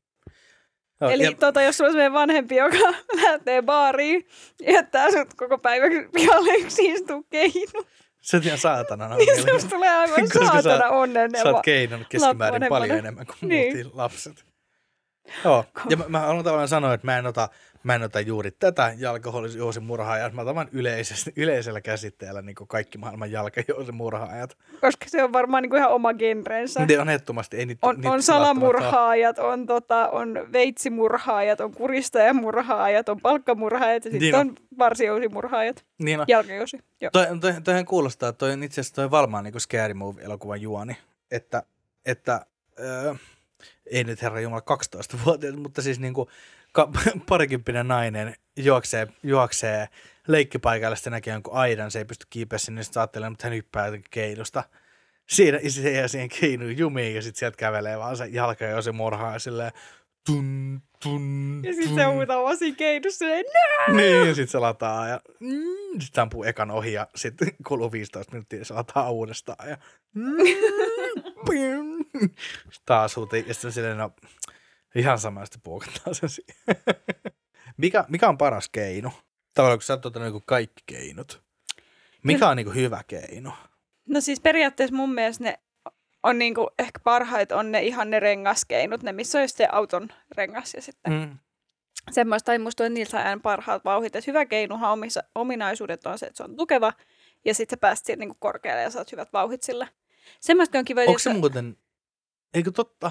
Joo, 1.01 1.11
Eli 1.11 1.25
ja, 1.25 1.33
tota, 1.33 1.63
jos 1.63 1.77
sulla 1.77 1.89
on 1.89 1.93
sellainen 1.93 2.13
vanhempi, 2.13 2.57
joka 2.57 2.77
lähtee 3.23 3.63
baariin 3.63 4.27
jättää 4.63 5.11
sut 5.11 5.35
koko 5.35 5.59
päivän 5.59 6.09
pihalle 6.13 6.55
yksin 6.55 6.95
istuu 6.95 7.27
keinu, 7.31 7.87
se 8.25 8.37
on 8.37 8.43
ihan 8.43 8.59
saatana 8.59 9.09
niin 9.09 9.13
onnellinen. 9.31 9.55
susta 9.61 9.71
tulee 9.77 9.91
aivan 9.97 10.21
Koska 10.21 10.39
sä- 10.47 10.63
saatana 10.63 10.89
onnellinen. 10.91 11.43
Sä 11.43 11.51
oot 11.51 11.65
keinannut 11.65 12.09
keskimäärin 12.09 12.69
paljon 12.69 12.99
enemmän 12.99 13.27
kuin 13.27 13.37
Niin. 13.49 13.75
niin. 13.75 13.91
lapset. 13.95 14.45
Joo, 15.45 15.65
ja 15.91 15.97
mä, 15.97 16.05
mä 16.09 16.21
haluan 16.21 16.45
tavallaan 16.45 16.69
sanoa, 16.69 16.95
että 16.95 17.07
mä 17.07 17.19
en 17.19 17.27
ota, 17.27 17.49
mä 17.85 17.95
en 17.95 18.03
ota 18.03 18.21
juuri 18.21 18.51
tätä 18.51 18.95
jalkahousin 18.99 19.83
murhaajaa, 19.83 20.31
mä 20.31 20.43
otan 20.43 20.55
vaan 20.55 20.69
yleisesti, 20.73 21.33
yleisellä 21.37 21.81
käsitteellä 21.81 22.43
niin 22.43 22.55
kuin 22.55 22.69
kaikki 22.69 22.99
maailman 22.99 23.31
jalkahousin 23.31 23.95
murhaajat. 23.95 24.57
koska 24.81 25.05
se 25.09 25.25
on 25.25 25.33
varmaan 25.33 25.63
niinku 25.63 25.77
ihan 25.77 25.91
oma 25.91 26.15
genrensä. 26.15 26.87
Ne 26.87 26.99
on 26.99 27.09
ehdottomasti, 27.09 27.57
ei 27.57 27.67
niitä 27.67 27.87
On, 27.87 27.97
niitä 27.97 28.11
on 28.11 28.23
salamurhaajat, 28.23 29.39
on, 29.39 29.67
tota, 29.67 30.09
on 30.09 30.49
veitsimurhaajat, 30.53 31.61
on 31.61 31.73
kuristajamurhaajat, 31.73 33.09
on 33.09 33.21
palkkamurhaajat 33.21 34.05
ja 34.05 34.11
sitten 34.11 34.21
Niin 34.21 34.35
on. 34.35 34.49
on 34.49 34.55
varsijousimurhaajat. 34.79 35.85
Niin 35.99 36.21
on. 36.21 36.27
Jalkajousi. 36.29 36.79
Joo. 37.01 37.11
Toi, 37.11 37.27
toi, 37.41 37.53
toihan 37.65 37.85
kuulostaa, 37.85 38.29
että 38.29 38.39
toi 38.39 38.53
on 38.53 38.63
itse 38.63 38.81
asiassa 38.81 38.95
toi 38.95 39.11
Valmaan 39.11 39.45
niin 39.45 39.61
Scary 39.61 39.95
Movie-elokuvan 39.95 40.61
juoni, 40.61 40.97
että, 41.31 41.63
että 42.07 42.47
öö, 42.81 43.15
ei 43.87 44.05
nyt 44.05 44.23
herra 44.23 44.41
jumala 44.41 44.63
12-vuotias, 44.71 45.57
mutta 45.57 45.83
siis 45.83 46.01
niin 46.01 46.15
kuin 46.15 46.29
ka- 46.75 46.91
parikymppinen 47.29 47.89
nainen 47.89 48.35
juoksee, 48.57 49.07
juoksee 49.23 49.89
leikkipaikalle, 50.29 50.97
sitten 50.97 51.11
näkee 51.11 51.33
jonkun 51.33 51.55
aidan, 51.55 51.91
se 51.91 51.99
ei 51.99 52.05
pysty 52.05 52.27
kiipeä 52.31 52.59
sinne, 52.59 52.79
niin 52.79 52.85
sitten 52.85 53.01
ajattelee, 53.01 53.29
mutta 53.31 53.47
hän 53.47 53.55
hyppää 53.55 53.87
jotenkin 53.87 54.11
keinusta. 54.11 54.65
Siinä 55.29 55.59
se 55.69 55.91
jää 55.93 56.09
siihen 56.09 56.29
keinuun 56.41 56.79
jumiin 56.79 57.15
ja 57.15 57.23
sitten 57.23 57.39
sieltä 57.39 57.57
kävelee 57.57 57.99
vaan 57.99 58.17
se 58.17 58.27
jalka 58.27 58.65
ja 58.65 58.83
se 58.83 58.93
murhaa 58.93 59.33
ja 59.33 59.39
silleen 59.39 59.73
tun, 60.27 60.83
tun, 61.03 61.61
Ja 61.65 61.75
sitten 61.75 61.95
se 61.95 62.05
huutaa 62.05 62.43
vaan 62.43 62.57
siinä 62.57 62.77
keinussa 62.77 63.19
silleen, 63.19 63.45
Niin, 63.97 64.29
ja 64.29 64.35
sitten 64.35 64.49
se 64.49 64.59
lataa 64.59 65.09
ja 65.09 65.21
mm, 65.41 66.01
sitten 66.01 66.23
ampuu 66.23 66.45
ekan 66.45 66.71
ohi 66.71 66.93
ja 66.93 67.07
sitten 67.15 67.49
kuluu 67.69 67.93
15 67.93 68.33
minuuttia 68.33 68.59
ja 68.59 68.65
se 68.65 68.75
lataa 68.75 69.11
uudestaan. 69.11 69.69
Ja, 69.69 69.77
mm, 70.15 70.37
pim. 71.51 72.05
Taas 72.87 73.17
huutii 73.17 73.45
ja 73.49 73.55
sitten 73.55 73.73
silleen, 73.73 73.99
no 73.99 74.13
ihan 74.95 75.19
sama, 75.19 75.45
sitten 75.45 75.61
puukottaa 75.63 76.15
sen 76.15 76.29
siihen. 76.29 76.57
mikä, 77.77 78.05
mikä 78.09 78.29
on 78.29 78.39
paras 78.39 78.69
keino? 78.69 79.13
Tavallaan 79.55 79.79
kun 79.79 79.83
sä 79.83 79.93
oot 79.93 80.07
ottanut 80.07 80.27
niinku 80.27 80.43
kaikki 80.47 80.83
keinot. 80.87 81.43
Mikä 82.23 82.49
on 82.49 82.57
niinku 82.57 82.73
hyvä 82.73 83.03
keino? 83.07 83.53
No 84.09 84.21
siis 84.21 84.41
periaatteessa 84.41 84.97
mun 84.97 85.15
mielestä 85.15 85.45
ne 85.45 85.59
on 86.23 86.39
niinku, 86.39 86.71
ehkä 86.79 87.01
parhait 87.05 87.53
on 87.53 87.73
ne 87.73 87.83
ihan 87.83 88.11
ne 88.11 88.21
rengaskeinut, 88.21 89.03
ne 89.03 89.13
missä 89.13 89.41
on 89.41 89.49
se 89.49 89.69
auton 89.73 90.09
rengas 90.37 90.75
ja 90.75 90.83
sitten 90.83 91.13
mm. 91.13 91.19
Mm. 91.19 91.39
semmoista, 92.11 92.47
tai 92.47 92.59
musta 92.59 92.85
on 92.85 92.95
niiltä 92.95 93.19
aina 93.19 93.41
parhaat 93.43 93.85
vauhit. 93.85 94.17
Et 94.17 94.27
hyvä 94.27 94.47
keinuhan 94.47 94.93
omissa, 94.93 95.23
ominaisuudet 95.35 96.07
on 96.07 96.19
se, 96.19 96.27
että 96.27 96.37
se 96.37 96.43
on 96.43 96.57
tukeva 96.57 96.93
ja 97.45 97.55
sitten 97.55 97.77
sä 97.77 97.81
pääst 97.81 98.07
siihen 98.07 98.19
niinku 98.19 98.37
korkealle 98.39 98.83
ja 98.83 98.91
saat 98.91 99.13
hyvät 99.13 99.33
vauhit 99.33 99.63
sillä. 99.63 99.89
Semmoista 100.41 100.79
on 100.79 100.85
kiva, 100.85 101.01
Onko 101.01 101.13
että- 101.13 101.23
se 101.23 101.33
muuten, 101.33 101.77
eikö 102.55 102.71
totta? 102.71 103.11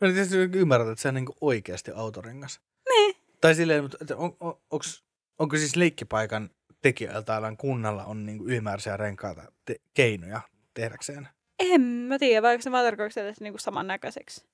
Mä 0.00 0.08
en 0.08 0.14
tietysti 0.14 0.58
ymmärrät, 0.58 0.88
että 0.88 1.02
se 1.02 1.08
on 1.08 1.14
niinku 1.14 1.34
oikeasti 1.40 1.90
autorengas. 1.94 2.60
Niin. 2.88 3.16
Tai 3.40 3.54
silleen, 3.54 3.82
mutta 3.82 3.98
että 4.00 4.16
on, 4.16 4.36
on, 4.40 4.54
onks, 4.70 5.04
onko 5.38 5.56
siis 5.56 5.76
leikkipaikan 5.76 6.50
tekijöiltä 6.82 7.40
kunnalla 7.58 8.04
on 8.04 8.26
niinku 8.26 8.46
ylimääräisiä 8.46 8.96
renkaita, 8.96 9.42
te, 9.64 9.76
keinoja 9.94 10.40
tehdäkseen? 10.74 11.28
En 11.58 11.80
mä 11.80 12.18
tiedä, 12.18 12.42
vaikka 12.42 12.62
se 12.62 12.72
vaan 12.72 12.84
tarkoittaa 12.84 13.22
edes 13.22 13.40
niinku 13.40 13.58
samannäköiseksi. 13.58 14.44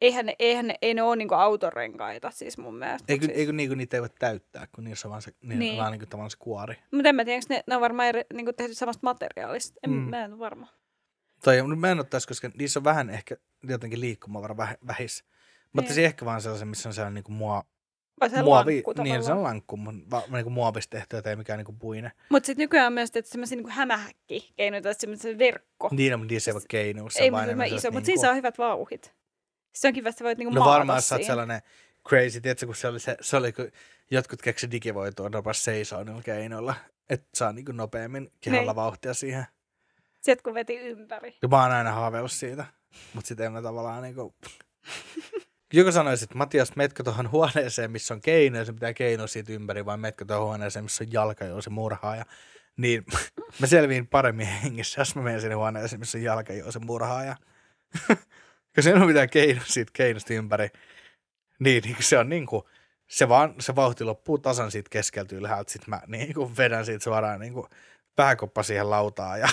Eihän 0.00 0.26
ne, 0.26 0.36
eihän 0.38 0.66
ne, 0.66 0.74
ei 0.82 0.94
ne 0.94 1.02
ole 1.02 1.16
niinku 1.16 1.34
autorenkaita 1.34 2.30
siis 2.30 2.58
mun 2.58 2.74
mielestä. 2.74 3.12
Eikö, 3.12 3.26
Mut 3.26 3.36
eikö 3.36 3.52
niinku 3.52 3.74
niitä 3.74 3.96
ei 3.96 4.00
voi 4.00 4.10
täyttää, 4.18 4.66
kun 4.74 4.84
niissä 4.84 5.08
on 5.08 5.10
vaan 5.10 5.22
se, 5.22 5.32
niin. 5.42 5.58
Niin. 5.58 5.78
vaan 5.78 5.92
niinku 5.92 6.06
tavallaan 6.06 6.30
se 6.30 6.36
kuori. 6.40 6.74
Mutta 6.90 7.08
en 7.08 7.14
mä 7.14 7.24
tiedä, 7.24 7.40
ne, 7.48 7.62
ne 7.66 7.74
on 7.74 7.80
varmaan 7.80 8.08
eri, 8.08 8.22
niinku 8.34 8.52
tehty 8.52 8.74
samasta 8.74 9.00
materiaalista. 9.02 9.80
En, 9.82 9.90
mm. 9.90 9.96
Mä 9.96 10.24
en 10.24 10.32
ole 10.32 10.38
varma. 10.38 10.68
Tai 11.44 11.62
mä 11.76 11.90
en 11.90 12.00
ottaisi, 12.00 12.28
koska 12.28 12.50
niissä 12.58 12.80
on 12.80 12.84
vähän 12.84 13.10
ehkä 13.10 13.36
jotenkin 13.62 14.00
liikkumavara 14.00 14.56
väh, 14.56 14.76
vähis. 14.86 15.24
Mutta 15.72 15.88
Niin. 15.88 15.94
se 15.94 16.04
ehkä 16.04 16.24
vaan 16.24 16.40
sellaisen, 16.42 16.68
missä 16.68 16.88
on 16.88 16.92
sellainen 16.94 17.14
niinku 17.14 17.32
mua, 17.32 17.64
Vai 18.20 18.30
se 18.30 18.42
muovi, 18.42 18.74
lankku 18.86 19.02
niin 19.02 19.24
se 19.24 19.32
on 19.32 19.42
lankku, 19.42 19.76
mun- 19.76 20.10
va, 20.10 20.22
niinku 20.32 20.50
muovista 20.50 20.90
tehty, 20.96 21.16
ei 21.30 21.36
mikään 21.36 21.58
niinku 21.58 21.72
puine. 21.72 22.12
Mutta 22.28 22.46
sitten 22.46 22.62
nykyään 22.62 22.86
on 22.86 22.92
myös 22.92 23.10
että 23.14 23.30
semmoisia 23.30 23.56
niinku 23.56 23.70
hämähäkki 23.74 24.52
keinoita, 24.56 24.90
että 24.90 25.00
semmoinen 25.00 25.38
verkko. 25.38 25.88
Niin, 25.92 26.18
mutta 26.18 26.32
niissä 26.32 26.50
ei 26.50 26.54
voi 26.54 26.62
keinua. 26.68 27.10
se 27.10 27.18
ei 27.18 27.30
mutta 27.30 27.44
enemmän 27.44 27.66
iso, 27.66 27.74
mutta 27.90 28.06
siinä 28.06 28.06
niinku- 28.06 28.20
saa 28.20 28.34
hyvät 28.34 28.58
vauhit. 28.58 29.14
Se 29.74 29.88
on 29.88 29.94
kiva, 29.94 30.08
että 30.08 30.18
sä 30.18 30.24
voit 30.24 30.38
niinku 30.38 30.54
No 30.54 30.60
maata 30.60 30.70
varmaan, 30.78 31.02
sä 31.02 31.14
oot 31.14 31.24
sellainen 31.24 31.60
crazy, 32.08 32.40
tiedätkö, 32.40 32.66
kun 32.66 32.74
se 32.76 32.88
oli, 32.88 33.00
se, 33.00 33.16
se 33.20 33.36
oli 33.36 33.52
kun 33.52 33.70
jotkut 34.10 34.42
keksi 34.42 34.70
digivoitua 34.70 35.28
nopeasti 35.28 35.64
seisoo 35.64 36.04
niillä 36.04 36.22
keinoilla, 36.22 36.74
että 37.10 37.28
saa 37.34 37.52
niinku 37.52 37.72
nopeammin 37.72 38.30
keholla 38.40 38.62
Niin. 38.72 38.76
vauhtia 38.76 39.14
siihen. 39.14 39.44
Sieltä 40.20 40.42
kun 40.42 40.54
veti 40.54 40.76
ympäri. 40.76 41.36
Ja 41.42 41.48
mä 41.48 41.62
oon 41.62 41.72
aina 41.72 41.92
haaveillut 41.92 42.32
siitä, 42.32 42.64
mutta 43.14 43.28
sitten 43.28 43.46
en 43.46 43.52
mä 43.52 43.62
tavallaan 43.62 44.02
niinku, 44.02 44.34
Joku 45.72 45.92
sanoisi, 45.92 46.24
että 46.24 46.38
Matias, 46.38 46.76
metkö 46.76 47.02
tuohon 47.02 47.30
huoneeseen, 47.30 47.90
missä 47.90 48.14
on 48.14 48.20
keino, 48.20 48.58
ja 48.58 48.64
se 48.64 48.72
pitää 48.72 48.94
keino 48.94 49.26
siitä 49.26 49.52
ympäri, 49.52 49.84
vai 49.84 49.98
metkö 49.98 50.24
tuohon 50.24 50.46
huoneeseen, 50.46 50.84
missä 50.84 51.04
on 51.04 51.12
jalkajousi 51.12 51.70
murhaaja. 51.70 52.24
Niin 52.76 53.04
mä 53.60 53.66
selviin 53.66 54.06
paremmin 54.06 54.46
hengissä, 54.46 55.00
jos 55.00 55.16
mä 55.16 55.22
menen 55.22 55.40
sinne 55.40 55.54
huoneeseen, 55.54 56.00
missä 56.00 56.18
on 56.18 56.24
jalkajousi 56.24 56.78
murhaaja. 56.78 57.36
Kun 58.74 58.82
se 58.82 58.94
on 58.94 59.06
mitään 59.06 59.30
keino 59.30 59.60
siitä 59.64 59.90
keinosta 59.94 60.34
ympäri. 60.34 60.68
Niin, 61.58 61.82
niin 61.82 61.96
se 62.00 62.18
on 62.18 62.28
niin 62.28 62.46
kuin, 62.46 62.62
se, 63.06 63.28
vaan, 63.28 63.54
se 63.58 63.76
vauhti 63.76 64.04
loppuu 64.04 64.38
tasan 64.38 64.70
siitä 64.70 64.90
keskeltä 64.90 65.36
ylhäältä. 65.36 65.72
Sitten 65.72 65.90
mä 65.90 66.00
niin 66.06 66.34
kuin 66.34 66.56
vedän 66.56 66.86
siitä 66.86 67.04
suoraan 67.04 67.40
niin 67.40 67.52
kuin 67.52 67.66
pääkoppa 68.16 68.62
siihen 68.62 68.90
lautaan. 68.90 69.40
Ja... 69.40 69.48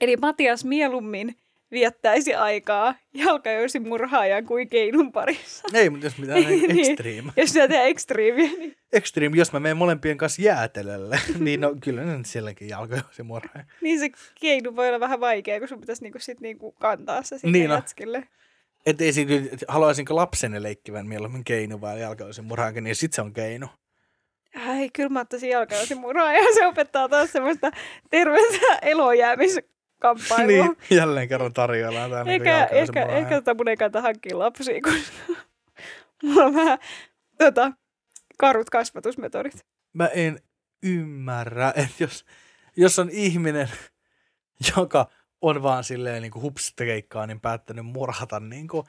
Eli 0.00 0.16
Matias 0.16 0.64
mieluummin 0.64 1.36
viettäisi 1.70 2.34
aikaa 2.34 2.94
jalkajousi 3.14 3.80
murhaajan 3.80 4.44
kuin 4.44 4.68
keinun 4.68 5.12
parissa. 5.12 5.68
Ei, 5.74 5.90
mutta 5.90 6.06
jos 6.06 6.18
mitään 6.18 6.40
niin, 6.46 6.78
extreme. 6.90 7.32
Jos 7.36 7.50
sitä 7.52 7.68
tehdään 7.68 7.88
ekstriimiä, 7.88 8.50
niin... 8.58 8.76
Extreme, 8.92 9.36
jos 9.36 9.52
mä 9.52 9.60
menen 9.60 9.76
molempien 9.76 10.16
kanssa 10.18 10.42
jäätelölle, 10.42 11.20
niin 11.38 11.60
no 11.60 11.74
kyllä 11.84 12.04
ne 12.04 12.18
sielläkin 12.24 12.68
jalkajousi 12.68 13.22
murhaaja. 13.22 13.64
niin 13.80 13.98
se 14.00 14.10
keinu 14.40 14.76
voi 14.76 14.88
olla 14.88 15.00
vähän 15.00 15.20
vaikea, 15.20 15.58
kun 15.58 15.68
sun 15.68 15.80
pitäisi 15.80 16.02
niinku 16.02 16.18
sit 16.18 16.40
niinku 16.40 16.72
kantaa 16.72 17.22
se 17.22 17.38
sinne 17.38 17.58
Niin 17.58 17.70
on. 17.70 17.76
jätskille. 17.76 18.28
Et 18.86 19.00
ei 19.00 19.12
siinä, 19.12 19.34
että 19.34 19.66
haluaisinko 19.68 20.16
lapseni 20.16 20.62
leikkivän 20.62 21.06
mieluummin 21.06 21.44
keinu 21.44 21.80
vai 21.80 22.00
jalkajousi 22.00 22.42
murhaaja, 22.42 22.80
niin 22.80 22.96
sit 22.96 23.12
se 23.12 23.22
on 23.22 23.32
keinu. 23.32 23.66
Ai, 24.66 24.90
kyllä 24.92 25.08
mä 25.08 25.20
ottaisin 25.20 25.50
jalkajousi 25.50 25.94
murhaajan. 25.94 26.54
Se 26.54 26.66
opettaa 26.66 27.08
taas 27.08 27.32
semmoista 27.32 27.70
terveeltä 28.10 28.78
elojäämiskamppailua. 30.04 30.64
niin, 30.64 30.98
jälleen 30.98 31.28
kerran 31.28 31.52
tarjoillaan 31.52 32.10
tää 32.10 32.24
niin 32.24 32.32
Eikä, 32.32 32.58
jalkajousi 32.58 32.92
ehkä, 32.98 33.06
ehkä 33.06 33.34
tota 33.34 33.54
mun 33.54 33.68
ei 33.68 33.76
kannata 33.76 34.00
hankkia 34.00 34.38
lapsia, 34.38 34.80
kun 34.82 34.92
mulla 36.22 36.44
on 36.44 36.54
vähän 36.54 36.78
tota, 37.38 37.72
karut 38.38 38.70
kasvatusmetodit. 38.70 39.66
Mä 39.92 40.06
en 40.06 40.40
ymmärrä, 40.82 41.72
että 41.76 41.94
jos, 41.98 42.24
jos 42.76 42.98
on 42.98 43.10
ihminen, 43.10 43.68
joka 44.76 45.06
on 45.40 45.62
vaan 45.62 45.84
silleen 45.84 46.22
niin 46.22 46.32
kuin 46.32 46.42
hupsittekeikkaa, 46.42 47.26
niin 47.26 47.40
päättänyt 47.40 47.86
murhata 47.86 48.40
niin 48.40 48.68
kuin 48.68 48.86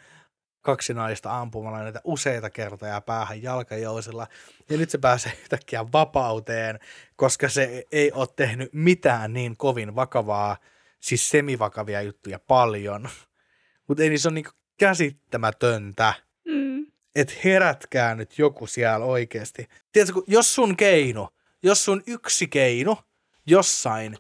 kaksi 0.62 0.94
naista 0.94 1.40
ampumalla 1.40 1.84
näitä 1.84 2.02
useita 2.04 2.50
kertoja 2.50 3.02
päähän 3.02 3.44
jalkajousilla. 3.44 4.28
Ja 4.70 4.78
nyt 4.78 4.90
se 4.90 4.98
pääsee 4.98 5.32
yhtäkkiä 5.42 5.86
vapauteen, 5.94 6.80
koska 7.16 7.50
se 7.50 7.84
ei 7.92 8.12
ole 8.12 8.28
tehnyt 8.36 8.74
mitään 8.74 9.34
niin 9.34 9.58
kovin 9.58 9.96
vakavaa, 9.96 10.58
siis 11.00 11.30
semivakavia 11.30 12.02
juttuja 12.02 12.40
paljon. 12.40 13.10
Mutta 13.88 14.04
ei 14.04 14.10
niin 14.10 14.20
se 14.20 14.28
on 14.28 14.34
niin 14.34 14.46
käsittämätöntä 14.78 16.14
Mm. 16.48 16.86
että 17.16 17.34
herätkää 17.44 18.16
nyt 18.16 18.38
joku 18.38 18.68
siellä 18.68 19.06
oikeasti. 19.06 19.68
Tiedätkö, 19.92 20.22
jos 20.28 20.56
sun 20.56 20.78
keino, 20.78 21.30
jos 21.64 21.86
sun 21.86 22.04
yksi 22.08 22.48
keino 22.48 22.98
jossain, 23.46 24.18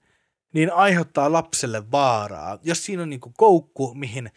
niin 0.54 0.74
aiheuttaa 0.74 1.32
lapselle 1.32 1.92
vaaraa. 1.92 2.60
Jos 2.64 2.86
siinä 2.86 3.04
on 3.04 3.10
niinku 3.10 3.34
koukku, 3.38 3.94
mihin 3.94 4.32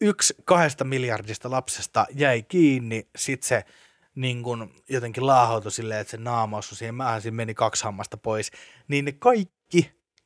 yksi 0.00 0.34
kahdesta 0.44 0.84
miljardista 0.84 1.50
lapsesta 1.50 2.06
jäi 2.10 2.42
kiinni, 2.42 3.08
sit 3.16 3.42
se 3.42 3.64
niin 4.14 4.42
kun 4.42 4.74
jotenkin 4.88 5.26
laahautui 5.26 5.72
silleen, 5.72 6.00
että 6.00 6.10
se 6.10 6.16
naama 6.16 6.58
osui 6.58 6.76
siihen 6.76 6.94
mähän, 6.94 7.22
siinä 7.22 7.34
meni 7.34 7.54
kaksi 7.54 7.84
hammasta 7.84 8.16
pois, 8.16 8.50
niin 8.88 9.04
ne 9.04 9.12
kaikki 9.12 9.55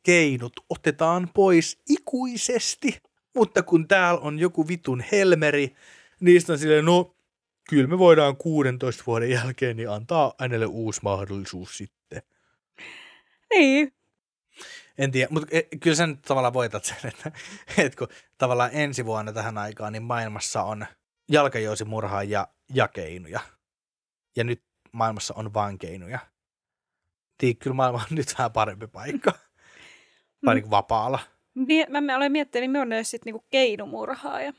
keinot 0.03 0.53
otetaan 0.71 1.29
pois 1.35 1.79
ikuisesti. 1.89 2.99
Mutta 3.35 3.63
kun 3.63 3.89
täällä 3.89 4.21
on 4.21 4.39
joku 4.39 4.69
vitun 4.69 5.05
helmeri, 5.13 5.75
niistä 6.21 6.53
on 6.53 6.59
silleen, 6.59 6.85
no 6.85 7.17
kyllä 7.71 7.87
me 7.87 7.99
voidaan 7.99 8.37
16 8.37 9.03
vuoden 9.07 9.31
jälkeen 9.31 9.77
niin 9.77 9.91
antaa 9.91 10.35
hänelle 10.39 10.67
uusi 10.67 11.01
mahdollisuus 11.03 11.77
sitten. 11.79 12.23
Niin. 13.51 13.93
En 14.99 15.11
tiedä, 15.11 15.29
mutta 15.31 15.49
e, 15.51 15.63
kyllä 15.81 15.97
sen 15.97 16.19
tavallaan 16.19 16.55
voitat 16.55 16.85
sen, 16.85 16.97
että, 17.05 17.33
että 17.79 17.99
kun 17.99 18.09
tavallaan 18.39 18.71
ensi 18.73 19.05
vuonna 19.05 19.33
tähän 19.33 19.59
aikaan, 19.59 19.93
niin 19.93 20.03
maailmassa 20.03 20.63
on 20.63 20.87
jalkajousimurhaajia 21.29 22.47
ja 22.75 22.89
keinuja. 22.89 23.41
Ja 24.37 24.45
nyt 24.45 24.63
maailmassa 24.93 25.35
on 25.35 25.55
vain 25.55 25.79
keinuja. 25.79 26.19
Tii, 27.39 27.55
kyllä 27.55 27.75
maailma 27.75 27.99
on 28.11 28.17
nyt 28.17 28.35
vähän 28.39 28.53
parempi 28.53 28.87
paikka. 28.87 29.33
Vai 30.47 30.55
Mm. 30.55 30.57
niin 30.57 30.63
kuin 30.63 30.71
vapaalla. 30.71 31.19
Mie- 31.55 31.87
Mä, 31.89 32.01
mä 32.01 32.17
olen 32.17 32.33
miettinyt, 32.33 32.71
millainen 32.73 32.97
olisi 32.99 33.11
sitten 33.11 33.33
niinku 33.33 33.47
keinumurhaaja. 33.51 34.53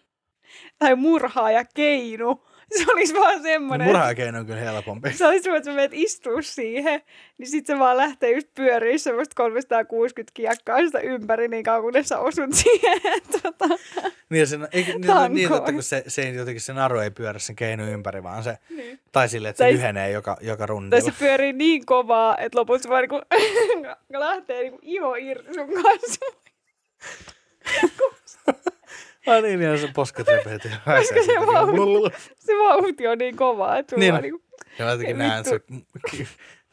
Tai 0.80 0.96
murhaaja 0.96 1.66
keinu. 1.76 2.44
Se 2.78 2.86
olisi 2.94 3.14
vaan 3.14 3.42
semmoinen. 3.42 3.88
Murhaajakeino 3.88 4.40
on 4.40 4.46
kyllä 4.46 4.60
helpompi. 4.60 5.14
Se 5.18 5.28
olisi 5.28 5.44
semmoinen, 5.44 5.58
että 5.60 5.72
sä 5.72 5.76
menet 5.76 5.92
istua 5.94 6.42
siihen, 6.42 7.02
niin 7.38 7.48
sitten 7.48 7.76
se 7.76 7.80
vaan 7.80 7.98
lähtee 7.98 8.32
just 8.36 8.48
pyöriä 8.56 8.98
semmoista 8.98 9.34
360 9.36 10.32
kiekkaa 10.34 10.78
sitä 10.86 11.00
ympäri 11.00 11.48
niin 11.48 11.64
kauan, 11.64 11.82
kunnes 11.82 12.10
sä 12.10 12.20
osut 12.20 12.54
siihen. 12.64 13.02
tota. 13.42 13.66
Niin, 14.30 14.40
ja 14.40 14.46
sen, 14.46 14.68
ei, 14.72 14.84
niin, 14.84 15.34
niin, 15.34 15.50
totta, 15.50 15.72
kun 15.74 15.84
se, 15.84 16.04
se, 16.08 16.30
jotenkin 16.30 16.62
se 16.62 16.74
naru 16.74 17.00
ei 17.00 17.12
pyörä 17.12 17.40
sen 17.40 17.56
keino 17.56 17.86
ympäri, 17.86 18.24
vaan 18.24 18.44
se, 18.44 18.58
Niin. 18.70 19.00
tai 19.12 19.30
silleen, 19.30 19.50
että 19.50 19.58
se 19.58 19.64
Tai- 19.64 19.74
lyhenee 19.74 20.12
joka, 20.12 20.38
joka 20.42 20.58
Tai 20.58 20.68
rundilla. 20.68 21.02
se 21.02 21.12
pyörii 21.20 21.54
niin 21.54 21.86
kovaa, 21.86 22.38
että 22.38 22.60
lopussa 22.60 22.90
vaan 22.90 23.02
niinku, 23.02 23.22
lähtee 24.10 24.62
niinku 24.62 24.80
iho 24.82 25.16
irti 25.16 25.54
sun 25.54 25.70
kanssa. 25.84 26.26
Ai 29.28 29.42
niin, 29.42 29.60
niin 29.60 29.80
se 29.80 29.88
posket 29.96 30.28
repeät. 30.28 30.62
Koska 30.86 31.24
se 31.26 31.32
vauhti, 31.48 32.18
se 32.40 32.52
vauhti 32.54 33.08
on 33.08 33.18
niin 33.18 33.36
kovaa, 33.36 33.78
että 33.78 33.96
Niin 33.96 34.00
niin. 34.00 34.16
on. 34.16 34.22
niinku, 34.22 34.42
Ja 34.80 34.86
mä 34.86 34.92
jotenkin 34.92 35.18
näen, 35.18 35.46
se 35.46 35.60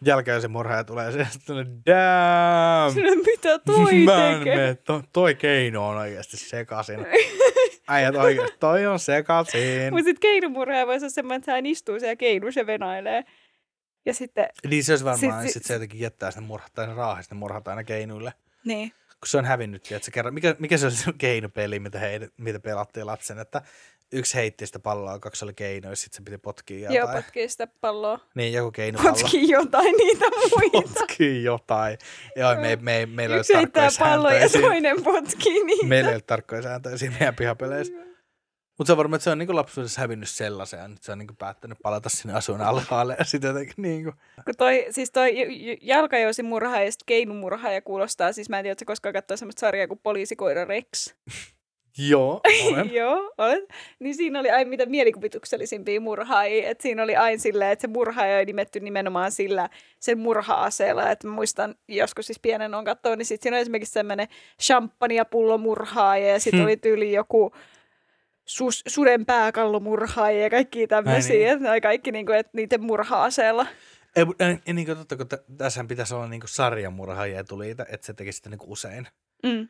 jälkeen 0.05 0.51
murhaaja 0.51 0.85
tulee 0.85 1.13
se 1.13 1.27
sitten 1.31 1.57
damn. 1.57 2.95
sinä, 2.95 3.11
mitä 3.27 3.59
toi 3.59 3.95
Mä 3.95 4.31
en 4.31 4.39
tekee? 4.39 4.57
mene, 4.57 4.75
to, 4.75 5.03
toi 5.13 5.35
keino 5.35 5.89
on 5.89 5.97
oikeasti 5.97 6.37
sekasin. 6.37 7.07
Äijät 7.89 8.15
oikeasti, 8.17 8.57
toi 8.61 8.87
on 8.87 8.99
sekasin. 8.99 9.93
Mutta 9.93 10.05
sitten 10.05 10.21
keinumurhaaja 10.21 10.87
voisi 10.87 11.05
olla 11.05 11.11
semmoinen, 11.13 11.39
että 11.39 11.53
hän 11.53 11.67
istuu 11.67 12.01
siellä 12.01 12.17
keinussa 12.17 12.61
ja 12.61 12.67
venailee. 12.67 13.25
Ja 14.07 14.15
sitten, 14.15 14.49
Niin 14.71 14.85
se 14.85 14.93
olisi 14.93 15.05
varmaan, 15.05 15.43
Sit- 15.43 15.43
sit, 15.43 15.53
sit 15.53 15.65
se 15.65 15.73
jotenkin 15.75 16.01
jättää 16.01 16.31
sinne 16.31 16.47
murhat, 16.47 16.73
tai 16.75 16.87
ne 16.87 16.95
raahista 16.95 17.35
ne 17.35 17.39
murhat 17.39 17.69
aina 17.69 17.85
keinuille. 17.85 18.33
niin. 18.65 18.93
Kun 19.21 19.29
se 19.29 19.39
on 19.39 19.45
hävinnyt, 19.45 19.93
että 19.93 20.05
se 20.05 20.11
kerran, 20.11 20.35
mikä, 20.35 20.57
mikä 20.59 20.77
se 20.79 20.87
oli 20.87 20.95
se 20.95 21.13
keinopeli, 21.19 21.81
mitä, 21.81 21.99
he, 21.99 22.29
mitä 22.37 22.61
pelattiin 22.61 23.07
lapsen, 23.07 23.39
että 23.39 23.63
yksi 24.13 24.35
heitti 24.35 24.67
sitä 24.67 24.79
palloa, 24.79 25.19
kaksi 25.19 25.45
oli 25.45 25.55
keinoja, 25.55 25.97
sitten 25.97 26.17
se 26.17 26.23
piti 26.25 26.39
potkia 26.39 26.79
jotain. 26.79 26.97
Joo, 26.97 27.23
potkii 27.23 27.49
sitä 27.49 27.69
palloa. 27.81 28.21
Niin, 28.35 28.53
joku 28.53 28.71
keinopallo. 28.71 29.13
Potkii 29.13 29.51
jotain 29.51 29.95
niitä 29.97 30.25
muita. 30.31 31.01
Potkii 31.01 31.45
jotain. 31.45 31.99
Joo, 32.37 32.55
me, 32.55 32.79
me, 32.81 33.07
meillä 33.07 33.35
ei 33.35 33.41
Yksi 33.41 33.53
ole 33.53 33.59
heittää 33.59 33.83
tarkkoja 33.83 34.11
pallon 34.11 34.33
ja 34.33 34.39
sääntöjä. 34.39 34.49
siinä. 34.49 34.69
toinen 34.69 35.05
potkii 35.05 35.65
niitä. 35.65 35.87
Meillä 35.87 36.11
ei 36.11 36.15
ole 36.15 36.23
tarkkoja 36.23 36.63
sääntöjä 36.63 36.97
siinä 36.97 37.17
meidän 37.21 37.35
pihapeleissä. 37.37 38.08
Mutta 38.79 38.89
se 38.89 38.93
on 38.93 38.99
varmaan, 38.99 39.17
että 39.17 39.25
se 39.25 39.31
on 39.31 39.39
niinku 39.39 39.57
lapsuudessa 39.57 40.01
hävinnyt 40.01 40.29
sellaisen, 40.29 40.81
ja 40.81 40.89
nyt 40.89 41.03
se 41.03 41.13
on 41.13 41.19
niinku 41.19 41.35
päättänyt 41.39 41.79
palata 41.83 42.09
sinne 42.09 42.35
asuun 42.35 42.61
alhaalle, 42.61 43.17
ja 43.19 43.25
sitten 43.25 43.49
jotenkin 43.49 43.75
niinku... 43.79 44.13
Kun 44.45 44.55
toi, 44.59 44.87
siis 44.91 45.11
toi 45.11 45.35
jalkajousimurha 45.83 46.81
ja 46.81 46.93
sitten 46.93 47.07
keinumurha 47.07 47.73
ja 47.73 47.83
kuulostaa, 47.83 48.33
siis 48.33 48.49
mä 48.49 48.59
en 48.59 48.63
tiedä, 48.65 48.73
että 48.73 48.85
koskaan 48.85 49.13
katsoa 49.13 49.37
semmoista 49.37 49.61
sarjaa 49.61 49.89
kuin 49.89 50.01
Poliisikoira 50.03 50.65
Rex. 50.65 51.15
Joo, 52.09 52.41
olen. 52.67 52.95
Joo, 53.01 53.33
olet. 53.39 53.65
Niin 53.99 54.15
siinä 54.15 54.41
oli 54.41 54.51
aina 54.51 54.69
mitä 54.71 54.87
mielikuvituksellisimpia 54.87 56.01
murhaajia. 56.01 56.69
Että 56.69 56.83
siinä 56.83 57.03
oli 57.03 57.17
aina 57.17 57.39
silleen, 57.39 57.71
että 57.71 57.81
se 57.81 57.89
murhaaja 57.89 58.37
oli 58.37 58.45
nimetty 58.45 58.81
nimenomaan 58.81 59.33
sillä 59.33 59.69
sen 60.01 60.19
murha-aseella. 60.19 61.11
Että 61.11 61.29
muistan 61.29 61.75
joskus 61.89 62.27
siis 62.27 62.39
pienen 62.39 62.75
on 62.75 62.85
katsoa, 62.85 63.17
niin 63.17 63.27
sitten 63.27 63.43
siinä 63.43 63.57
oli 63.57 63.63
esimerkiksi 63.63 63.93
semmoinen 63.93 64.29
champagnepullo 64.63 65.59
murhaaja 65.59 66.29
ja 66.29 66.41
sitten 66.41 66.61
Hmm. 66.61 66.67
oli 66.67 66.77
tyyli 66.77 67.13
joku 67.13 67.53
sus, 68.49 68.83
suden 68.89 69.27
pääkallomurhaaja 69.27 70.43
ja 70.43 70.51
kaikki 70.51 70.87
tämmöisiä. 70.87 71.33
niin. 71.33 71.41
Niin. 71.45 71.53
Että 71.53 71.73
ne 71.73 71.81
kaikki 71.81 72.13
niinku, 72.13 72.33
että 72.33 72.51
niiden 72.55 72.83
murha-aseella. 72.83 73.67
Ei, 74.17 74.25
mutta 74.25 74.47
ei, 74.49 74.59
ei, 74.67 74.75
niinku 74.75 74.95
totta, 74.95 75.17
kun 75.17 75.29
t- 75.29 75.57
tässähän 75.59 75.89
pitäisi 75.89 76.15
olla 76.15 76.29
niinku 76.29 76.47
sarjamurhaajia 76.47 77.45
tuliita, 77.45 77.85
että 77.89 78.07
se 78.07 78.13
tekisi 78.15 78.37
sitä 78.37 78.51
niinku 78.51 78.73
usein. 78.73 79.09
Mm. 79.43 79.69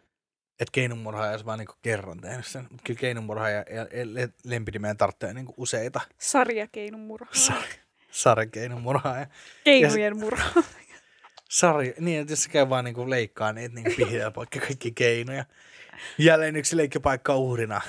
Että 0.61 0.73
keinonmurhaaja 0.73 1.31
olisi 1.33 1.45
vaan 1.47 1.59
niinku 1.59 1.75
kerran 1.83 2.21
tehnyt 2.21 2.47
sen. 2.47 2.63
Mutta 2.63 2.83
kyllä 2.85 3.01
keinonmurhaaja 3.01 3.65
ja 3.71 3.83
ja 3.83 4.07
le- 4.15 4.29
lempinimeen 4.45 4.97
tarvitsee 4.97 5.35
niinku 5.35 5.55
useita 5.57 6.01
Sarjakeinumurha. 6.19 7.31
sar- 7.37 7.79
sarjakeinonmurhaaja. 8.11 9.27
Keinujen 9.65 10.17
murha. 10.19 10.63
Sarja, 11.51 11.93
niin, 12.01 12.21
että 12.21 12.33
jos 12.33 12.43
se 12.43 12.49
käy 12.51 12.69
vaan 12.69 12.85
niinku 12.85 13.11
leikkaa 13.11 13.53
niitä 13.53 13.75
niinku 13.75 13.91
pihiä 13.97 14.31
poikki 14.31 14.59
kaikki 14.61 14.93
keinoja. 14.93 15.45
Jälleen 16.19 16.57
yksi 16.57 16.77
leikkipaikka 16.77 17.37
uhrina. 17.37 17.81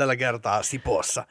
Tällä 0.00 0.16
kertaa 0.16 0.62
Sipoossa. 0.62 1.26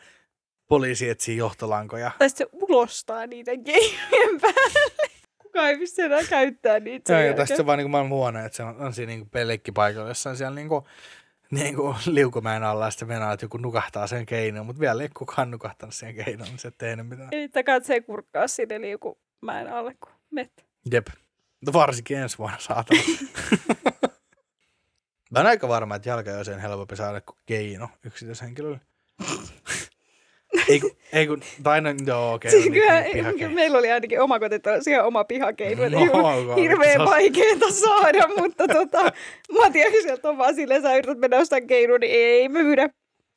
Poliisi 0.67 1.09
etsii 1.09 1.37
johtolankoja. 1.37 2.11
Tai 2.19 2.29
sitten 2.29 2.47
se 2.47 2.57
ulostaa 2.69 3.27
niiden 3.27 3.63
keinojen 3.63 4.41
päälle. 4.41 5.09
Kuka 5.37 5.67
ei 5.67 5.77
pysty 5.77 6.01
enää 6.01 6.23
käyttää 6.29 6.79
niitä. 6.79 7.13
Joo, 7.13 7.21
ja 7.21 7.33
tästä 7.33 7.55
se 7.55 7.65
vaan 7.65 7.77
niinku 7.77 7.89
maailman 7.89 8.17
huono, 8.17 8.45
että 8.45 8.55
se 8.55 8.63
on, 8.63 8.81
on 8.81 8.93
siinä 8.93 9.09
niinku 9.09 9.29
leikkipaikalla 9.43 10.07
jossain 10.07 10.37
siellä 10.37 10.55
niinku 10.55 10.87
niin 11.51 11.75
kuin 11.75 11.95
liukumäen 12.05 12.63
alla 12.63 12.85
ja 12.85 12.91
sitten 12.91 13.07
mennään, 13.07 13.33
että 13.33 13.43
joku 13.43 13.57
nukahtaa 13.57 14.07
sen 14.07 14.25
keinoon, 14.25 14.65
mutta 14.65 14.79
vielä 14.79 15.03
ei 15.03 15.09
kukaan 15.09 15.51
nukahtanut 15.51 15.95
sen 15.95 16.15
keinoon, 16.15 16.49
niin 16.49 16.59
se 16.59 16.67
ei 16.67 16.71
tehnyt 16.77 17.07
mitään. 17.07 17.29
Eli 17.31 17.63
katsee 17.65 18.01
kurkkaa 18.01 18.47
sinne 18.47 18.81
liukumäen 18.81 19.73
alle, 19.73 19.95
kun 20.03 20.13
met. 20.31 20.65
Jep. 20.91 21.07
No 21.65 21.73
varsinkin 21.73 22.17
ensi 22.17 22.37
vuonna 22.37 22.57
saatana. 22.59 23.01
Mä 25.29 25.39
oon 25.39 25.47
aika 25.47 25.67
varma, 25.67 25.95
että 25.95 26.09
jalkajouseen 26.09 26.59
helpompi 26.59 26.95
saada 26.95 27.21
kuin 27.21 27.37
keino 27.45 27.89
yksityishenkilölle. 28.05 28.79
ei 30.69 30.79
kun, 30.79 30.91
ei 31.13 31.27
kun, 31.27 31.41
tai 31.63 31.81
no, 31.81 31.89
joo, 32.05 32.33
okei. 32.33 32.51
Siis 32.51 32.65
no, 32.65 32.71
kyllä, 32.71 33.01
niin, 33.01 33.53
meillä 33.53 33.77
oli 33.77 33.91
ainakin 33.91 34.21
omakotitalo, 34.21 34.81
siihen 34.83 35.03
oma 35.03 35.23
pihakeino, 35.23 35.83
että 35.83 35.99
No, 35.99 36.55
hirveän 36.55 36.93
Se 36.93 36.99
on- 36.99 37.05
vaikeaa 37.09 37.71
saada, 37.71 38.27
mutta 38.41 38.67
tota, 38.67 39.11
Matias 39.51 39.93
sieltä 40.01 40.29
on 40.29 40.37
vaan 40.37 40.55
silleen, 40.55 40.81
sä 40.81 40.95
yrität 40.95 41.17
mennä 41.17 41.37
ostamaan 41.37 41.67
keinoa, 41.67 41.97
niin 41.97 42.11
ei 42.11 42.49
me 42.49 42.63
myydä, 42.63 42.89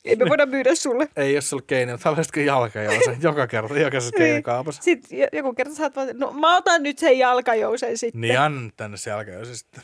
ei 0.05 0.17
me 0.17 0.25
voida 0.29 0.47
myydä 0.47 0.75
sulle. 0.75 1.09
Ei 1.17 1.35
jos 1.35 1.51
sulla 1.51 1.63
keino, 1.67 1.93
mutta 1.93 2.09
haluaisitko 2.09 2.41
jalkajouseen 2.41 3.19
joka 3.23 3.47
kerta, 3.47 3.79
jokaisessa 3.79 4.17
Niin. 4.19 4.27
keinokaupassa. 4.27 4.83
Sitten 4.83 5.19
jo- 5.19 5.29
joku 5.33 5.55
kerta 5.55 5.75
sä 5.75 5.83
oot 5.83 5.97
vaan, 5.97 6.09
no 6.15 6.31
mä 6.33 6.57
otan 6.57 6.83
nyt 6.83 6.99
sen 6.99 7.19
jalkajousen 7.19 7.99
sitten. 7.99 8.21
Niin 8.21 8.41
anna 8.41 8.71
tänne 8.77 8.97
se 8.97 9.11
jalkajouse 9.11 9.55
sitten. 9.57 9.83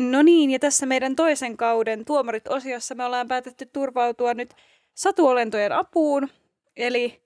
No 0.00 0.22
niin, 0.22 0.50
ja 0.50 0.58
tässä 0.58 0.86
meidän 0.86 1.16
toisen 1.16 1.56
kauden 1.56 2.04
tuomarit-osiossa 2.04 2.94
me 2.94 3.04
ollaan 3.04 3.28
päätetty 3.28 3.66
turvautua 3.66 4.34
nyt 4.34 4.54
satuolentojen 4.94 5.72
apuun. 5.72 6.28
Eli 6.76 7.22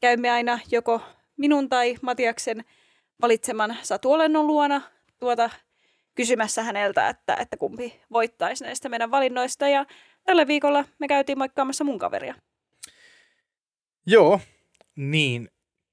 käymme 0.00 0.30
aina 0.30 0.58
joko 0.70 1.00
minun 1.36 1.68
tai 1.68 1.96
Matiaksen 2.02 2.64
valitseman 3.22 3.76
satuolennon 3.82 4.46
luona 4.46 4.82
tuota 5.18 5.50
kysymässä 6.14 6.62
häneltä, 6.62 7.08
että, 7.08 7.34
että 7.34 7.56
kumpi 7.56 8.00
voittaisi 8.12 8.64
näistä 8.64 8.88
meidän 8.88 9.10
valinnoista. 9.10 9.68
Ja 9.68 9.86
tällä 10.24 10.46
viikolla 10.46 10.84
me 10.98 11.08
käytiin 11.08 11.38
moikkaamassa 11.38 11.84
mun 11.84 11.98
kaveria. 11.98 12.34
Joo, 14.06 14.40
niin 14.96 15.48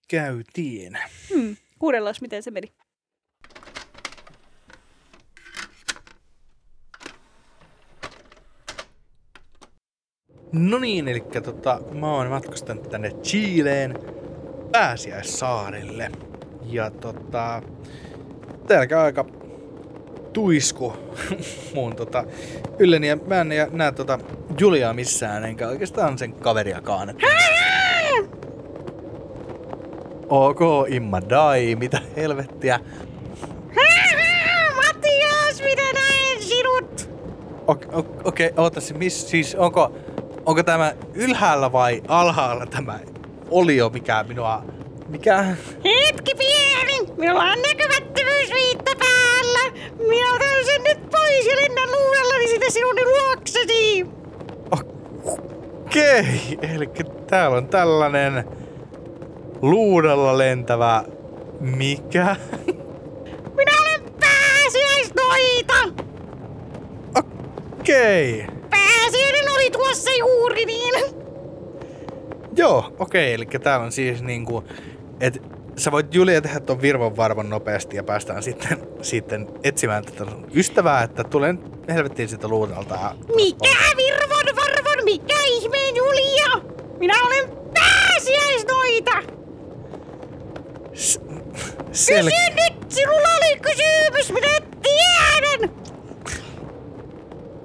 käytiin. 0.07 0.97
Hmm, 1.33 1.55
kuunnellaan, 1.85 2.15
miten 2.21 2.43
se 2.43 2.51
meni. 2.51 2.73
No 10.51 10.79
niin, 10.79 11.07
eli 11.07 11.23
tota, 11.43 11.81
mä 11.91 12.11
oon 12.11 12.27
matkustanut 12.27 12.89
tänne 12.89 13.09
Chileen 13.09 13.99
pääsiäissaarille. 14.71 16.11
Ja 16.63 16.91
tota, 16.91 17.61
täällä 18.67 19.03
aika 19.03 19.25
tuisku 20.33 20.93
mun 21.75 21.95
tota 21.95 22.23
ylleni. 22.79 23.07
Ja 23.07 23.15
mä 23.15 23.41
en 23.41 23.49
nä- 23.49 23.67
näe 23.71 23.91
tota 23.91 24.19
Juliaa 24.59 24.93
missään, 24.93 25.43
enkä 25.45 25.67
oikeastaan 25.67 26.17
sen 26.17 26.33
kaveriakaan. 26.33 27.09
Et... 27.09 27.17
Ok, 30.29 30.59
Imma 30.87 31.21
Dai, 31.29 31.75
mitä 31.75 32.01
helvettiä. 32.15 32.79
Matias, 34.75 35.61
minä 35.63 35.93
näen 35.93 36.41
sinut! 36.43 37.09
Okei, 37.67 37.89
okay, 37.93 38.21
okay, 38.23 38.49
ootas, 38.57 38.93
miss, 38.93 39.29
siis 39.29 39.55
onko, 39.55 39.91
onko 40.45 40.63
tämä 40.63 40.93
ylhäällä 41.13 41.71
vai 41.71 42.01
alhaalla 42.07 42.65
tämä 42.65 42.99
olio, 43.51 43.89
mikä 43.89 44.25
minua, 44.27 44.63
mikä? 45.07 45.43
Hetki 45.83 46.35
pieni! 46.35 47.13
Minulla 47.17 47.43
on 47.43 47.61
näkymättömyysviitta 47.61 48.91
päällä! 48.99 49.71
Minä 50.07 50.33
otan 50.33 50.65
sen 50.65 50.83
nyt 50.83 51.09
pois 51.09 51.45
ja 51.45 51.55
lennän 51.55 51.91
luudellani 51.91 52.47
sinne 52.47 52.69
sinun 52.69 52.95
luoksesi! 52.95 54.05
Okei, 55.85 56.57
eli 56.61 56.89
täällä 57.27 57.57
on 57.57 57.67
tällainen 57.67 58.45
luudalla 59.61 60.37
lentävä, 60.37 61.03
mikä? 61.59 62.35
Minä 63.57 63.71
olen 63.81 64.13
pääsiäisnoita! 64.19 66.03
Okei, 67.79 68.45
Pääsiäinen 68.69 69.51
oli 69.55 69.71
tuossa 69.71 70.11
juuri 70.19 70.65
niin! 70.65 70.93
joo, 72.55 72.95
okei, 72.99 73.33
eli 73.33 73.45
täällä 73.45 73.85
on 73.85 73.91
siis 73.91 74.21
niinku, 74.23 74.63
että 75.21 75.39
sä 75.77 75.91
voit 75.91 76.13
Julia 76.15 76.41
tehdä 76.41 76.59
ton 76.59 76.81
virvon 76.81 77.17
varvon 77.17 77.49
nopeasti 77.49 77.95
ja 77.97 78.03
päästään 78.03 78.43
sitten, 78.43 78.77
sitten 79.01 79.47
etsimään 79.63 80.05
tätä 80.05 80.25
sun 80.31 80.47
ystävää, 80.55 81.03
että 81.03 81.23
tulen 81.23 81.59
helvettiin 81.89 82.29
siitä 82.29 82.47
luudalta. 82.47 82.95
ja- 82.95 83.15
Mikä 83.35 83.75
virvon 83.97 84.55
varvon, 84.55 85.03
mikä 85.03 85.35
ihmeen 85.47 85.95
Julia? 85.95 86.47
Minä 86.99 87.13
olen 87.27 87.49
pääsiäisnoita! 87.73 89.44
Sel- 90.95 92.23
Kysy 92.23 92.55
nyt! 92.55 92.91
Sinulla 92.91 93.27
oli 93.37 93.59
kysymys, 93.59 94.31
minä 94.31 94.47
tiedän! 94.81 95.71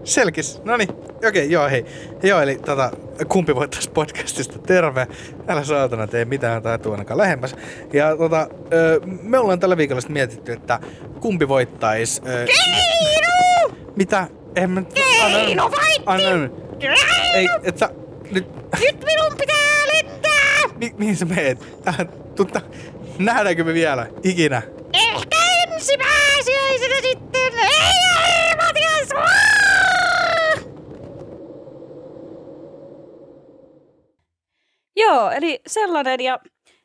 Selkis. 0.05 0.61
No 0.65 0.77
niin. 0.77 0.89
Okei, 1.29 1.51
joo, 1.51 1.69
hei. 1.69 1.85
Joo, 2.23 2.41
eli 2.41 2.59
tota, 2.59 2.91
kumpi 3.29 3.55
voittaisi 3.55 3.91
podcastista 3.91 4.59
terve. 4.59 5.07
Älä 5.49 5.65
saatana 5.65 6.07
tee 6.07 6.25
mitään 6.25 6.63
tai 6.63 6.79
tuu 6.79 6.93
ainakaan 6.93 7.19
lähemmäs. 7.19 7.57
Ja 7.93 8.17
tota, 8.17 8.49
ö, 8.73 9.01
me 9.23 9.39
ollaan 9.39 9.61
tällä 9.61 9.77
viikolla 9.77 10.01
sitten 10.01 10.13
mietitty, 10.15 10.53
että 10.53 10.81
kumpi 11.21 11.49
voittaisi. 11.49 12.23
Ö, 12.27 12.47
Keino! 12.47 13.77
mitä? 13.97 14.29
En 14.57 14.71
mä... 14.71 14.83
Keino 14.83 15.71
voitti! 15.71 16.03
Anna, 16.07 16.51
ei, 17.35 17.49
et 17.63 17.79
sä... 17.79 17.89
Nyt... 18.31 18.47
Nyt 18.81 19.05
minun 19.05 19.37
pitää 19.41 19.87
lentää! 19.95 20.77
Mi, 20.77 20.95
mihin 20.99 21.17
sä 21.17 21.25
meet? 21.25 21.59
Äh, 21.89 21.97
tutta, 22.35 22.61
nähdäänkö 23.25 23.65
me 23.65 23.75
vielä? 23.75 24.07
Ikinä. 24.25 24.63
Ehkä 24.93 25.37
ensi 25.63 25.99
pääsiäisenä 25.99 27.01
sitten! 27.03 27.59
Ei, 27.59 28.25
ei, 28.27 28.57
Matias! 28.57 29.09
Joo, 34.97 35.31
eli 35.31 35.61
sellainen 35.67 36.21
ja 36.21 36.39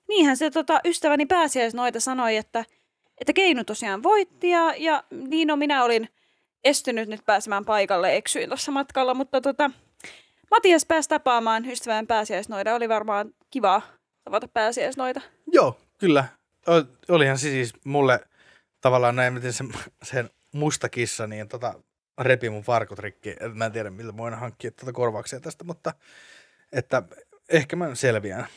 niinhän 0.08 0.38
se 0.38 0.52
tota, 0.52 0.80
ystäväni 0.86 1.26
pääsiäisnoita 1.26 2.00
sanoi, 2.00 2.36
että, 2.36 2.66
että 3.22 3.34
Keinu 3.34 3.64
tosiaan 3.64 4.04
voitti 4.04 4.50
ja, 4.50 4.74
ja 4.78 5.04
niin 5.12 5.48
no 5.48 5.56
minä 5.56 5.84
olin 5.84 6.10
estynyt 6.64 7.10
nyt 7.10 7.26
pääsemään 7.26 7.66
paikalle, 7.66 8.16
eksyin 8.16 8.50
tuossa 8.50 8.72
matkalla, 8.72 9.14
mutta 9.14 9.42
tota, 9.42 9.72
Matias 10.52 10.86
pääsi 10.86 11.10
tapaamaan 11.10 11.66
ystävän 11.66 12.08
pääsiäisnoida, 12.08 12.76
oli 12.76 12.90
varmaan 12.90 13.34
kiva 13.50 13.82
tavata 14.24 14.48
pääsiäisnoita. 14.48 15.22
Joo, 15.52 15.78
kyllä. 15.98 16.26
Olihan 17.10 17.38
se 17.38 17.50
siis 17.50 17.74
mulle 17.86 18.20
tavallaan 18.82 19.16
näin, 19.16 19.34
miten 19.34 19.54
se, 19.54 19.64
sen 20.04 20.30
musta 20.54 20.90
kissa, 20.90 21.28
niin 21.28 21.48
tota, 21.48 21.74
repi 22.22 22.50
mun 22.50 22.64
farkut 22.64 23.00
rikki. 23.00 23.30
Et 23.30 23.54
Mä 23.54 23.66
en 23.66 23.72
tiedä, 23.72 23.90
millä 23.90 24.18
voin 24.18 24.34
hankkia 24.34 24.72
tuota 24.72 24.94
korvauksia 24.94 25.40
tästä, 25.40 25.64
mutta 25.64 25.94
että 26.72 27.04
ehkä 27.50 27.76
mä 27.76 27.96
selviän. 27.96 28.48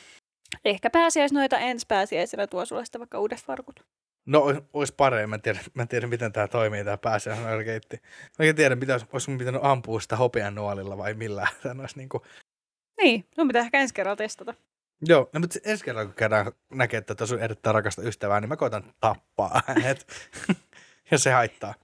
Ehkä 0.64 0.90
pääsiäisnoita 0.90 1.58
ensi 1.58 1.86
pääsiäisenä 1.88 2.46
tuo 2.46 2.64
sulle 2.64 2.84
sitten 2.84 2.98
vaikka 2.98 3.18
uudet 3.18 3.42
farkut. 3.42 3.86
No, 4.26 4.44
ois 4.72 4.92
parempi. 4.92 5.26
Mä 5.26 5.34
en 5.34 5.42
tiedä, 5.42 5.60
mä 5.74 5.82
en 5.82 5.88
tiedä 5.88 6.06
miten 6.06 6.32
tämä 6.32 6.48
toimii, 6.48 6.84
tämä 6.84 6.98
pääsiäisnoirkeitti. 6.98 8.02
Mä 8.38 8.46
en 8.46 8.56
tiedä, 8.56 8.76
mitä, 8.76 9.00
olisi 9.12 9.30
mun 9.30 9.38
pitänyt 9.38 9.60
ampua 9.64 10.00
sitä 10.00 10.16
hopean 10.16 10.54
nuolilla 10.54 10.98
vai 10.98 11.14
millään. 11.14 11.48
Tän 11.62 11.80
olisi 11.80 11.98
niinku... 11.98 12.22
Niin, 13.02 13.24
sun 13.34 13.48
pitää 13.48 13.62
ehkä 13.62 13.80
ensi 13.80 13.94
kerralla 13.94 14.16
testata. 14.16 14.54
Joo, 15.02 15.30
no, 15.32 15.40
mutta 15.40 15.58
ensi 15.64 15.84
kerralla, 15.84 16.06
kun 16.06 16.14
käydään 16.14 16.52
näkee, 16.70 16.98
että 16.98 17.14
tässä 17.14 17.34
on 17.34 17.42
erittäin 17.42 17.74
rakasta 17.74 18.02
ystävää, 18.02 18.40
niin 18.40 18.48
mä 18.48 18.56
koitan 18.56 18.94
tappaa 19.00 19.62
hänet. 19.66 20.06
ja 21.10 21.18
se 21.18 21.32
haittaa. 21.32 21.74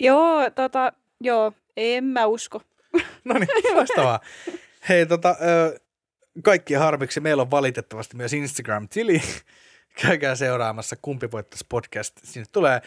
Joo, 0.00 0.50
tota, 0.50 0.92
joo, 1.20 1.52
en 1.76 2.04
mä 2.04 2.26
usko. 2.26 2.62
No 3.24 3.34
niin, 3.34 3.76
loistavaa. 3.76 4.20
Hei, 4.88 5.06
tota, 5.06 5.36
ö, 5.40 5.80
kaikkien 6.42 6.80
harmiksi 6.80 7.20
meillä 7.20 7.42
on 7.42 7.50
valitettavasti 7.50 8.16
myös 8.16 8.32
Instagram-tili. 8.32 9.22
Käykää 10.02 10.34
seuraamassa 10.34 10.96
Kumpi 11.02 11.30
voittaisi 11.30 11.66
podcast. 11.68 12.18
Sinne 12.24 12.46
tulee 12.52 12.82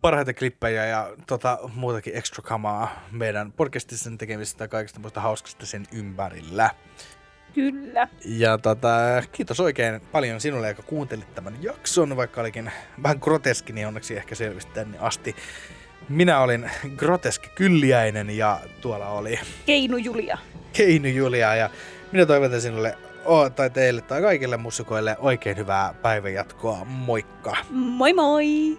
parhaita 0.00 0.34
klippejä 0.34 0.86
ja 0.86 1.14
tota, 1.26 1.58
muutakin 1.74 2.16
extra 2.16 2.42
kamaa 2.42 3.02
meidän 3.10 3.52
podcastissa 3.52 4.10
tekemistä 4.18 4.64
ja 4.64 4.68
kaikista 4.68 5.00
muista 5.00 5.20
hauskasta 5.20 5.66
sen 5.66 5.86
ympärillä. 5.92 6.70
Kyllä. 7.54 8.08
Ja 8.24 8.58
tota, 8.58 8.88
kiitos 9.32 9.60
oikein 9.60 10.00
paljon 10.12 10.40
sinulle, 10.40 10.68
joka 10.68 10.82
kuuntelit 10.82 11.34
tämän 11.34 11.54
jakson, 11.62 12.16
vaikka 12.16 12.40
olikin 12.40 12.70
vähän 13.02 13.18
groteski, 13.20 13.72
niin 13.72 13.86
onneksi 13.86 14.16
ehkä 14.16 14.34
selvisi 14.34 14.68
tänne 14.68 14.98
asti. 14.98 15.36
Minä 16.08 16.40
olin 16.40 16.70
groteski 16.96 17.48
kylliäinen 17.54 18.30
ja 18.30 18.60
tuolla 18.80 19.08
oli 19.08 19.38
Keinu 19.66 19.96
Julia. 19.96 20.38
Keinu 20.72 21.08
Julia 21.08 21.54
ja 21.54 21.70
minä 22.12 22.26
toivotan 22.26 22.60
sinulle 22.60 22.98
o, 23.24 23.50
tai 23.50 23.70
teille 23.70 24.00
tai 24.00 24.22
kaikille 24.22 24.56
musikoille 24.56 25.16
oikein 25.18 25.56
hyvää 25.56 25.94
päivänjatkoa. 26.02 26.84
Moikka! 26.84 27.56
Moi 27.70 28.12
moi! 28.12 28.78